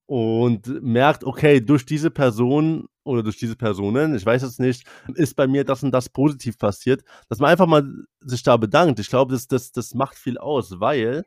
und 0.08 0.84
merkt, 0.84 1.24
okay, 1.24 1.62
durch 1.62 1.86
diese 1.86 2.12
Person 2.12 2.88
oder 3.04 3.24
durch 3.24 3.38
diese 3.38 3.56
Personen, 3.56 4.16
ich 4.16 4.26
weiß 4.26 4.44
es 4.44 4.60
nicht, 4.60 4.86
ist 5.16 5.36
bei 5.36 5.48
mir 5.48 5.64
das 5.64 5.84
und 5.84 5.92
das 5.92 6.10
positiv 6.10 6.58
passiert, 6.58 7.04
dass 7.30 7.40
man 7.40 7.52
einfach 7.52 7.68
mal 7.68 7.84
sich 8.22 8.44
da 8.44 8.58
bedankt. 8.58 9.00
Ich 9.00 9.10
glaube, 9.10 9.34
das, 9.34 9.48
das, 9.48 9.72
das 9.72 9.94
macht 9.94 10.16
viel 10.16 10.38
aus, 10.38 10.80
weil 10.80 11.24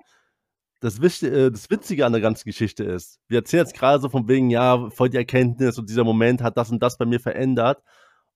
das, 0.81 0.99
äh, 1.23 1.51
das 1.51 1.71
Witzige 1.71 2.07
an 2.07 2.13
der 2.13 2.21
ganzen 2.21 2.45
Geschichte 2.45 2.85
ist, 2.85 3.21
wir 3.29 3.39
erzählen 3.39 3.65
jetzt 3.65 3.77
gerade 3.77 4.01
so 4.01 4.09
von 4.09 4.29
wegen, 4.29 4.51
ja, 4.51 4.91
voll 4.91 5.09
die 5.11 5.17
Erkenntnis 5.17 5.79
und 5.79 5.89
dieser 5.89 6.05
Moment 6.05 6.43
hat 6.43 6.57
das 6.57 6.71
und 6.71 6.83
das 6.83 6.99
bei 6.99 7.07
mir 7.07 7.21
verändert. 7.21 7.83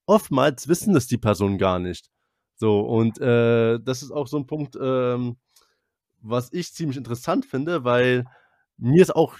Oftmals 0.06 0.68
wissen 0.68 0.94
das 0.94 1.06
die 1.06 1.18
Personen 1.18 1.58
gar 1.58 1.78
nicht. 1.78 2.10
So, 2.56 2.80
und 2.80 3.20
äh, 3.20 3.78
das 3.80 4.02
ist 4.02 4.10
auch 4.10 4.26
so 4.26 4.36
ein 4.36 4.46
Punkt, 4.46 4.76
ähm, 4.80 5.36
was 6.20 6.52
ich 6.52 6.72
ziemlich 6.72 6.96
interessant 6.96 7.46
finde, 7.46 7.84
weil 7.84 8.24
mir 8.76 9.02
ist 9.02 9.14
auch 9.14 9.36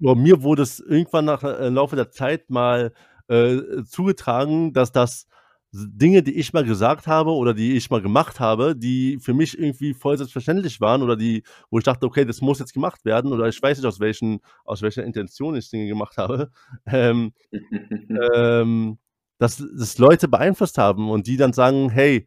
ja, 0.00 0.14
mir 0.14 0.42
wurde 0.42 0.62
es 0.62 0.80
irgendwann 0.80 1.24
nach 1.24 1.42
äh, 1.42 1.68
Laufe 1.68 1.96
der 1.96 2.10
Zeit 2.10 2.50
mal 2.50 2.92
äh, 3.28 3.82
zugetragen, 3.84 4.72
dass 4.72 4.92
das 4.92 5.26
Dinge, 5.86 6.22
die 6.22 6.34
ich 6.34 6.52
mal 6.52 6.64
gesagt 6.64 7.06
habe 7.06 7.32
oder 7.32 7.54
die 7.54 7.76
ich 7.76 7.90
mal 7.90 8.02
gemacht 8.02 8.40
habe, 8.40 8.74
die 8.76 9.18
für 9.20 9.34
mich 9.34 9.58
irgendwie 9.58 9.94
voll 9.94 10.16
selbstverständlich 10.16 10.80
waren 10.80 11.02
oder 11.02 11.16
die, 11.16 11.42
wo 11.70 11.78
ich 11.78 11.84
dachte, 11.84 12.06
okay, 12.06 12.24
das 12.24 12.40
muss 12.40 12.58
jetzt 12.58 12.72
gemacht 12.72 13.04
werden 13.04 13.32
oder 13.32 13.46
ich 13.48 13.62
weiß 13.62 13.78
nicht, 13.78 13.86
aus, 13.86 14.00
welchen, 14.00 14.40
aus 14.64 14.82
welcher 14.82 15.04
Intention 15.04 15.56
ich 15.56 15.70
Dinge 15.70 15.86
gemacht 15.86 16.16
habe, 16.16 16.50
ähm, 16.86 17.32
ähm, 18.34 18.98
dass 19.38 19.62
das 19.76 19.98
Leute 19.98 20.28
beeinflusst 20.28 20.78
haben 20.78 21.10
und 21.10 21.26
die 21.26 21.36
dann 21.36 21.52
sagen, 21.52 21.90
hey, 21.90 22.26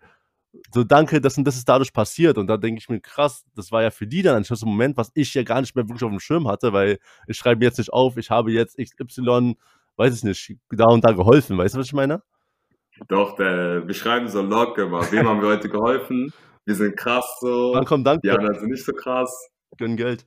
so 0.74 0.84
danke, 0.84 1.22
das 1.22 1.38
und 1.38 1.46
das 1.46 1.56
ist 1.58 1.68
dadurch 1.70 1.94
passiert. 1.94 2.38
Und 2.38 2.48
da 2.48 2.58
denke 2.58 2.80
ich 2.80 2.90
mir, 2.90 3.00
krass, 3.00 3.46
das 3.56 3.72
war 3.72 3.84
ja 3.84 3.92
für 3.92 4.08
die 4.08 4.22
dann 4.22 4.36
ein 4.36 4.46
schöner 4.46 4.66
Moment, 4.66 4.98
was 4.98 5.12
ich 5.14 5.34
ja 5.34 5.44
gar 5.44 5.62
nicht 5.62 5.76
mehr 5.76 5.88
wirklich 5.88 6.04
auf 6.04 6.10
dem 6.10 6.20
Schirm 6.20 6.48
hatte, 6.48 6.74
weil 6.74 7.00
ich 7.28 7.38
schreibe 7.38 7.64
jetzt 7.64 7.78
nicht 7.78 7.92
auf, 7.94 8.18
ich 8.18 8.30
habe 8.30 8.52
jetzt 8.52 8.78
XY, 8.78 9.56
weiß 9.98 10.16
ich 10.16 10.24
nicht, 10.24 10.58
da 10.70 10.86
und 10.86 11.04
da 11.04 11.12
geholfen. 11.12 11.58
Weißt 11.58 11.76
du, 11.76 11.80
was 11.80 11.88
ich 11.88 11.94
meine? 11.94 12.22
Doch, 13.08 13.36
der, 13.36 13.88
wir 13.88 13.94
schreiben 13.94 14.28
so 14.28 14.42
locker 14.42 14.88
mal. 14.88 15.12
Wem 15.12 15.28
haben 15.28 15.42
wir 15.42 15.50
heute 15.50 15.70
geholfen? 15.70 16.34
Wir 16.66 16.76
sind 16.76 16.96
krass 16.96 17.38
so. 17.40 17.74
Dann 17.74 17.86
kommt 17.86 18.06
Dank. 18.06 18.22
Die 18.22 18.30
anderen 18.30 18.60
sind 18.60 18.70
nicht 18.70 18.86
so 18.86 18.94
krass. 18.94 19.50
Gönnen 19.78 19.98
Geld. 19.98 20.26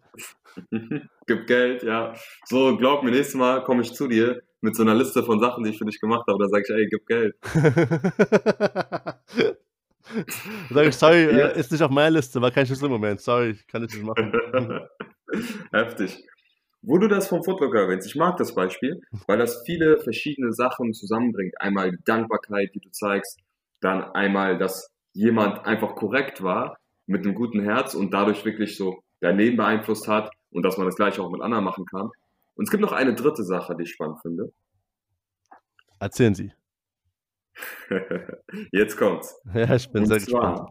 Gib 1.27 1.47
Geld, 1.47 1.83
ja. 1.83 2.15
So, 2.47 2.77
glaub 2.77 3.03
mir, 3.03 3.11
nächstes 3.11 3.35
Mal 3.35 3.63
komme 3.65 3.83
ich 3.83 3.93
zu 3.93 4.09
dir 4.09 4.43
mit 4.61 4.75
so 4.75 4.83
einer 4.83 4.95
Liste 4.95 5.23
von 5.23 5.41
Sachen, 5.41 5.65
die 5.65 5.71
ich 5.71 5.79
für 5.79 5.85
dich 5.85 6.01
gemacht 6.01 6.25
habe. 6.27 6.39
Da 6.43 6.49
sage 6.49 6.65
ich, 6.67 6.75
ey, 6.75 6.87
gib 6.89 7.07
Geld. 7.07 7.37
Sag 10.71 10.87
ich, 10.87 10.97
sorry, 10.97 11.25
ja. 11.39 11.49
äh, 11.49 11.59
ist 11.59 11.73
nicht 11.73 11.83
auf 11.83 11.91
meiner 11.91 12.11
Liste, 12.11 12.41
war 12.41 12.51
kein 12.51 12.67
Schlüsselmoment. 12.67 13.21
Sorry, 13.21 13.59
kann 13.69 13.85
ich 13.85 13.95
nicht 13.95 14.05
machen. 14.05 14.33
Heftig. 15.73 16.27
Wo 16.87 16.99
du 16.99 17.09
das 17.09 17.29
vom 17.29 17.43
Footlocker 17.43 17.81
erwähnst, 17.81 18.07
ich 18.07 18.15
mag 18.15 18.37
das 18.37 18.55
Beispiel, 18.55 19.01
weil 19.27 19.39
das 19.39 19.63
viele 19.65 19.99
verschiedene 19.99 20.53
Sachen 20.53 20.93
zusammenbringt. 20.93 21.59
Einmal 21.59 21.93
die 21.93 22.05
Dankbarkeit, 22.05 22.75
die 22.75 22.81
du 22.81 22.91
zeigst, 22.91 23.39
dann 23.81 24.03
einmal, 24.13 24.59
dass 24.59 24.91
jemand 25.15 25.65
einfach 25.65 25.95
korrekt 25.95 26.43
war 26.43 26.77
mit 27.07 27.25
einem 27.25 27.35
guten 27.35 27.63
Herz 27.63 27.95
und 27.95 28.13
dadurch 28.13 28.45
wirklich 28.45 28.77
so 28.77 29.03
dein 29.21 29.39
Leben 29.39 29.57
beeinflusst 29.57 30.09
hat 30.09 30.31
und 30.51 30.63
dass 30.63 30.77
man 30.77 30.87
das 30.87 30.97
gleiche 30.97 31.23
auch 31.23 31.31
mit 31.31 31.41
anderen 31.41 31.65
machen 31.65 31.87
kann. 31.87 32.11
Und 32.55 32.65
es 32.65 32.71
gibt 32.71 32.83
noch 32.83 32.93
eine 32.93 33.15
dritte 33.15 33.45
Sache, 33.45 33.75
die 33.77 33.85
ich 33.85 33.93
spannend 33.93 34.21
finde. 34.21 34.53
Erzählen 35.99 36.35
Sie. 36.35 36.53
Jetzt 38.73 38.99
kommt's. 38.99 39.41
Ja, 39.55 39.75
ich 39.75 39.91
bin 39.91 40.03
Und 40.03 40.09
sehr 40.09 40.19
gespannt. 40.19 40.69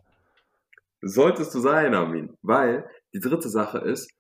Solltest 1.02 1.56
du 1.56 1.60
sein, 1.60 1.96
Armin, 1.96 2.38
weil 2.44 2.88
die 3.14 3.20
dritte 3.20 3.50
Sache 3.50 3.80
ist, 3.80 4.12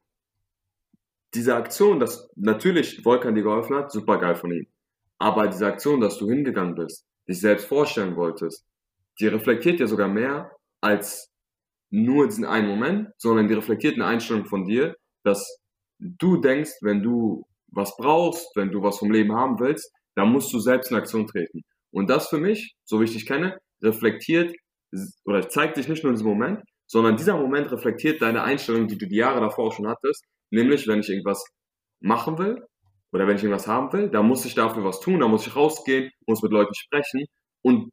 diese 1.33 1.55
Aktion, 1.55 1.99
dass 1.99 2.29
natürlich 2.35 3.03
Volkan 3.03 3.35
dir 3.35 3.43
geholfen 3.43 3.75
hat, 3.75 3.91
super 3.91 4.19
geil 4.19 4.35
von 4.35 4.51
ihm. 4.51 4.67
Aber 5.17 5.47
diese 5.47 5.67
Aktion, 5.67 6.01
dass 6.01 6.17
du 6.17 6.29
hingegangen 6.29 6.75
bist, 6.75 7.05
dich 7.27 7.39
selbst 7.39 7.67
vorstellen 7.67 8.15
wolltest, 8.15 8.65
die 9.19 9.27
reflektiert 9.27 9.79
ja 9.79 9.87
sogar 9.87 10.07
mehr 10.07 10.51
als 10.81 11.31
nur 11.89 12.27
diesen 12.27 12.45
einen 12.45 12.67
Moment, 12.67 13.09
sondern 13.17 13.47
die 13.47 13.53
reflektiert 13.53 13.95
eine 13.95 14.05
Einstellung 14.05 14.45
von 14.45 14.65
dir, 14.65 14.95
dass 15.23 15.59
du 15.99 16.37
denkst, 16.37 16.71
wenn 16.81 17.01
du 17.01 17.45
was 17.67 17.95
brauchst, 17.97 18.55
wenn 18.55 18.71
du 18.71 18.81
was 18.81 18.99
vom 18.99 19.11
Leben 19.11 19.33
haben 19.33 19.59
willst, 19.59 19.91
dann 20.15 20.31
musst 20.31 20.51
du 20.53 20.59
selbst 20.59 20.91
in 20.91 20.97
Aktion 20.97 21.27
treten. 21.27 21.61
Und 21.91 22.09
das 22.09 22.27
für 22.27 22.39
mich, 22.39 22.75
so 22.83 22.99
wie 22.99 23.05
ich 23.05 23.13
dich 23.13 23.25
kenne, 23.25 23.59
reflektiert 23.81 24.53
oder 25.25 25.47
zeigt 25.49 25.75
sich 25.75 25.87
nicht 25.87 26.03
nur 26.03 26.11
in 26.11 26.15
diesem 26.15 26.29
Moment, 26.29 26.63
sondern 26.87 27.17
dieser 27.17 27.37
Moment 27.37 27.71
reflektiert 27.71 28.21
deine 28.21 28.43
Einstellung, 28.43 28.87
die 28.87 28.97
du 28.97 29.07
die 29.07 29.15
Jahre 29.15 29.39
davor 29.39 29.71
schon 29.71 29.87
hattest. 29.87 30.25
Nämlich, 30.53 30.87
wenn 30.87 30.99
ich 30.99 31.09
irgendwas 31.09 31.43
machen 31.99 32.37
will 32.37 32.65
oder 33.11 33.27
wenn 33.27 33.35
ich 33.35 33.43
irgendwas 33.43 33.67
haben 33.67 33.91
will, 33.93 34.09
dann 34.09 34.27
muss 34.27 34.45
ich 34.45 34.55
dafür 34.55 34.83
was 34.83 34.99
tun, 34.99 35.19
dann 35.19 35.31
muss 35.31 35.47
ich 35.47 35.55
rausgehen, 35.55 36.11
muss 36.27 36.41
mit 36.41 36.51
Leuten 36.51 36.73
sprechen. 36.73 37.25
Und 37.61 37.89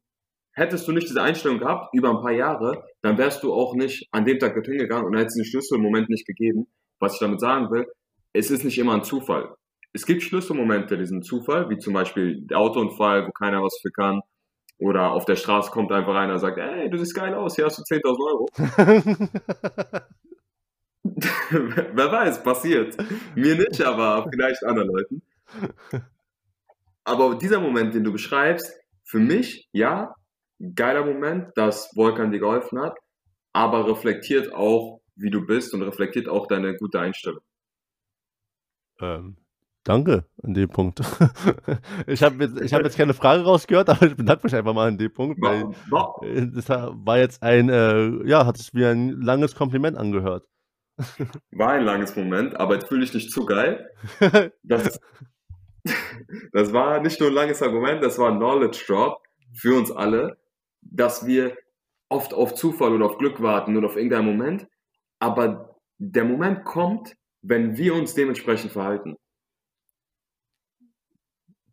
hättest 0.53 0.87
du 0.87 0.91
nicht 0.91 1.09
diese 1.09 1.21
Einstellung 1.21 1.59
gehabt 1.59 1.93
über 1.93 2.09
ein 2.09 2.21
paar 2.21 2.33
Jahre, 2.33 2.83
dann 3.01 3.17
wärst 3.17 3.43
du 3.43 3.53
auch 3.53 3.73
nicht 3.75 4.07
an 4.11 4.25
dem 4.25 4.39
Tag 4.39 4.53
dorthin 4.53 4.77
gegangen 4.77 5.05
und 5.05 5.17
hättest 5.17 5.37
den 5.37 5.45
Schlüssel 5.45 5.77
im 5.77 5.83
Moment 5.83 6.09
nicht 6.09 6.25
gegeben. 6.25 6.67
Was 6.99 7.13
ich 7.15 7.19
damit 7.19 7.39
sagen 7.39 7.71
will, 7.71 7.85
es 8.33 8.51
ist 8.51 8.63
nicht 8.63 8.77
immer 8.77 8.93
ein 8.93 9.03
Zufall 9.03 9.55
es 9.93 10.05
gibt 10.05 10.23
Schlüsselmomente, 10.23 10.97
diesen 10.97 11.21
Zufall, 11.21 11.69
wie 11.69 11.77
zum 11.77 11.93
Beispiel 11.93 12.41
der 12.45 12.59
Autounfall, 12.59 13.27
wo 13.27 13.31
keiner 13.31 13.61
was 13.61 13.77
für 13.81 13.91
kann. 13.91 14.21
Oder 14.79 15.11
auf 15.11 15.25
der 15.25 15.35
Straße 15.35 15.69
kommt 15.71 15.91
einfach 15.91 16.15
einer 16.15 16.33
und 16.33 16.39
sagt, 16.39 16.57
ey, 16.57 16.89
du 16.89 16.97
siehst 16.97 17.13
geil 17.13 17.35
aus, 17.35 17.55
hier 17.55 17.65
hast 17.65 17.77
du 17.77 17.83
10.000 17.83 18.17
Euro. 18.31 18.47
Wer 21.93 22.11
weiß, 22.11 22.43
passiert. 22.43 22.95
Mir 23.35 23.55
nicht, 23.55 23.81
aber 23.81 24.27
vielleicht 24.31 24.63
anderen 24.63 24.89
Leuten. 24.89 25.21
Aber 27.03 27.35
dieser 27.35 27.59
Moment, 27.59 27.93
den 27.93 28.03
du 28.03 28.11
beschreibst, 28.11 28.71
für 29.03 29.19
mich, 29.19 29.67
ja, 29.71 30.15
geiler 30.75 31.05
Moment, 31.05 31.49
dass 31.55 31.91
Volkan 31.95 32.31
dir 32.31 32.39
geholfen 32.39 32.79
hat, 32.79 32.97
aber 33.51 33.87
reflektiert 33.87 34.53
auch, 34.53 35.01
wie 35.15 35.31
du 35.31 35.45
bist 35.45 35.73
und 35.73 35.81
reflektiert 35.81 36.29
auch 36.29 36.47
deine 36.47 36.77
gute 36.77 36.99
Einstellung. 36.99 37.41
Ähm, 38.99 39.37
Danke 39.83 40.25
an 40.43 40.53
dem 40.53 40.69
Punkt. 40.69 40.99
ich 42.07 42.21
habe 42.21 42.43
jetzt, 42.43 42.71
hab 42.73 42.83
jetzt 42.83 42.97
keine 42.97 43.15
Frage 43.15 43.43
rausgehört, 43.43 43.89
aber 43.89 44.05
ich 44.05 44.15
bedanke 44.15 44.43
mich 44.43 44.55
einfach 44.55 44.75
mal 44.75 44.87
an 44.87 44.97
dem 44.97 45.11
Punkt, 45.11 45.41
weil 45.41 45.63
äh, 46.21 46.47
das 46.53 46.69
war 46.69 47.17
jetzt 47.17 47.41
ein, 47.41 47.69
äh, 47.69 48.27
ja, 48.27 48.45
hat 48.45 48.57
sich 48.57 48.73
wie 48.75 48.85
ein 48.85 49.09
langes 49.21 49.55
Kompliment 49.55 49.97
angehört. 49.97 50.45
War 51.51 51.71
ein 51.71 51.83
langes 51.83 52.15
Moment, 52.15 52.59
aber 52.59 52.75
jetzt 52.75 52.87
fühle 52.87 53.03
ich 53.03 53.11
dich 53.11 53.29
zu 53.29 53.45
geil. 53.45 53.91
Das, 54.63 54.99
das 56.53 56.73
war 56.73 57.01
nicht 57.01 57.19
nur 57.19 57.29
ein 57.29 57.35
langes 57.35 57.61
Argument, 57.61 58.03
das 58.03 58.17
war 58.19 58.29
ein 58.31 58.37
Knowledge 58.37 58.83
Drop 58.87 59.21
für 59.53 59.77
uns 59.77 59.91
alle, 59.91 60.37
dass 60.81 61.25
wir 61.25 61.57
oft 62.09 62.33
auf 62.33 62.53
Zufall 62.55 62.93
oder 62.93 63.05
auf 63.05 63.17
Glück 63.17 63.41
warten 63.41 63.77
oder 63.77 63.87
auf 63.87 63.95
irgendeinen 63.95 64.25
Moment, 64.25 64.67
aber 65.19 65.79
der 65.97 66.25
Moment 66.25 66.65
kommt, 66.65 67.15
wenn 67.41 67.77
wir 67.77 67.95
uns 67.95 68.13
dementsprechend 68.13 68.71
verhalten. 68.71 69.17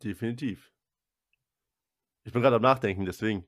Definitiv. 0.03 0.71
Ich 2.23 2.31
bin 2.31 2.41
gerade 2.41 2.55
am 2.55 2.61
Nachdenken, 2.61 3.05
deswegen. 3.05 3.45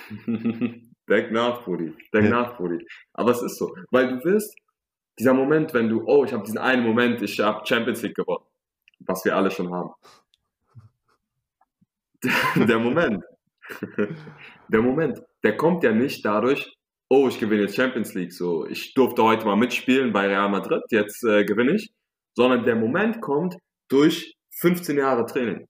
Denk 1.10 1.32
nach, 1.32 1.64
Brudi. 1.64 1.92
Denk 2.14 2.26
ja. 2.26 2.30
nach, 2.30 2.56
Brudi. 2.56 2.86
Aber 3.14 3.32
es 3.32 3.42
ist 3.42 3.58
so. 3.58 3.74
Weil 3.90 4.08
du 4.08 4.24
wirst, 4.24 4.56
dieser 5.18 5.34
Moment, 5.34 5.74
wenn 5.74 5.88
du, 5.88 6.04
oh, 6.06 6.24
ich 6.24 6.32
habe 6.32 6.44
diesen 6.44 6.58
einen 6.58 6.84
Moment, 6.86 7.20
ich 7.20 7.40
habe 7.40 7.66
Champions 7.66 8.02
League 8.02 8.14
gewonnen. 8.14 8.44
Was 9.00 9.24
wir 9.24 9.36
alle 9.36 9.50
schon 9.50 9.72
haben. 9.72 9.90
der 12.68 12.78
Moment. 12.78 13.24
der 14.68 14.82
Moment, 14.82 15.20
der 15.42 15.56
kommt 15.56 15.82
ja 15.82 15.92
nicht 15.92 16.24
dadurch, 16.24 16.76
oh, 17.08 17.26
ich 17.28 17.40
gewinne 17.40 17.62
jetzt 17.62 17.76
Champions 17.76 18.14
League, 18.14 18.32
so, 18.32 18.66
ich 18.66 18.94
durfte 18.94 19.22
heute 19.22 19.46
mal 19.46 19.56
mitspielen 19.56 20.12
bei 20.12 20.26
Real 20.26 20.48
Madrid, 20.48 20.82
jetzt 20.90 21.24
äh, 21.24 21.44
gewinne 21.44 21.76
ich, 21.76 21.92
sondern 22.36 22.64
der 22.64 22.76
Moment 22.76 23.20
kommt 23.20 23.56
durch 23.88 24.36
15 24.60 24.98
Jahre 24.98 25.26
Training. 25.26 25.66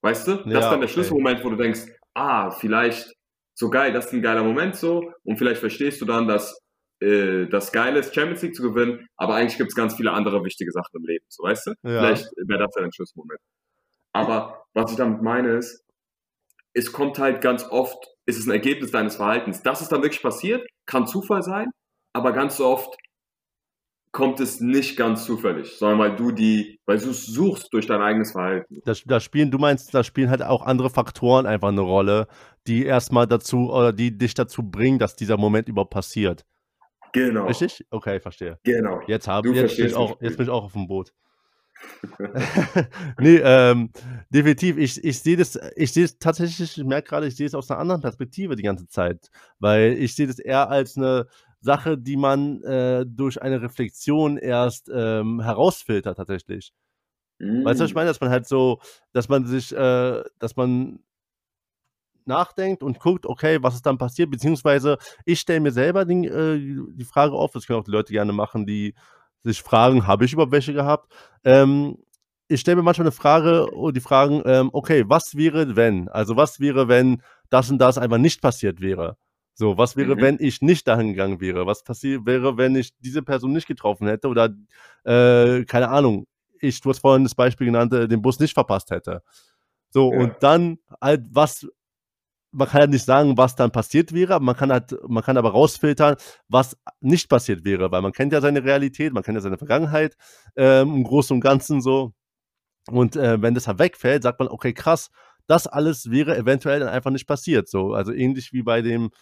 Weißt 0.00 0.26
du? 0.26 0.36
Das 0.36 0.52
ja, 0.52 0.58
ist 0.58 0.68
dann 0.68 0.80
der 0.80 0.88
Schlüsselmoment, 0.88 1.44
wo 1.44 1.50
du 1.50 1.56
denkst, 1.56 1.86
ah, 2.14 2.50
vielleicht 2.50 3.14
so 3.62 3.70
geil, 3.70 3.92
das 3.92 4.06
ist 4.06 4.12
ein 4.12 4.22
geiler 4.22 4.42
Moment 4.42 4.74
so 4.74 5.12
und 5.22 5.36
vielleicht 5.38 5.60
verstehst 5.60 6.00
du 6.00 6.04
dann, 6.04 6.26
dass 6.26 6.60
äh, 7.00 7.46
das 7.46 7.70
Geile 7.70 8.00
ist, 8.00 8.12
Champions 8.12 8.42
League 8.42 8.56
zu 8.56 8.62
gewinnen, 8.62 9.06
aber 9.16 9.36
eigentlich 9.36 9.56
gibt 9.56 9.70
es 9.70 9.76
ganz 9.76 9.94
viele 9.94 10.10
andere 10.10 10.44
wichtige 10.44 10.72
Sachen 10.72 10.96
im 10.96 11.04
Leben, 11.06 11.24
so 11.28 11.44
weißt 11.44 11.68
du? 11.68 11.70
Ja. 11.84 12.00
Vielleicht 12.00 12.26
wäre 12.44 12.58
das 12.58 12.74
ja 12.76 12.82
ein 12.82 12.92
Schlussmoment. 12.92 13.38
Aber 14.12 14.64
was 14.74 14.90
ich 14.90 14.96
damit 14.96 15.22
meine 15.22 15.56
ist, 15.58 15.84
es 16.74 16.92
kommt 16.92 17.20
halt 17.20 17.40
ganz 17.40 17.64
oft, 17.70 18.04
ist 18.26 18.38
es 18.40 18.46
ein 18.46 18.50
Ergebnis 18.50 18.90
deines 18.90 19.14
Verhaltens. 19.14 19.62
Dass 19.62 19.80
es 19.80 19.88
dann 19.88 20.02
wirklich 20.02 20.22
passiert, 20.22 20.66
kann 20.86 21.06
Zufall 21.06 21.42
sein, 21.42 21.70
aber 22.12 22.32
ganz 22.32 22.58
oft 22.58 22.96
kommt 24.12 24.40
es 24.40 24.60
nicht 24.60 24.96
ganz 24.96 25.24
zufällig, 25.24 25.76
sondern 25.78 25.98
weil 25.98 26.16
du 26.16 26.30
die, 26.30 26.78
weil 26.84 26.98
du 26.98 27.10
es 27.10 27.26
suchst 27.26 27.72
durch 27.72 27.86
dein 27.86 28.02
eigenes 28.02 28.32
Verhalten. 28.32 28.80
Das, 28.84 29.02
das 29.04 29.24
spielen, 29.24 29.50
du 29.50 29.58
meinst, 29.58 29.94
da 29.94 30.04
spielen 30.04 30.28
halt 30.28 30.42
auch 30.42 30.62
andere 30.62 30.90
Faktoren 30.90 31.46
einfach 31.46 31.68
eine 31.68 31.80
Rolle, 31.80 32.28
die 32.66 32.84
erstmal 32.84 33.26
dazu 33.26 33.72
oder 33.72 33.92
die 33.92 34.16
dich 34.16 34.34
dazu 34.34 34.62
bringen, 34.62 34.98
dass 34.98 35.16
dieser 35.16 35.38
Moment 35.38 35.68
überhaupt 35.68 35.92
passiert. 35.92 36.44
Genau. 37.12 37.46
Richtig? 37.46 37.84
Okay, 37.90 38.20
verstehe. 38.20 38.58
Genau. 38.64 39.00
Jetzt, 39.06 39.28
hab, 39.28 39.46
jetzt, 39.46 39.76
bin 39.76 39.86
ich 39.86 39.94
auch, 39.94 40.20
jetzt 40.20 40.36
bin 40.36 40.46
ich 40.46 40.52
auch 40.52 40.64
auf 40.64 40.72
dem 40.72 40.86
Boot. 40.86 41.12
nee, 43.18 43.40
ähm, 43.42 43.90
definitiv. 44.30 44.78
Ich, 44.78 45.02
ich 45.02 45.18
sehe 45.18 45.36
das, 45.36 45.58
ich 45.74 45.92
sehe 45.92 46.04
es 46.04 46.18
tatsächlich, 46.18 46.78
ich 46.78 46.84
merke 46.84 47.08
gerade, 47.08 47.26
ich 47.26 47.36
sehe 47.36 47.46
es 47.46 47.54
aus 47.54 47.70
einer 47.70 47.80
anderen 47.80 48.00
Perspektive 48.00 48.56
die 48.56 48.62
ganze 48.62 48.86
Zeit. 48.88 49.30
Weil 49.58 49.92
ich 49.94 50.14
sehe 50.14 50.26
das 50.26 50.38
eher 50.38 50.68
als 50.70 50.96
eine 50.96 51.26
Sache, 51.62 51.96
die 51.96 52.16
man 52.16 52.62
äh, 52.62 53.04
durch 53.06 53.40
eine 53.40 53.62
Reflexion 53.62 54.36
erst 54.36 54.90
ähm, 54.92 55.40
herausfiltert, 55.40 56.16
tatsächlich. 56.16 56.72
Mm. 57.38 57.64
Weißt 57.64 57.80
du, 57.80 57.84
was 57.84 57.90
ich 57.90 57.94
mm. 57.94 57.98
meine? 57.98 58.08
Dass 58.08 58.20
man 58.20 58.30
halt 58.30 58.46
so, 58.46 58.80
dass 59.12 59.28
man 59.28 59.46
sich, 59.46 59.72
äh, 59.72 60.22
dass 60.38 60.56
man 60.56 60.98
nachdenkt 62.24 62.82
und 62.82 63.00
guckt, 63.00 63.26
okay, 63.26 63.58
was 63.62 63.74
ist 63.74 63.86
dann 63.86 63.98
passiert, 63.98 64.30
beziehungsweise 64.30 64.98
ich 65.24 65.40
stelle 65.40 65.60
mir 65.60 65.72
selber 65.72 66.04
die, 66.04 66.26
äh, 66.26 66.58
die 66.94 67.04
Frage 67.04 67.34
auf, 67.34 67.52
das 67.52 67.66
können 67.66 67.80
auch 67.80 67.84
die 67.84 67.90
Leute 67.90 68.12
gerne 68.12 68.32
machen, 68.32 68.66
die 68.66 68.94
sich 69.42 69.62
fragen, 69.62 70.06
habe 70.06 70.24
ich 70.24 70.32
überhaupt 70.32 70.52
welche 70.52 70.72
gehabt? 70.72 71.12
Ähm, 71.44 71.98
ich 72.48 72.60
stelle 72.60 72.76
mir 72.76 72.82
manchmal 72.82 73.06
eine 73.06 73.12
Frage 73.12 73.66
und 73.70 73.96
die 73.96 74.00
fragen, 74.00 74.42
ähm, 74.44 74.70
okay, 74.72 75.04
was 75.08 75.36
wäre, 75.36 75.74
wenn? 75.74 76.08
Also 76.08 76.36
was 76.36 76.60
wäre, 76.60 76.86
wenn 76.88 77.22
das 77.50 77.70
und 77.70 77.78
das 77.78 77.98
einfach 77.98 78.18
nicht 78.18 78.40
passiert 78.42 78.80
wäre? 78.80 79.16
So, 79.62 79.78
was 79.78 79.96
wäre, 79.96 80.16
mhm. 80.16 80.20
wenn 80.20 80.36
ich 80.40 80.60
nicht 80.60 80.88
dahin 80.88 81.10
gegangen 81.10 81.40
wäre? 81.40 81.66
Was 81.66 81.84
passiert 81.84 82.26
wäre, 82.26 82.56
wenn 82.56 82.74
ich 82.74 82.98
diese 82.98 83.22
Person 83.22 83.52
nicht 83.52 83.68
getroffen 83.68 84.08
hätte 84.08 84.26
oder, 84.26 84.46
äh, 85.04 85.64
keine 85.66 85.88
Ahnung, 85.88 86.26
ich, 86.58 86.80
du 86.80 86.90
hast 86.90 86.98
vorhin 86.98 87.22
das 87.22 87.36
Beispiel 87.36 87.66
genannt, 87.66 87.92
äh, 87.92 88.08
den 88.08 88.22
Bus 88.22 88.40
nicht 88.40 88.54
verpasst 88.54 88.90
hätte. 88.90 89.22
So, 89.90 90.12
ja. 90.12 90.18
und 90.18 90.34
dann 90.40 90.78
halt, 91.00 91.26
was 91.30 91.68
man 92.50 92.66
kann 92.66 92.80
ja 92.80 92.86
nicht 92.88 93.04
sagen, 93.04 93.38
was 93.38 93.54
dann 93.54 93.70
passiert 93.70 94.12
wäre, 94.12 94.34
aber 94.34 94.44
man 94.44 94.56
kann 94.56 94.72
halt, 94.72 94.96
man 95.06 95.22
kann 95.22 95.36
aber 95.36 95.52
rausfiltern, 95.52 96.16
was 96.48 96.76
nicht 97.00 97.28
passiert 97.28 97.64
wäre, 97.64 97.92
weil 97.92 98.02
man 98.02 98.10
kennt 98.10 98.32
ja 98.32 98.40
seine 98.40 98.64
Realität, 98.64 99.12
man 99.12 99.22
kennt 99.22 99.36
ja 99.36 99.42
seine 99.42 99.58
Vergangenheit 99.58 100.16
ähm, 100.56 100.92
im 100.92 101.04
Großen 101.04 101.36
und 101.36 101.40
Ganzen 101.40 101.80
so. 101.80 102.14
Und 102.90 103.14
äh, 103.14 103.40
wenn 103.40 103.54
das 103.54 103.68
halt 103.68 103.78
wegfällt, 103.78 104.24
sagt 104.24 104.40
man, 104.40 104.48
okay, 104.48 104.72
krass, 104.72 105.10
das 105.46 105.68
alles 105.68 106.10
wäre 106.10 106.36
eventuell 106.36 106.80
dann 106.80 106.88
einfach 106.88 107.12
nicht 107.12 107.28
passiert. 107.28 107.68
So, 107.68 107.94
also 107.94 108.12
ähnlich 108.12 108.52
wie 108.52 108.64
bei 108.64 108.82
dem 108.82 109.12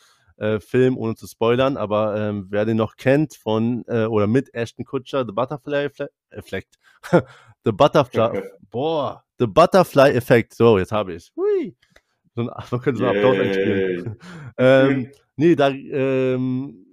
äh, 0.41 0.59
Film, 0.59 0.97
ohne 0.97 1.14
zu 1.14 1.26
spoilern, 1.26 1.76
aber 1.76 2.16
ähm, 2.16 2.47
wer 2.49 2.64
den 2.64 2.78
noch 2.78 2.97
kennt 2.97 3.34
von 3.34 3.84
äh, 3.86 4.07
oder 4.07 4.26
mit 4.26 4.53
Ashton 4.55 4.84
Kutcher, 4.84 5.24
The 5.26 5.32
Butterfly 5.32 5.88
Effect. 6.30 6.78
The 7.64 7.72
Butterfly, 7.72 8.43
boah, 8.70 9.22
The 9.38 9.47
Butterfly 9.47 10.12
Effect. 10.12 10.55
So, 10.55 10.78
jetzt 10.78 10.93
habe 10.93 11.14
ich. 11.14 11.30
Hui. 11.36 11.76
So 12.34 12.43
ein, 12.43 12.47
man 12.70 12.80
könnte 12.80 13.01
so 13.01 13.07
einen 13.07 13.18
Applaus 13.18 13.38
einspielen. 13.38 14.16
ähm, 14.59 15.11
nee, 15.36 15.55
da 15.55 15.68
ähm, 15.68 16.86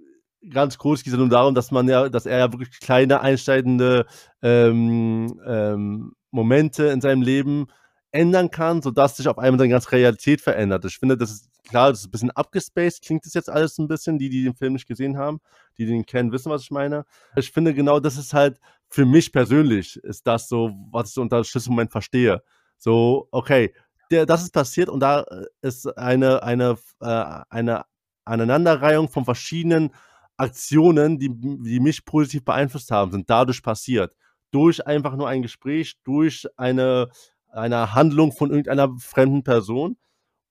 ganz 0.50 0.76
groß 0.76 1.02
geht 1.02 1.14
es 1.14 1.18
nur 1.18 1.28
darum, 1.28 1.54
dass 1.54 1.70
man 1.70 1.88
ja, 1.88 2.08
dass 2.08 2.26
er 2.26 2.38
ja 2.38 2.52
wirklich 2.52 2.80
kleine 2.80 3.20
einsteigende 3.22 4.06
ähm, 4.42 5.40
ähm, 5.46 6.12
Momente 6.30 6.88
in 6.88 7.00
seinem 7.00 7.22
Leben 7.22 7.66
ändern 8.10 8.50
kann, 8.50 8.82
sodass 8.82 9.16
sich 9.16 9.28
auf 9.28 9.38
einmal 9.38 9.58
seine 9.58 9.70
ganze 9.70 9.92
Realität 9.92 10.40
verändert. 10.40 10.84
Ich 10.84 10.98
finde, 10.98 11.16
das 11.16 11.30
ist 11.30 11.50
klar, 11.68 11.90
das 11.90 12.00
ist 12.00 12.06
ein 12.06 12.10
bisschen 12.10 12.30
abgespaced, 12.30 13.02
klingt 13.02 13.24
das 13.24 13.34
jetzt 13.34 13.50
alles 13.50 13.78
ein 13.78 13.88
bisschen, 13.88 14.18
die, 14.18 14.28
die 14.28 14.44
den 14.44 14.54
Film 14.54 14.72
nicht 14.72 14.88
gesehen 14.88 15.16
haben, 15.16 15.40
die 15.76 15.86
den 15.86 16.04
kennen, 16.04 16.32
wissen, 16.32 16.50
was 16.50 16.62
ich 16.62 16.70
meine. 16.70 17.04
Ich 17.36 17.52
finde 17.52 17.74
genau, 17.74 18.00
das 18.00 18.16
ist 18.16 18.34
halt 18.34 18.58
für 18.88 19.04
mich 19.04 19.32
persönlich, 19.32 19.96
ist 19.98 20.26
das 20.26 20.48
so, 20.48 20.72
was 20.90 21.10
ich 21.10 21.18
unter 21.18 21.44
Schlüsselmoment 21.44 21.92
verstehe. 21.92 22.42
So, 22.78 23.28
okay, 23.30 23.74
der, 24.10 24.26
das 24.26 24.42
ist 24.42 24.52
passiert 24.52 24.88
und 24.88 25.00
da 25.00 25.22
äh, 25.22 25.44
ist 25.62 25.86
eine, 25.98 26.42
eine, 26.42 26.78
äh, 27.00 27.42
eine 27.50 27.84
Aneinanderreihung 28.24 29.08
von 29.08 29.24
verschiedenen 29.24 29.90
Aktionen, 30.36 31.18
die, 31.18 31.30
die 31.30 31.80
mich 31.80 32.04
positiv 32.04 32.44
beeinflusst 32.44 32.90
haben, 32.90 33.10
sind 33.10 33.28
dadurch 33.28 33.62
passiert. 33.62 34.14
Durch 34.50 34.86
einfach 34.86 35.16
nur 35.16 35.28
ein 35.28 35.42
Gespräch, 35.42 35.96
durch 36.04 36.46
eine, 36.56 37.08
eine 37.50 37.94
Handlung 37.94 38.32
von 38.32 38.50
irgendeiner 38.50 38.94
fremden 38.98 39.42
Person 39.42 39.96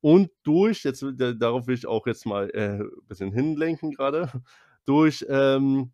und 0.08 0.32
durch, 0.44 0.86
jetzt 0.86 1.06
darauf 1.18 1.68
will 1.68 1.76
ich 1.76 1.86
auch 1.86 2.08
jetzt 2.08 2.26
mal 2.26 2.50
äh, 2.52 2.80
ein 2.80 2.90
bisschen 3.10 3.34
hinlenken 3.34 3.92
gerade, 3.92 4.32
durch 4.86 5.26
ähm, 5.28 5.92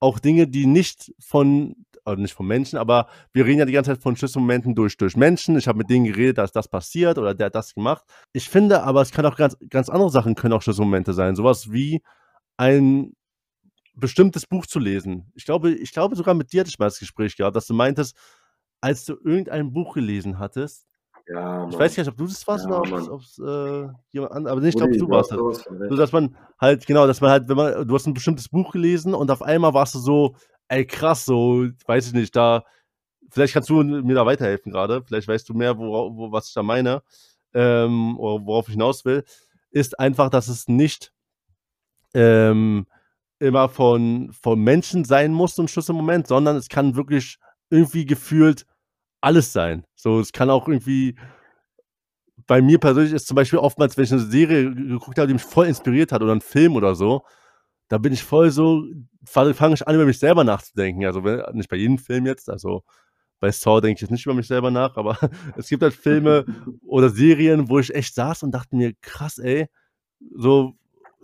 auch 0.00 0.18
Dinge, 0.18 0.48
die 0.48 0.66
nicht 0.66 1.14
von, 1.20 1.76
also 2.04 2.20
nicht 2.20 2.34
von 2.34 2.48
Menschen, 2.48 2.76
aber 2.76 3.06
wir 3.32 3.46
reden 3.46 3.60
ja 3.60 3.64
die 3.64 3.72
ganze 3.72 3.92
Zeit 3.92 4.02
von 4.02 4.16
Schlüsselmomenten 4.16 4.74
durch, 4.74 4.96
durch 4.96 5.16
Menschen. 5.16 5.56
Ich 5.56 5.68
habe 5.68 5.78
mit 5.78 5.90
denen 5.90 6.06
geredet, 6.06 6.38
dass 6.38 6.50
das 6.50 6.66
passiert 6.66 7.18
oder 7.18 7.34
der 7.34 7.46
hat 7.46 7.54
das 7.54 7.72
gemacht. 7.72 8.02
Ich 8.32 8.48
finde 8.48 8.82
aber, 8.82 9.00
es 9.00 9.12
kann 9.12 9.24
auch 9.26 9.36
ganz, 9.36 9.56
ganz 9.70 9.88
andere 9.88 10.10
Sachen 10.10 10.34
können 10.34 10.54
auch 10.54 10.62
Schlüsselmomente 10.62 11.12
sein. 11.12 11.36
Sowas 11.36 11.70
wie 11.70 12.02
ein 12.56 13.12
bestimmtes 13.94 14.44
Buch 14.44 14.66
zu 14.66 14.80
lesen. 14.80 15.30
Ich 15.36 15.44
glaube, 15.44 15.70
ich 15.70 15.92
glaube 15.92 16.16
sogar 16.16 16.34
mit 16.34 16.52
dir 16.52 16.62
hatte 16.62 16.70
ich 16.70 16.80
mal 16.80 16.86
das 16.86 16.98
Gespräch 16.98 17.36
gehabt, 17.36 17.54
dass 17.54 17.68
du 17.68 17.74
meintest, 17.74 18.16
als 18.80 19.04
du 19.04 19.12
irgendein 19.22 19.72
Buch 19.72 19.94
gelesen 19.94 20.40
hattest, 20.40 20.88
ja, 21.28 21.68
ich 21.68 21.78
weiß 21.78 21.94
gar 21.94 22.02
nicht, 22.02 22.12
ob 22.12 22.16
du 22.16 22.26
das 22.26 22.46
warst 22.46 22.66
ja, 22.66 22.80
oder 22.80 23.12
ob 23.12 23.20
es 23.20 23.38
äh, 23.38 23.88
jemand 24.10 24.32
anderes, 24.32 24.52
aber 24.52 24.60
nicht, 24.60 24.74
ich 24.74 24.76
glaube, 24.76 24.96
du 24.96 25.08
warst 25.08 25.30
das. 25.30 25.38
So, 25.38 25.96
dass 25.96 26.12
man 26.12 26.36
halt, 26.60 26.86
genau, 26.86 27.06
dass 27.06 27.20
man 27.20 27.30
halt, 27.30 27.48
wenn 27.48 27.56
man, 27.56 27.86
du 27.86 27.94
hast 27.94 28.06
ein 28.06 28.14
bestimmtes 28.14 28.48
Buch 28.48 28.72
gelesen 28.72 29.14
und 29.14 29.30
auf 29.30 29.42
einmal 29.42 29.74
warst 29.74 29.94
du 29.94 29.98
so, 29.98 30.34
ey, 30.68 30.86
krass, 30.86 31.24
so, 31.24 31.66
weiß 31.86 32.08
ich 32.08 32.12
nicht, 32.12 32.34
da, 32.34 32.64
vielleicht 33.30 33.54
kannst 33.54 33.70
du 33.70 33.82
mir 33.82 34.14
da 34.14 34.26
weiterhelfen 34.26 34.72
gerade, 34.72 35.02
vielleicht 35.04 35.28
weißt 35.28 35.48
du 35.48 35.54
mehr, 35.54 35.78
wo, 35.78 36.16
wo, 36.16 36.32
was 36.32 36.48
ich 36.48 36.54
da 36.54 36.62
meine, 36.62 37.02
ähm, 37.54 38.18
oder 38.18 38.44
worauf 38.44 38.68
ich 38.68 38.74
hinaus 38.74 39.04
will, 39.04 39.24
ist 39.70 39.98
einfach, 39.98 40.28
dass 40.28 40.48
es 40.48 40.68
nicht 40.68 41.12
ähm, 42.14 42.86
immer 43.38 43.68
von, 43.68 44.32
von 44.32 44.60
Menschen 44.60 45.04
sein 45.04 45.32
muss 45.32 45.58
im 45.58 45.68
Schlüsselmoment, 45.68 46.26
sondern 46.26 46.56
es 46.56 46.68
kann 46.68 46.96
wirklich 46.96 47.38
irgendwie 47.70 48.04
gefühlt 48.06 48.66
alles 49.22 49.52
sein. 49.52 49.84
So, 49.94 50.20
es 50.20 50.32
kann 50.32 50.50
auch 50.50 50.68
irgendwie. 50.68 51.16
Bei 52.46 52.60
mir 52.60 52.78
persönlich 52.78 53.12
ist 53.12 53.28
zum 53.28 53.36
Beispiel 53.36 53.58
oftmals, 53.60 53.96
wenn 53.96 54.04
ich 54.04 54.12
eine 54.12 54.20
Serie 54.20 54.74
geguckt 54.74 55.18
habe, 55.18 55.28
die 55.28 55.34
mich 55.34 55.44
voll 55.44 55.66
inspiriert 55.66 56.12
hat 56.12 56.22
oder 56.22 56.32
einen 56.32 56.40
Film 56.40 56.74
oder 56.74 56.94
so, 56.94 57.22
da 57.88 57.98
bin 57.98 58.12
ich 58.12 58.24
voll 58.24 58.50
so, 58.50 58.84
fange 59.24 59.74
ich 59.74 59.86
an, 59.86 59.94
über 59.94 60.06
mich 60.06 60.18
selber 60.18 60.44
nachzudenken. 60.44 61.04
Also 61.06 61.20
nicht 61.52 61.68
bei 61.68 61.76
jedem 61.76 61.98
Film 61.98 62.26
jetzt, 62.26 62.50
also 62.50 62.82
bei 63.38 63.50
Saw 63.50 63.80
denke 63.80 63.98
ich 63.98 64.00
jetzt 64.02 64.10
nicht 64.10 64.24
über 64.24 64.34
mich 64.34 64.46
selber 64.46 64.70
nach, 64.70 64.96
aber 64.96 65.18
es 65.56 65.68
gibt 65.68 65.82
halt 65.82 65.94
Filme 65.94 66.44
oder 66.86 67.10
Serien, 67.10 67.68
wo 67.68 67.78
ich 67.78 67.94
echt 67.94 68.14
saß 68.14 68.44
und 68.44 68.52
dachte 68.52 68.76
mir, 68.76 68.92
krass, 69.02 69.38
ey, 69.38 69.66
so 70.34 70.74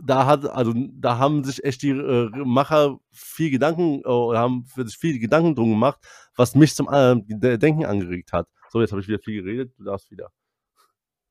da 0.01 0.27
hat, 0.27 0.45
also 0.45 0.73
da 0.75 1.19
haben 1.19 1.45
sich 1.45 1.65
echt 1.65 1.83
die 1.83 1.91
äh, 1.91 2.31
Macher 2.45 2.99
viel 3.11 3.51
Gedanken, 3.51 4.03
äh, 4.05 4.37
haben 4.37 4.65
für 4.65 4.87
sich 4.87 4.97
viel 4.97 5.19
Gedanken 5.19 5.55
drum 5.55 5.71
gemacht, 5.71 5.99
was 6.37 6.55
mich 6.55 6.75
zum 6.75 6.89
äh, 6.91 7.17
Denken 7.59 7.85
angeregt 7.85 8.33
hat. 8.33 8.49
So, 8.71 8.81
jetzt 8.81 8.93
habe 8.93 9.01
ich 9.01 9.09
wieder 9.09 9.19
viel 9.19 9.43
geredet, 9.43 9.73
du 9.79 9.85
darfst 9.85 10.11
wieder. 10.11 10.31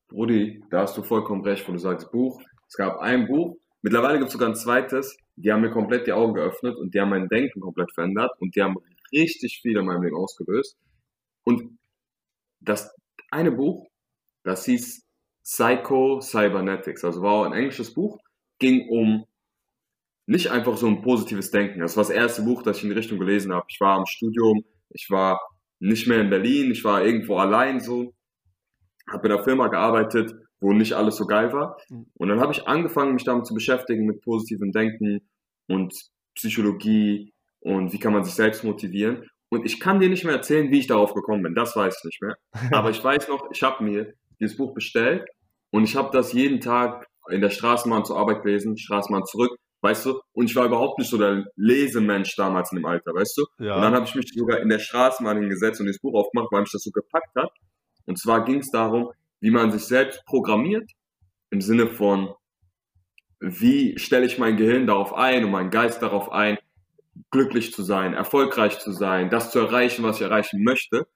Brudi, 0.08 0.62
da 0.70 0.82
hast 0.82 0.96
du 0.96 1.02
vollkommen 1.02 1.42
recht, 1.44 1.66
wenn 1.66 1.74
du 1.74 1.80
sagst 1.80 2.10
Buch. 2.10 2.40
Es 2.66 2.76
gab 2.76 2.98
ein 2.98 3.26
Buch, 3.26 3.56
mittlerweile 3.82 4.18
gibt 4.18 4.28
es 4.28 4.32
sogar 4.32 4.48
ein 4.48 4.56
zweites, 4.56 5.16
die 5.36 5.52
haben 5.52 5.60
mir 5.60 5.70
komplett 5.70 6.06
die 6.06 6.12
Augen 6.12 6.34
geöffnet 6.34 6.76
und 6.76 6.94
die 6.94 7.00
haben 7.00 7.10
mein 7.10 7.28
Denken 7.28 7.60
komplett 7.60 7.92
verändert 7.92 8.32
und 8.40 8.54
die 8.56 8.62
haben 8.62 8.76
richtig 9.12 9.60
viel 9.62 9.76
in 9.76 9.86
meinem 9.86 10.02
Leben 10.02 10.16
ausgelöst. 10.16 10.76
Und 11.44 11.78
das 12.60 12.94
eine 13.30 13.52
Buch, 13.52 13.86
das 14.42 14.64
hieß 14.64 15.06
Psycho 15.44 16.20
Cybernetics, 16.20 17.04
also 17.04 17.22
war 17.22 17.46
ein 17.46 17.52
englisches 17.52 17.94
Buch 17.94 18.18
ging 18.58 18.88
um 18.88 19.24
nicht 20.26 20.50
einfach 20.50 20.76
so 20.76 20.86
ein 20.86 21.00
positives 21.00 21.50
Denken. 21.50 21.80
Das 21.80 21.96
war 21.96 22.04
das 22.04 22.10
erste 22.10 22.42
Buch, 22.42 22.62
das 22.62 22.78
ich 22.78 22.82
in 22.84 22.90
die 22.90 22.96
Richtung 22.96 23.18
gelesen 23.18 23.52
habe. 23.52 23.64
Ich 23.68 23.80
war 23.80 23.96
am 23.96 24.06
Studium, 24.06 24.62
ich 24.90 25.08
war 25.10 25.40
nicht 25.80 26.06
mehr 26.06 26.20
in 26.20 26.30
Berlin, 26.30 26.70
ich 26.70 26.84
war 26.84 27.04
irgendwo 27.04 27.36
allein 27.36 27.80
so, 27.80 28.12
habe 29.10 29.26
in 29.26 29.32
einer 29.32 29.44
Firma 29.44 29.68
gearbeitet, 29.68 30.34
wo 30.60 30.72
nicht 30.72 30.92
alles 30.92 31.16
so 31.16 31.26
geil 31.26 31.52
war. 31.52 31.78
Mhm. 31.88 32.06
Und 32.14 32.28
dann 32.28 32.40
habe 32.40 32.52
ich 32.52 32.66
angefangen, 32.66 33.14
mich 33.14 33.24
damit 33.24 33.46
zu 33.46 33.54
beschäftigen 33.54 34.04
mit 34.04 34.20
positivem 34.20 34.72
Denken 34.72 35.20
und 35.66 35.94
Psychologie 36.34 37.32
und 37.60 37.92
wie 37.92 37.98
kann 37.98 38.12
man 38.12 38.24
sich 38.24 38.34
selbst 38.34 38.64
motivieren. 38.64 39.24
Und 39.50 39.64
ich 39.64 39.80
kann 39.80 39.98
dir 39.98 40.10
nicht 40.10 40.24
mehr 40.24 40.34
erzählen, 40.34 40.70
wie 40.70 40.80
ich 40.80 40.86
darauf 40.86 41.14
gekommen 41.14 41.42
bin. 41.42 41.54
Das 41.54 41.74
weiß 41.74 41.96
ich 41.98 42.04
nicht 42.04 42.22
mehr. 42.22 42.36
Aber 42.72 42.90
ich 42.90 43.02
weiß 43.02 43.28
noch, 43.28 43.50
ich 43.50 43.62
habe 43.62 43.82
mir 43.82 44.12
dieses 44.40 44.56
Buch 44.56 44.74
bestellt 44.74 45.24
und 45.70 45.84
ich 45.84 45.96
habe 45.96 46.10
das 46.12 46.32
jeden 46.32 46.60
Tag 46.60 47.07
in 47.30 47.40
der 47.40 47.50
Straßenbahn 47.50 48.04
zur 48.04 48.18
Arbeit 48.18 48.42
gelesen, 48.42 48.76
Straßenbahn 48.76 49.24
zurück, 49.26 49.56
weißt 49.80 50.06
du? 50.06 50.20
Und 50.32 50.50
ich 50.50 50.56
war 50.56 50.66
überhaupt 50.66 50.98
nicht 50.98 51.10
so 51.10 51.18
der 51.18 51.44
Lesemensch 51.56 52.34
damals 52.36 52.72
in 52.72 52.78
dem 52.78 52.86
Alter, 52.86 53.12
weißt 53.14 53.38
du? 53.38 53.64
Ja. 53.64 53.76
Und 53.76 53.82
dann 53.82 53.94
habe 53.94 54.06
ich 54.06 54.14
mich 54.14 54.30
sogar 54.34 54.60
in 54.60 54.68
der 54.68 54.78
Straßenbahn 54.78 55.38
hingesetzt 55.38 55.80
und 55.80 55.86
das 55.86 55.98
Buch 55.98 56.14
aufgemacht, 56.14 56.48
weil 56.50 56.62
mich 56.62 56.72
das 56.72 56.82
so 56.82 56.90
gepackt 56.90 57.34
hat. 57.36 57.50
Und 58.06 58.18
zwar 58.18 58.44
ging 58.44 58.58
es 58.58 58.70
darum, 58.70 59.10
wie 59.40 59.50
man 59.50 59.70
sich 59.70 59.84
selbst 59.84 60.24
programmiert, 60.26 60.90
im 61.50 61.60
Sinne 61.60 61.86
von, 61.86 62.34
wie 63.40 63.98
stelle 63.98 64.26
ich 64.26 64.38
mein 64.38 64.56
Gehirn 64.56 64.86
darauf 64.86 65.14
ein 65.14 65.44
und 65.44 65.50
meinen 65.50 65.70
Geist 65.70 66.02
darauf 66.02 66.32
ein, 66.32 66.58
glücklich 67.30 67.72
zu 67.72 67.82
sein, 67.82 68.14
erfolgreich 68.14 68.78
zu 68.78 68.92
sein, 68.92 69.30
das 69.30 69.50
zu 69.50 69.58
erreichen, 69.58 70.02
was 70.02 70.16
ich 70.16 70.22
erreichen 70.22 70.62
möchte. 70.62 71.06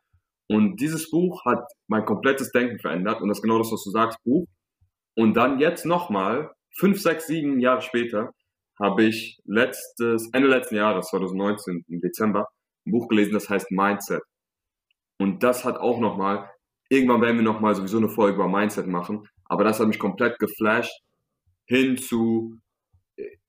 Und 0.49 0.81
dieses 0.81 1.11
Buch 1.11 1.45
hat 1.45 1.65
mein 1.87 2.05
komplettes 2.05 2.53
Denken 2.53 2.79
verändert 2.79 3.21
und 3.21 3.29
das 3.29 3.39
ist 3.39 3.43
genau 3.43 3.59
das, 3.59 3.73
was 3.73 3.85
du 3.85 3.91
sagst, 3.91 4.23
Buch. 4.25 4.47
Und 5.15 5.35
dann 5.35 5.59
jetzt 5.59 5.85
nochmal, 5.85 6.53
fünf, 6.79 7.01
sechs, 7.01 7.27
sieben 7.27 7.61
Jahre 7.61 7.83
später, 7.83 8.33
habe 8.81 9.05
ich 9.05 9.41
letztes, 9.45 10.31
Ende 10.33 10.49
letzten 10.49 10.77
Jahres, 10.77 11.09
2019, 11.09 11.85
im 11.89 12.01
Dezember, 12.01 12.49
ein 12.87 12.93
Buch 12.93 13.09
gelesen, 13.09 13.35
das 13.35 13.49
heißt 13.49 13.71
Mindset. 13.71 14.23
Und 15.19 15.43
das 15.43 15.65
hat 15.65 15.77
auch 15.77 16.01
nochmal, 16.01 16.51
irgendwann 16.89 17.21
werden 17.21 17.37
wir 17.37 17.45
nochmal 17.45 17.75
sowieso 17.75 17.99
eine 17.99 18.09
Folge 18.09 18.37
über 18.37 18.49
Mindset 18.49 18.87
machen, 18.87 19.29
aber 19.45 19.65
das 19.65 19.79
hat 19.79 19.87
mich 19.87 19.99
komplett 19.99 20.39
geflasht 20.39 20.93
hin 21.67 21.97
zu, 21.97 22.59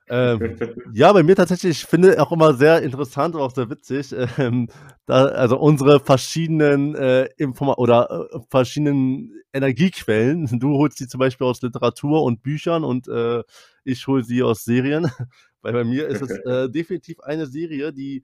Ähm, 0.09 0.57
ja, 0.93 1.11
bei 1.13 1.23
mir 1.23 1.35
tatsächlich, 1.35 1.71
ich 1.81 1.85
finde 1.85 2.21
auch 2.21 2.31
immer 2.31 2.53
sehr 2.53 2.81
interessant 2.81 3.35
und 3.35 3.41
auch 3.41 3.53
sehr 3.53 3.69
witzig, 3.69 4.13
ähm, 4.37 4.69
da, 5.05 5.25
also 5.25 5.57
unsere 5.57 5.99
verschiedenen 5.99 6.95
äh, 6.95 7.29
Informa 7.37 7.73
oder 7.73 8.27
äh, 8.31 8.39
verschiedenen 8.49 9.31
Energiequellen. 9.53 10.47
Du 10.59 10.77
holst 10.77 10.99
die 10.99 11.07
zum 11.07 11.19
Beispiel 11.19 11.47
aus 11.47 11.61
Literatur 11.61 12.23
und 12.23 12.43
Büchern 12.43 12.83
und 12.83 13.07
äh, 13.07 13.43
ich 13.83 14.05
hole 14.07 14.23
sie 14.23 14.43
aus 14.43 14.63
Serien. 14.63 15.09
Weil 15.61 15.73
bei 15.73 15.83
mir 15.83 16.07
ist 16.07 16.21
es 16.21 16.31
äh, 16.45 16.69
definitiv 16.69 17.21
eine 17.21 17.45
Serie, 17.45 17.93
die 17.93 18.23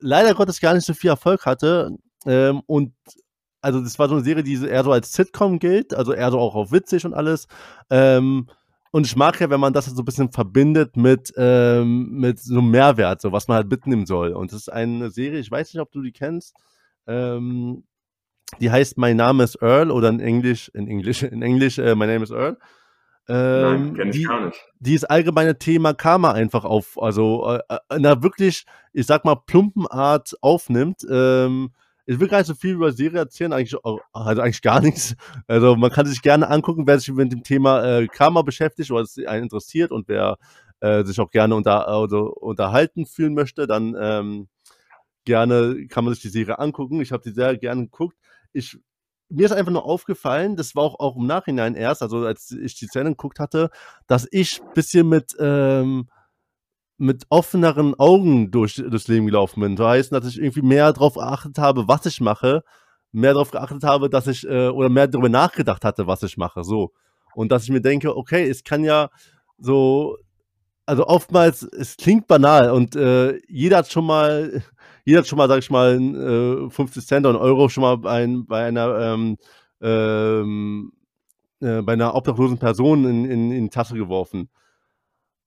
leider 0.00 0.34
Gottes 0.34 0.60
gar 0.60 0.74
nicht 0.74 0.84
so 0.84 0.94
viel 0.94 1.10
Erfolg 1.10 1.46
hatte. 1.46 1.96
Ähm, 2.26 2.62
und 2.66 2.92
also 3.60 3.80
das 3.80 3.98
war 3.98 4.08
so 4.08 4.16
eine 4.16 4.24
Serie, 4.24 4.42
die 4.42 4.54
eher 4.54 4.84
so 4.84 4.92
als 4.92 5.12
Sitcom 5.12 5.58
gilt, 5.58 5.94
also 5.94 6.12
eher 6.12 6.30
so 6.30 6.38
auch 6.38 6.54
auf 6.54 6.72
witzig 6.72 7.04
und 7.04 7.14
alles. 7.14 7.46
Ähm, 7.90 8.48
und 8.90 9.06
ich 9.06 9.16
mag 9.16 9.40
ja, 9.40 9.50
wenn 9.50 9.60
man 9.60 9.72
das 9.72 9.86
so 9.86 10.02
ein 10.02 10.04
bisschen 10.04 10.30
verbindet 10.30 10.96
mit, 10.96 11.32
ähm, 11.36 12.10
mit 12.10 12.38
so 12.38 12.58
einem 12.58 12.70
Mehrwert, 12.70 13.20
so 13.20 13.32
was 13.32 13.48
man 13.48 13.56
halt 13.56 13.70
mitnehmen 13.70 14.06
soll. 14.06 14.32
Und 14.32 14.52
das 14.52 14.60
ist 14.60 14.68
eine 14.68 15.10
Serie, 15.10 15.40
ich 15.40 15.50
weiß 15.50 15.72
nicht, 15.72 15.80
ob 15.80 15.92
du 15.92 16.02
die 16.02 16.12
kennst. 16.12 16.54
Ähm, 17.06 17.84
die 18.60 18.70
heißt 18.70 18.96
Mein 18.96 19.16
Name 19.16 19.44
ist 19.44 19.60
Earl 19.60 19.90
oder 19.90 20.08
in 20.08 20.20
Englisch, 20.20 20.68
in 20.68 20.86
Englisch, 20.88 21.22
in 21.22 21.42
Englisch, 21.42 21.78
äh, 21.78 21.94
My 21.94 22.06
Name 22.06 22.22
is 22.22 22.30
Earl. 22.30 22.56
Ähm, 23.28 23.62
Nein, 23.62 23.94
kenn 23.94 24.08
ich 24.08 24.16
die, 24.16 24.22
gar 24.22 24.46
nicht. 24.46 24.64
Die 24.78 25.00
allgemeine 25.04 25.58
Thema 25.58 25.94
Karma 25.94 26.32
einfach 26.32 26.64
auf, 26.64 27.00
also 27.00 27.46
äh, 27.48 27.60
äh, 27.68 27.78
in 27.96 28.06
einer 28.06 28.22
wirklich, 28.22 28.64
ich 28.92 29.06
sag 29.06 29.24
mal, 29.24 29.34
plumpen 29.34 29.86
Art 29.88 30.36
aufnimmt. 30.42 31.04
Ähm, 31.10 31.70
ich 32.06 32.20
will 32.20 32.28
gar 32.28 32.38
nicht 32.38 32.46
so 32.46 32.54
viel 32.54 32.74
über 32.74 32.92
Serie 32.92 33.18
erzählen, 33.18 33.52
eigentlich, 33.52 33.76
also 34.12 34.40
eigentlich 34.40 34.62
gar 34.62 34.80
nichts. 34.80 35.16
Also 35.48 35.76
man 35.76 35.90
kann 35.90 36.06
sich 36.06 36.22
gerne 36.22 36.48
angucken, 36.48 36.86
wer 36.86 36.98
sich 36.98 37.12
mit 37.12 37.32
dem 37.32 37.42
Thema 37.42 37.84
äh, 37.84 38.06
Karma 38.06 38.42
beschäftigt 38.42 38.90
oder 38.90 39.02
es 39.02 39.18
einen 39.18 39.44
interessiert 39.44 39.90
und 39.90 40.08
wer 40.08 40.38
äh, 40.80 41.04
sich 41.04 41.18
auch 41.20 41.30
gerne 41.30 41.54
unter, 41.56 41.88
also 41.88 42.32
unterhalten 42.32 43.06
fühlen 43.06 43.34
möchte, 43.34 43.66
dann 43.66 43.96
ähm, 43.98 44.48
gerne 45.24 45.86
kann 45.88 46.04
man 46.04 46.14
sich 46.14 46.22
die 46.22 46.28
Serie 46.28 46.58
angucken. 46.58 47.00
Ich 47.00 47.12
habe 47.12 47.22
die 47.22 47.34
sehr 47.34 47.56
gerne 47.56 47.84
geguckt. 47.84 48.16
Ich 48.52 48.78
mir 49.28 49.46
ist 49.46 49.52
einfach 49.52 49.72
nur 49.72 49.84
aufgefallen, 49.84 50.54
das 50.54 50.76
war 50.76 50.84
auch, 50.84 51.00
auch 51.00 51.16
im 51.16 51.26
Nachhinein 51.26 51.74
erst, 51.74 52.02
also 52.02 52.24
als 52.24 52.52
ich 52.52 52.76
die 52.76 52.86
Sendung 52.86 53.14
geguckt 53.14 53.40
hatte, 53.40 53.70
dass 54.06 54.28
ich 54.30 54.62
ein 54.62 54.72
bisschen 54.72 55.08
mit, 55.08 55.34
ähm, 55.40 56.08
mit 56.98 57.24
offeneren 57.28 57.94
Augen 57.98 58.50
durch 58.50 58.82
das 58.90 59.08
Leben 59.08 59.26
gelaufen 59.26 59.60
bin. 59.60 59.76
Das 59.76 59.86
heißt, 59.86 60.12
dass 60.12 60.26
ich 60.26 60.38
irgendwie 60.38 60.62
mehr 60.62 60.92
darauf 60.92 61.14
geachtet 61.14 61.58
habe, 61.58 61.88
was 61.88 62.06
ich 62.06 62.20
mache, 62.20 62.62
mehr 63.12 63.34
darauf 63.34 63.50
geachtet 63.50 63.84
habe, 63.84 64.08
dass 64.08 64.26
ich, 64.26 64.46
äh, 64.46 64.68
oder 64.68 64.88
mehr 64.88 65.06
darüber 65.08 65.28
nachgedacht 65.28 65.84
hatte, 65.84 66.06
was 66.06 66.22
ich 66.22 66.36
mache, 66.36 66.64
so. 66.64 66.92
Und 67.34 67.52
dass 67.52 67.64
ich 67.64 67.70
mir 67.70 67.82
denke, 67.82 68.16
okay, 68.16 68.48
es 68.48 68.64
kann 68.64 68.82
ja 68.84 69.10
so, 69.58 70.16
also 70.86 71.06
oftmals, 71.06 71.62
es 71.62 71.96
klingt 71.96 72.26
banal 72.28 72.70
und 72.70 72.96
äh, 72.96 73.38
jeder 73.48 73.78
hat 73.78 73.92
schon 73.92 74.06
mal 74.06 74.62
jeder 75.04 75.20
hat 75.20 75.26
schon 75.26 75.38
mal, 75.38 75.48
sag 75.48 75.58
ich 75.58 75.70
mal, 75.70 76.66
äh, 76.66 76.70
50 76.70 77.06
Cent 77.06 77.26
oder 77.26 77.38
einen 77.38 77.44
Euro 77.44 77.68
schon 77.68 77.82
mal 77.82 77.96
bei, 77.98 78.26
bei 78.46 78.64
einer 78.66 78.98
ähm, 78.98 79.36
ähm, 79.80 80.92
äh, 81.60 81.82
bei 81.82 81.94
einer 81.94 82.14
obdachlosen 82.14 82.58
Person 82.58 83.04
in, 83.04 83.24
in, 83.24 83.52
in 83.52 83.64
die 83.64 83.70
Tasche 83.70 83.94
geworfen. 83.94 84.48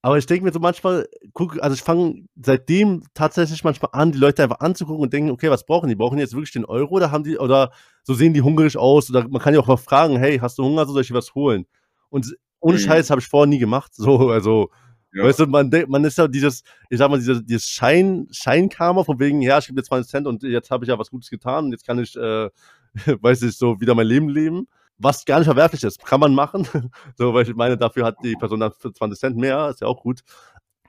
Aber 0.01 0.17
ich 0.17 0.25
denke 0.25 0.45
mir 0.45 0.53
so 0.53 0.59
manchmal, 0.59 1.07
guck, 1.33 1.61
also 1.61 1.73
ich 1.73 1.81
fange 1.81 2.23
seitdem 2.41 3.03
tatsächlich 3.13 3.63
manchmal 3.65 3.89
an, 3.93 4.13
die 4.13 4.17
Leute 4.17 4.43
einfach 4.43 4.61
anzugucken 4.61 5.03
und 5.03 5.11
denken, 5.11 5.29
okay, 5.29 5.49
was 5.49 5.65
brauchen 5.65 5.89
die? 5.89 5.95
Brauchen 5.95 6.15
die 6.15 6.21
jetzt 6.21 6.33
wirklich 6.33 6.53
den 6.53 6.63
Euro 6.63 6.95
oder 6.95 7.11
haben 7.11 7.25
die, 7.25 7.37
oder 7.37 7.71
so 8.03 8.13
sehen 8.13 8.33
die 8.33 8.41
hungrig 8.41 8.77
aus? 8.77 9.09
Oder 9.09 9.27
man 9.27 9.41
kann 9.41 9.53
ja 9.53 9.59
auch 9.59 9.67
mal 9.67 9.77
fragen, 9.77 10.17
hey, 10.17 10.39
hast 10.39 10.57
du 10.57 10.63
Hunger, 10.63 10.85
so 10.85 10.93
soll 10.93 11.01
ich 11.01 11.09
dir 11.09 11.15
was 11.15 11.35
holen? 11.35 11.65
Und 12.09 12.33
ohne 12.61 12.77
mhm. 12.77 12.81
Scheiß 12.81 13.09
habe 13.09 13.19
ich 13.19 13.27
vorher 13.27 13.47
nie 13.47 13.59
gemacht. 13.59 13.93
So, 13.93 14.29
also 14.31 14.69
ja. 15.13 15.23
Weißt 15.23 15.39
du, 15.39 15.47
man, 15.47 15.71
man 15.87 16.03
ist 16.03 16.17
ja 16.17 16.27
dieses, 16.27 16.63
ich 16.89 16.99
sag 16.99 17.09
mal, 17.09 17.17
dieses, 17.17 17.43
dieses 17.43 17.67
Schein, 17.67 18.27
Scheinkarma 18.31 19.03
von 19.03 19.19
wegen, 19.19 19.41
ja, 19.41 19.57
ich 19.57 19.65
gebe 19.65 19.81
dir 19.81 19.87
20 19.87 20.09
Cent 20.09 20.27
und 20.27 20.43
jetzt 20.43 20.69
habe 20.69 20.85
ich 20.85 20.89
ja 20.89 20.99
was 20.99 21.09
Gutes 21.09 21.29
getan 21.29 21.65
und 21.65 21.71
jetzt 21.71 21.85
kann 21.85 21.97
ich, 21.97 22.15
äh, 22.15 22.49
weiß 23.21 23.41
ich, 23.41 23.57
so 23.57 23.79
wieder 23.81 23.95
mein 23.95 24.05
Leben 24.05 24.29
leben. 24.29 24.67
Was 24.99 25.25
gar 25.25 25.39
nicht 25.39 25.47
verwerflich 25.47 25.83
ist, 25.83 26.05
kann 26.05 26.19
man 26.19 26.35
machen. 26.35 26.67
so, 27.17 27.33
weil 27.33 27.47
ich 27.47 27.55
meine, 27.55 27.77
dafür 27.77 28.05
hat 28.05 28.17
die 28.23 28.35
Person 28.35 28.59
dann 28.59 28.73
für 28.73 28.91
20 28.91 29.19
Cent 29.19 29.37
mehr, 29.37 29.69
ist 29.69 29.81
ja 29.81 29.87
auch 29.87 30.01
gut. 30.01 30.21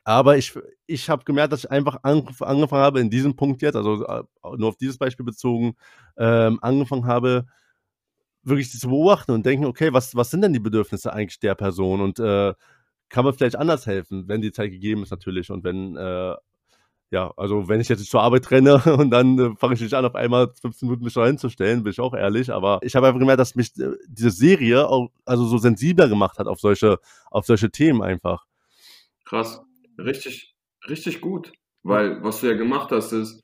Aber 0.04 0.36
ich, 0.36 0.52
ich 0.86 1.08
habe 1.10 1.24
gemerkt, 1.24 1.52
dass 1.52 1.64
ich 1.64 1.70
einfach 1.70 1.98
angefangen 2.02 2.68
habe, 2.70 3.00
in 3.00 3.10
diesem 3.10 3.36
Punkt 3.36 3.62
jetzt, 3.62 3.76
also 3.76 4.04
äh, 4.06 4.22
nur 4.56 4.70
auf 4.70 4.76
dieses 4.76 4.98
Beispiel 4.98 5.24
bezogen, 5.24 5.74
ähm, 6.16 6.58
angefangen 6.62 7.06
habe, 7.06 7.46
wirklich 8.42 8.70
zu 8.70 8.88
beobachten 8.88 9.32
und 9.32 9.44
denken, 9.46 9.66
okay, 9.66 9.92
was, 9.92 10.14
was 10.16 10.30
sind 10.30 10.42
denn 10.42 10.52
die 10.52 10.60
Bedürfnisse 10.60 11.12
eigentlich 11.12 11.40
der 11.40 11.54
Person? 11.54 12.00
Und 12.00 12.18
äh, 12.18 12.54
kann 13.10 13.24
man 13.24 13.34
vielleicht 13.34 13.56
anders 13.56 13.86
helfen, 13.86 14.28
wenn 14.28 14.40
die 14.40 14.52
Zeit 14.52 14.70
gegeben 14.70 15.02
ist 15.02 15.10
natürlich 15.10 15.50
und 15.50 15.64
wenn 15.64 15.96
äh, 15.96 16.34
ja, 17.10 17.32
also 17.36 17.68
wenn 17.68 17.80
ich 17.80 17.88
jetzt 17.88 18.04
zur 18.08 18.22
Arbeit 18.22 18.50
renne 18.50 18.82
und 18.98 19.10
dann 19.10 19.38
äh, 19.38 19.56
fange 19.56 19.74
ich 19.74 19.80
nicht 19.80 19.94
an, 19.94 20.04
auf 20.04 20.14
einmal 20.14 20.52
15 20.60 20.86
Minuten 20.88 21.04
mich 21.04 21.14
da 21.14 21.26
hinzustellen, 21.26 21.82
bin 21.82 21.90
ich 21.92 22.00
auch 22.00 22.14
ehrlich, 22.14 22.50
aber 22.50 22.78
ich 22.82 22.94
habe 22.94 23.06
einfach 23.06 23.18
gemerkt, 23.18 23.40
dass 23.40 23.54
mich 23.54 23.76
äh, 23.78 23.92
diese 24.08 24.30
Serie 24.30 24.88
auch 24.88 25.10
also 25.24 25.44
so 25.44 25.58
sensibler 25.58 26.08
gemacht 26.08 26.38
hat 26.38 26.46
auf 26.46 26.60
solche, 26.60 26.98
auf 27.30 27.46
solche 27.46 27.70
Themen 27.70 28.02
einfach. 28.02 28.46
Krass, 29.24 29.60
richtig, 29.98 30.54
richtig 30.88 31.20
gut, 31.20 31.52
weil 31.82 32.22
was 32.22 32.40
du 32.40 32.46
ja 32.46 32.54
gemacht 32.54 32.92
hast, 32.92 33.12
ist, 33.12 33.42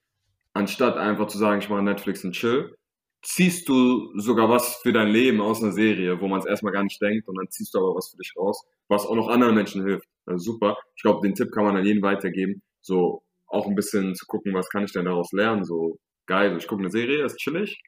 anstatt 0.54 0.96
einfach 0.96 1.26
zu 1.26 1.38
sagen, 1.38 1.60
ich 1.60 1.68
mache 1.68 1.82
Netflix 1.82 2.24
und 2.24 2.32
chill, 2.32 2.76
ziehst 3.22 3.68
du 3.68 4.16
sogar 4.18 4.48
was 4.48 4.76
für 4.76 4.92
dein 4.92 5.08
Leben 5.08 5.40
aus 5.40 5.60
einer 5.60 5.72
Serie, 5.72 6.20
wo 6.20 6.28
man 6.28 6.38
es 6.38 6.46
erstmal 6.46 6.72
gar 6.72 6.84
nicht 6.84 7.02
denkt 7.02 7.26
und 7.28 7.36
dann 7.36 7.50
ziehst 7.50 7.74
du 7.74 7.78
aber 7.78 7.96
was 7.96 8.10
für 8.10 8.16
dich 8.16 8.32
raus, 8.36 8.64
was 8.86 9.04
auch 9.04 9.16
noch 9.16 9.28
anderen 9.28 9.56
Menschen 9.56 9.84
hilft. 9.84 10.08
Also 10.26 10.52
super. 10.52 10.76
Ich 10.94 11.02
glaube, 11.02 11.26
den 11.26 11.34
Tipp 11.34 11.50
kann 11.50 11.64
man 11.64 11.76
an 11.76 11.84
jeden 11.84 12.02
weitergeben. 12.02 12.62
So 12.80 13.22
auch 13.49 13.66
ein 13.66 13.74
bisschen 13.74 14.14
zu 14.14 14.26
gucken, 14.26 14.55
was 14.55 14.68
kann 14.68 14.84
ich 14.84 14.92
denn 14.92 15.05
daraus 15.05 15.32
lernen. 15.32 15.64
So 15.64 15.99
geil, 16.26 16.57
ich 16.57 16.66
gucke 16.66 16.82
eine 16.82 16.90
Serie, 16.90 17.24
ist 17.24 17.38
chillig, 17.38 17.80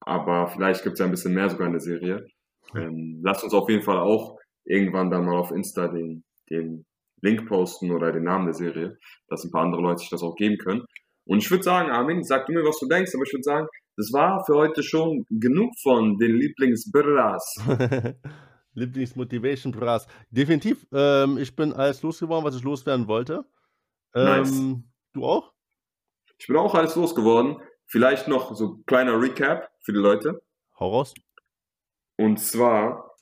aber 0.00 0.48
vielleicht 0.48 0.82
gibt 0.82 0.94
es 0.94 1.00
ja 1.00 1.06
ein 1.06 1.10
bisschen 1.10 1.34
mehr 1.34 1.50
sogar 1.50 1.66
in 1.66 1.72
der 1.72 1.80
Serie. 1.80 2.26
Ähm, 2.74 3.20
lasst 3.24 3.44
uns 3.44 3.54
auf 3.54 3.68
jeden 3.68 3.82
Fall 3.82 3.98
auch 3.98 4.38
irgendwann 4.64 5.10
dann 5.10 5.26
mal 5.26 5.38
auf 5.38 5.50
Insta 5.50 5.88
den, 5.88 6.24
den 6.50 6.86
Link 7.20 7.48
posten 7.48 7.90
oder 7.90 8.12
den 8.12 8.24
Namen 8.24 8.46
der 8.46 8.54
Serie, 8.54 8.98
dass 9.28 9.44
ein 9.44 9.50
paar 9.50 9.62
andere 9.62 9.82
Leute 9.82 9.98
sich 9.98 10.10
das 10.10 10.22
auch 10.22 10.34
geben 10.36 10.58
können. 10.58 10.84
Und 11.24 11.38
ich 11.38 11.50
würde 11.50 11.62
sagen, 11.62 11.90
Armin, 11.90 12.22
sag 12.22 12.46
du 12.46 12.52
mir, 12.52 12.64
was 12.64 12.78
du 12.80 12.88
denkst, 12.88 13.12
aber 13.14 13.24
ich 13.24 13.32
würde 13.32 13.44
sagen, 13.44 13.66
das 13.96 14.12
war 14.12 14.44
für 14.44 14.54
heute 14.54 14.82
schon 14.82 15.24
genug 15.30 15.72
von 15.82 16.16
den 16.18 16.36
Lieblingsbirras. 16.36 17.56
Lieblingsmotivation-Bras. 18.74 20.06
Definitiv. 20.30 20.86
Ähm, 20.92 21.38
ich 21.38 21.54
bin 21.54 21.72
alles 21.72 22.02
losgeworden, 22.02 22.44
was 22.44 22.56
ich 22.56 22.62
loswerden 22.62 23.06
wollte. 23.06 23.44
Ähm, 24.14 24.24
Nice. 24.24 24.62
Du 25.12 25.26
auch? 25.26 25.52
Ich 26.38 26.46
bin 26.46 26.56
auch 26.56 26.74
alles 26.74 26.96
losgeworden. 26.96 27.58
Vielleicht 27.86 28.28
noch 28.28 28.54
so 28.54 28.74
ein 28.74 28.86
kleiner 28.86 29.20
Recap 29.20 29.70
für 29.80 29.92
die 29.92 29.98
Leute. 29.98 30.42
Hau 30.80 30.90
raus. 30.90 31.14
Und 32.16 32.38
zwar 32.38 33.14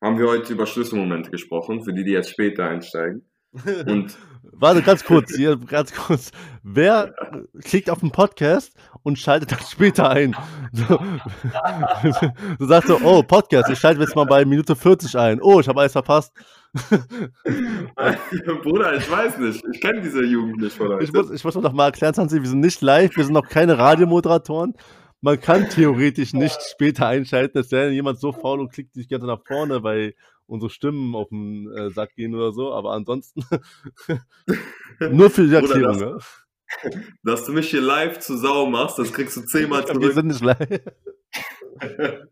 haben 0.00 0.18
wir 0.18 0.28
heute 0.28 0.52
über 0.52 0.66
Schlüsselmomente 0.66 1.30
gesprochen, 1.30 1.82
für 1.82 1.92
die, 1.92 2.04
die 2.04 2.12
jetzt 2.12 2.30
später 2.30 2.68
einsteigen. 2.68 3.28
Und 3.86 4.16
Warte, 4.58 4.80
ganz 4.82 5.04
kurz, 5.04 5.34
hier, 5.34 5.56
ganz 5.56 5.92
kurz. 5.92 6.30
Wer 6.62 7.14
klickt 7.62 7.90
auf 7.90 8.00
den 8.00 8.10
Podcast 8.10 8.72
und 9.02 9.18
schaltet 9.18 9.52
dann 9.52 9.60
später 9.60 10.08
ein? 10.08 10.34
So, 10.72 10.84
du 12.58 12.66
sagst 12.66 12.88
so, 12.88 12.98
oh, 13.02 13.22
Podcast, 13.22 13.68
ich 13.70 13.78
schalte 13.78 14.00
jetzt 14.00 14.16
mal 14.16 14.24
bei 14.24 14.44
Minute 14.44 14.76
40 14.76 15.18
ein. 15.18 15.40
Oh, 15.42 15.60
ich 15.60 15.68
habe 15.68 15.80
alles 15.80 15.92
verpasst. 15.92 16.32
Bruder, 18.62 18.96
ich 18.96 19.10
weiß 19.10 19.38
nicht. 19.38 19.64
Ich 19.72 19.80
kenne 19.80 20.00
diese 20.02 20.22
Jugend 20.24 20.58
nicht 20.60 20.76
von 20.76 20.86
Ich 21.00 21.08
heute. 21.08 21.12
muss, 21.12 21.30
ich 21.30 21.44
muss 21.44 21.54
noch 21.54 21.72
mal 21.72 21.86
erklären, 21.86 22.14
Sansi, 22.14 22.40
wir 22.42 22.48
sind 22.48 22.60
nicht 22.60 22.80
live, 22.82 23.16
wir 23.16 23.24
sind 23.24 23.32
noch 23.34 23.48
keine 23.48 23.78
Radiomoderatoren. 23.78 24.74
Man 25.20 25.40
kann 25.40 25.68
theoretisch 25.70 26.32
nicht 26.34 26.58
später 26.70 27.06
einschalten, 27.06 27.58
es 27.58 27.70
sei 27.70 27.86
denn, 27.86 27.94
jemand 27.94 28.20
so 28.20 28.32
faul 28.32 28.60
und 28.60 28.72
klickt 28.72 28.94
sich 28.94 29.08
gerne 29.08 29.26
nach 29.26 29.40
vorne, 29.46 29.82
weil 29.82 30.14
unsere 30.46 30.70
Stimmen 30.70 31.14
auf 31.14 31.28
den 31.30 31.68
äh, 31.76 31.90
Sack 31.90 32.14
gehen 32.14 32.34
oder 32.34 32.52
so, 32.52 32.72
aber 32.72 32.92
ansonsten 32.92 33.42
nur 35.10 35.30
für 35.30 35.42
die 35.42 35.54
Bruder, 35.54 35.74
Erklärung. 35.74 35.98
das- 35.98 36.44
Ne? 36.82 36.90
Dass 37.22 37.44
du 37.44 37.52
mich 37.52 37.70
hier 37.70 37.80
live 37.80 38.18
zu 38.18 38.36
Sau 38.36 38.66
machst, 38.66 38.98
das 38.98 39.12
kriegst 39.12 39.36
du 39.36 39.42
zehnmal 39.42 39.84
Wir 39.84 39.94
zurück. 39.94 40.12
sind 40.14 40.26
nicht 40.26 40.42
live. 40.42 40.58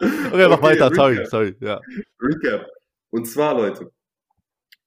Okay, 0.00 0.46
mach 0.48 0.58
Okay, 0.58 0.62
weiter, 0.62 0.90
sorry, 0.94 1.14
Recap. 1.16 1.26
sorry, 1.30 1.56
ja. 1.60 1.80
Recap. 2.20 2.66
Und 3.10 3.26
zwar, 3.26 3.54
Leute, 3.54 3.92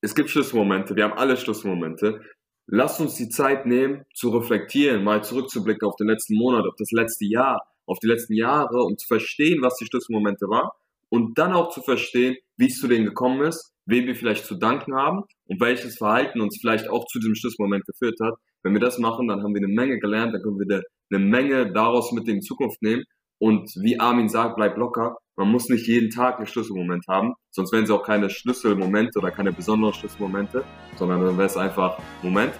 es 0.01 0.15
gibt 0.15 0.29
Schlüsselmomente, 0.29 0.95
wir 0.95 1.03
haben 1.05 1.17
alle 1.17 1.37
Schlüsselmomente. 1.37 2.21
Lasst 2.67 3.01
uns 3.01 3.15
die 3.15 3.29
Zeit 3.29 3.65
nehmen, 3.65 4.05
zu 4.13 4.29
reflektieren, 4.29 5.03
mal 5.03 5.23
zurückzublicken 5.23 5.87
auf 5.87 5.95
den 5.95 6.07
letzten 6.07 6.35
Monat, 6.35 6.65
auf 6.67 6.75
das 6.77 6.91
letzte 6.91 7.25
Jahr, 7.25 7.67
auf 7.85 7.97
die 7.99 8.07
letzten 8.07 8.35
Jahre 8.35 8.83
und 8.83 8.99
zu 8.99 9.07
verstehen, 9.07 9.61
was 9.61 9.75
die 9.77 9.85
Schlüsselmomente 9.85 10.47
waren 10.47 10.69
und 11.09 11.37
dann 11.37 11.53
auch 11.53 11.69
zu 11.69 11.81
verstehen, 11.81 12.37
wie 12.57 12.67
es 12.67 12.79
zu 12.79 12.87
denen 12.87 13.05
gekommen 13.05 13.41
ist, 13.41 13.73
wem 13.85 14.05
wir 14.05 14.15
vielleicht 14.15 14.45
zu 14.45 14.55
danken 14.55 14.95
haben 14.95 15.23
und 15.47 15.59
welches 15.59 15.97
Verhalten 15.97 16.41
uns 16.41 16.59
vielleicht 16.61 16.89
auch 16.89 17.05
zu 17.07 17.19
diesem 17.19 17.35
Schlüsselmoment 17.35 17.85
geführt 17.85 18.19
hat. 18.21 18.35
Wenn 18.61 18.73
wir 18.73 18.79
das 18.79 18.99
machen, 18.99 19.27
dann 19.27 19.41
haben 19.41 19.53
wir 19.53 19.63
eine 19.63 19.73
Menge 19.73 19.99
gelernt, 19.99 20.33
dann 20.33 20.41
können 20.41 20.59
wir 20.59 20.83
eine 21.11 21.25
Menge 21.25 21.71
daraus 21.73 22.11
mit 22.11 22.27
in 22.27 22.35
die 22.35 22.45
Zukunft 22.45 22.81
nehmen 22.81 23.03
und 23.39 23.71
wie 23.81 23.99
Armin 23.99 24.29
sagt, 24.29 24.55
bleib 24.55 24.77
locker. 24.77 25.17
Man 25.39 25.53
muss 25.53 25.69
nicht 25.69 25.87
jeden 25.87 26.09
Tag 26.09 26.35
einen 26.35 26.47
Schlüsselmoment 26.47 27.05
haben, 27.07 27.33
sonst 27.51 27.71
wären 27.71 27.85
es 27.85 27.91
auch 27.91 28.03
keine 28.03 28.29
Schlüsselmomente 28.29 29.19
oder 29.19 29.31
keine 29.31 29.53
besonderen 29.53 29.93
Schlüsselmomente, 29.93 30.65
sondern 30.97 31.23
dann 31.23 31.37
wäre 31.37 31.47
es 31.47 31.55
einfach 31.55 31.97
Moment. 32.21 32.51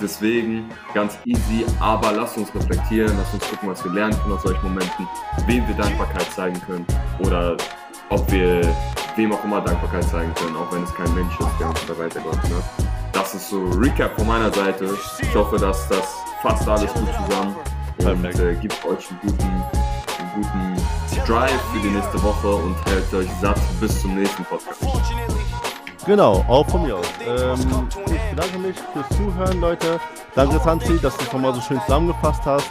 Deswegen 0.00 0.70
ganz 0.94 1.18
easy, 1.24 1.66
aber 1.80 2.12
lasst 2.12 2.38
uns 2.38 2.54
reflektieren, 2.54 3.10
lasst 3.16 3.34
uns 3.34 3.50
gucken, 3.50 3.70
was 3.70 3.84
wir 3.84 3.90
lernen 3.90 4.16
können 4.22 4.34
aus 4.34 4.44
solchen 4.44 4.62
Momenten, 4.62 5.08
wem 5.48 5.66
wir 5.66 5.74
Dankbarkeit 5.74 6.30
zeigen 6.30 6.60
können 6.60 6.86
oder 7.18 7.56
ob 8.10 8.30
wir 8.30 8.60
wem 9.16 9.32
auch 9.32 9.42
immer 9.42 9.60
Dankbarkeit 9.60 10.04
zeigen 10.04 10.32
können, 10.34 10.54
auch 10.54 10.72
wenn 10.72 10.84
es 10.84 10.94
kein 10.94 11.12
Mensch 11.16 11.34
ist, 11.40 11.58
der 11.58 11.68
uns 11.68 11.84
da 11.84 11.98
weitergeholfen 11.98 12.54
hat. 12.54 12.64
Das 13.12 13.34
ist 13.34 13.50
so 13.50 13.70
Recap 13.70 14.14
von 14.16 14.28
meiner 14.28 14.52
Seite. 14.52 14.88
Ich 15.20 15.34
hoffe, 15.34 15.56
dass 15.56 15.88
das 15.88 16.16
fasst 16.42 16.68
alles 16.68 16.94
gut 16.94 17.08
zusammen 17.26 17.56
und 17.98 18.24
äh, 18.24 18.54
gibt 18.54 18.84
euch 18.84 19.10
einen 19.10 19.20
guten, 19.20 19.64
guten 20.42 20.76
Drive 21.26 21.60
für 21.72 21.80
die 21.80 21.90
nächste 21.90 22.22
Woche 22.22 22.48
und 22.48 22.76
hält 22.86 23.12
euch 23.14 23.28
satt 23.40 23.58
bis 23.80 24.00
zum 24.00 24.14
nächsten 24.14 24.44
Podcast. 24.44 24.80
Genau, 26.06 26.44
auch 26.48 26.66
von 26.68 26.82
mir 26.84 26.96
aus. 26.96 27.06
Ähm, 27.26 27.88
ich 28.06 28.30
bedanke 28.34 28.58
mich 28.58 28.76
fürs 28.92 29.08
Zuhören, 29.16 29.60
Leute. 29.60 30.00
Danke, 30.34 30.58
Santi, 30.60 30.98
dass 31.00 31.16
du 31.16 31.24
es 31.24 31.32
nochmal 31.32 31.54
so 31.54 31.60
schön 31.60 31.80
zusammengefasst 31.86 32.42
hast. 32.44 32.66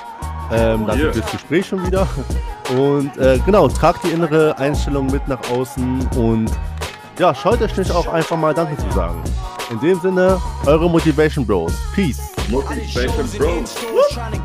Ähm, 0.51 0.85
danke 0.87 1.03
Yeah. 1.03 1.13
fürs 1.13 1.31
Gespräch 1.31 1.65
schon 1.67 1.85
wieder. 1.85 2.07
Und 2.77 3.15
äh, 3.17 3.39
genau, 3.45 3.67
tragt 3.67 4.03
die 4.05 4.09
innere 4.09 4.57
Einstellung 4.57 5.07
mit 5.07 5.25
nach 5.27 5.39
außen 5.51 6.05
und 6.17 6.51
ja, 7.17 7.33
scheut 7.33 7.61
euch 7.61 7.77
nicht 7.77 7.91
auch 7.91 8.07
einfach 8.07 8.35
mal 8.35 8.53
Danke 8.53 8.75
zu 8.75 8.91
sagen. 8.91 9.23
In 9.71 9.79
dem 9.79 9.97
Sinne, 10.01 10.41
eure 10.65 10.89
Motivation 10.89 11.45
Bros. 11.47 11.71
Peace. 11.95 12.19
Motivation 12.49 13.25
Bros. 13.37 13.75
Trying 14.11 14.41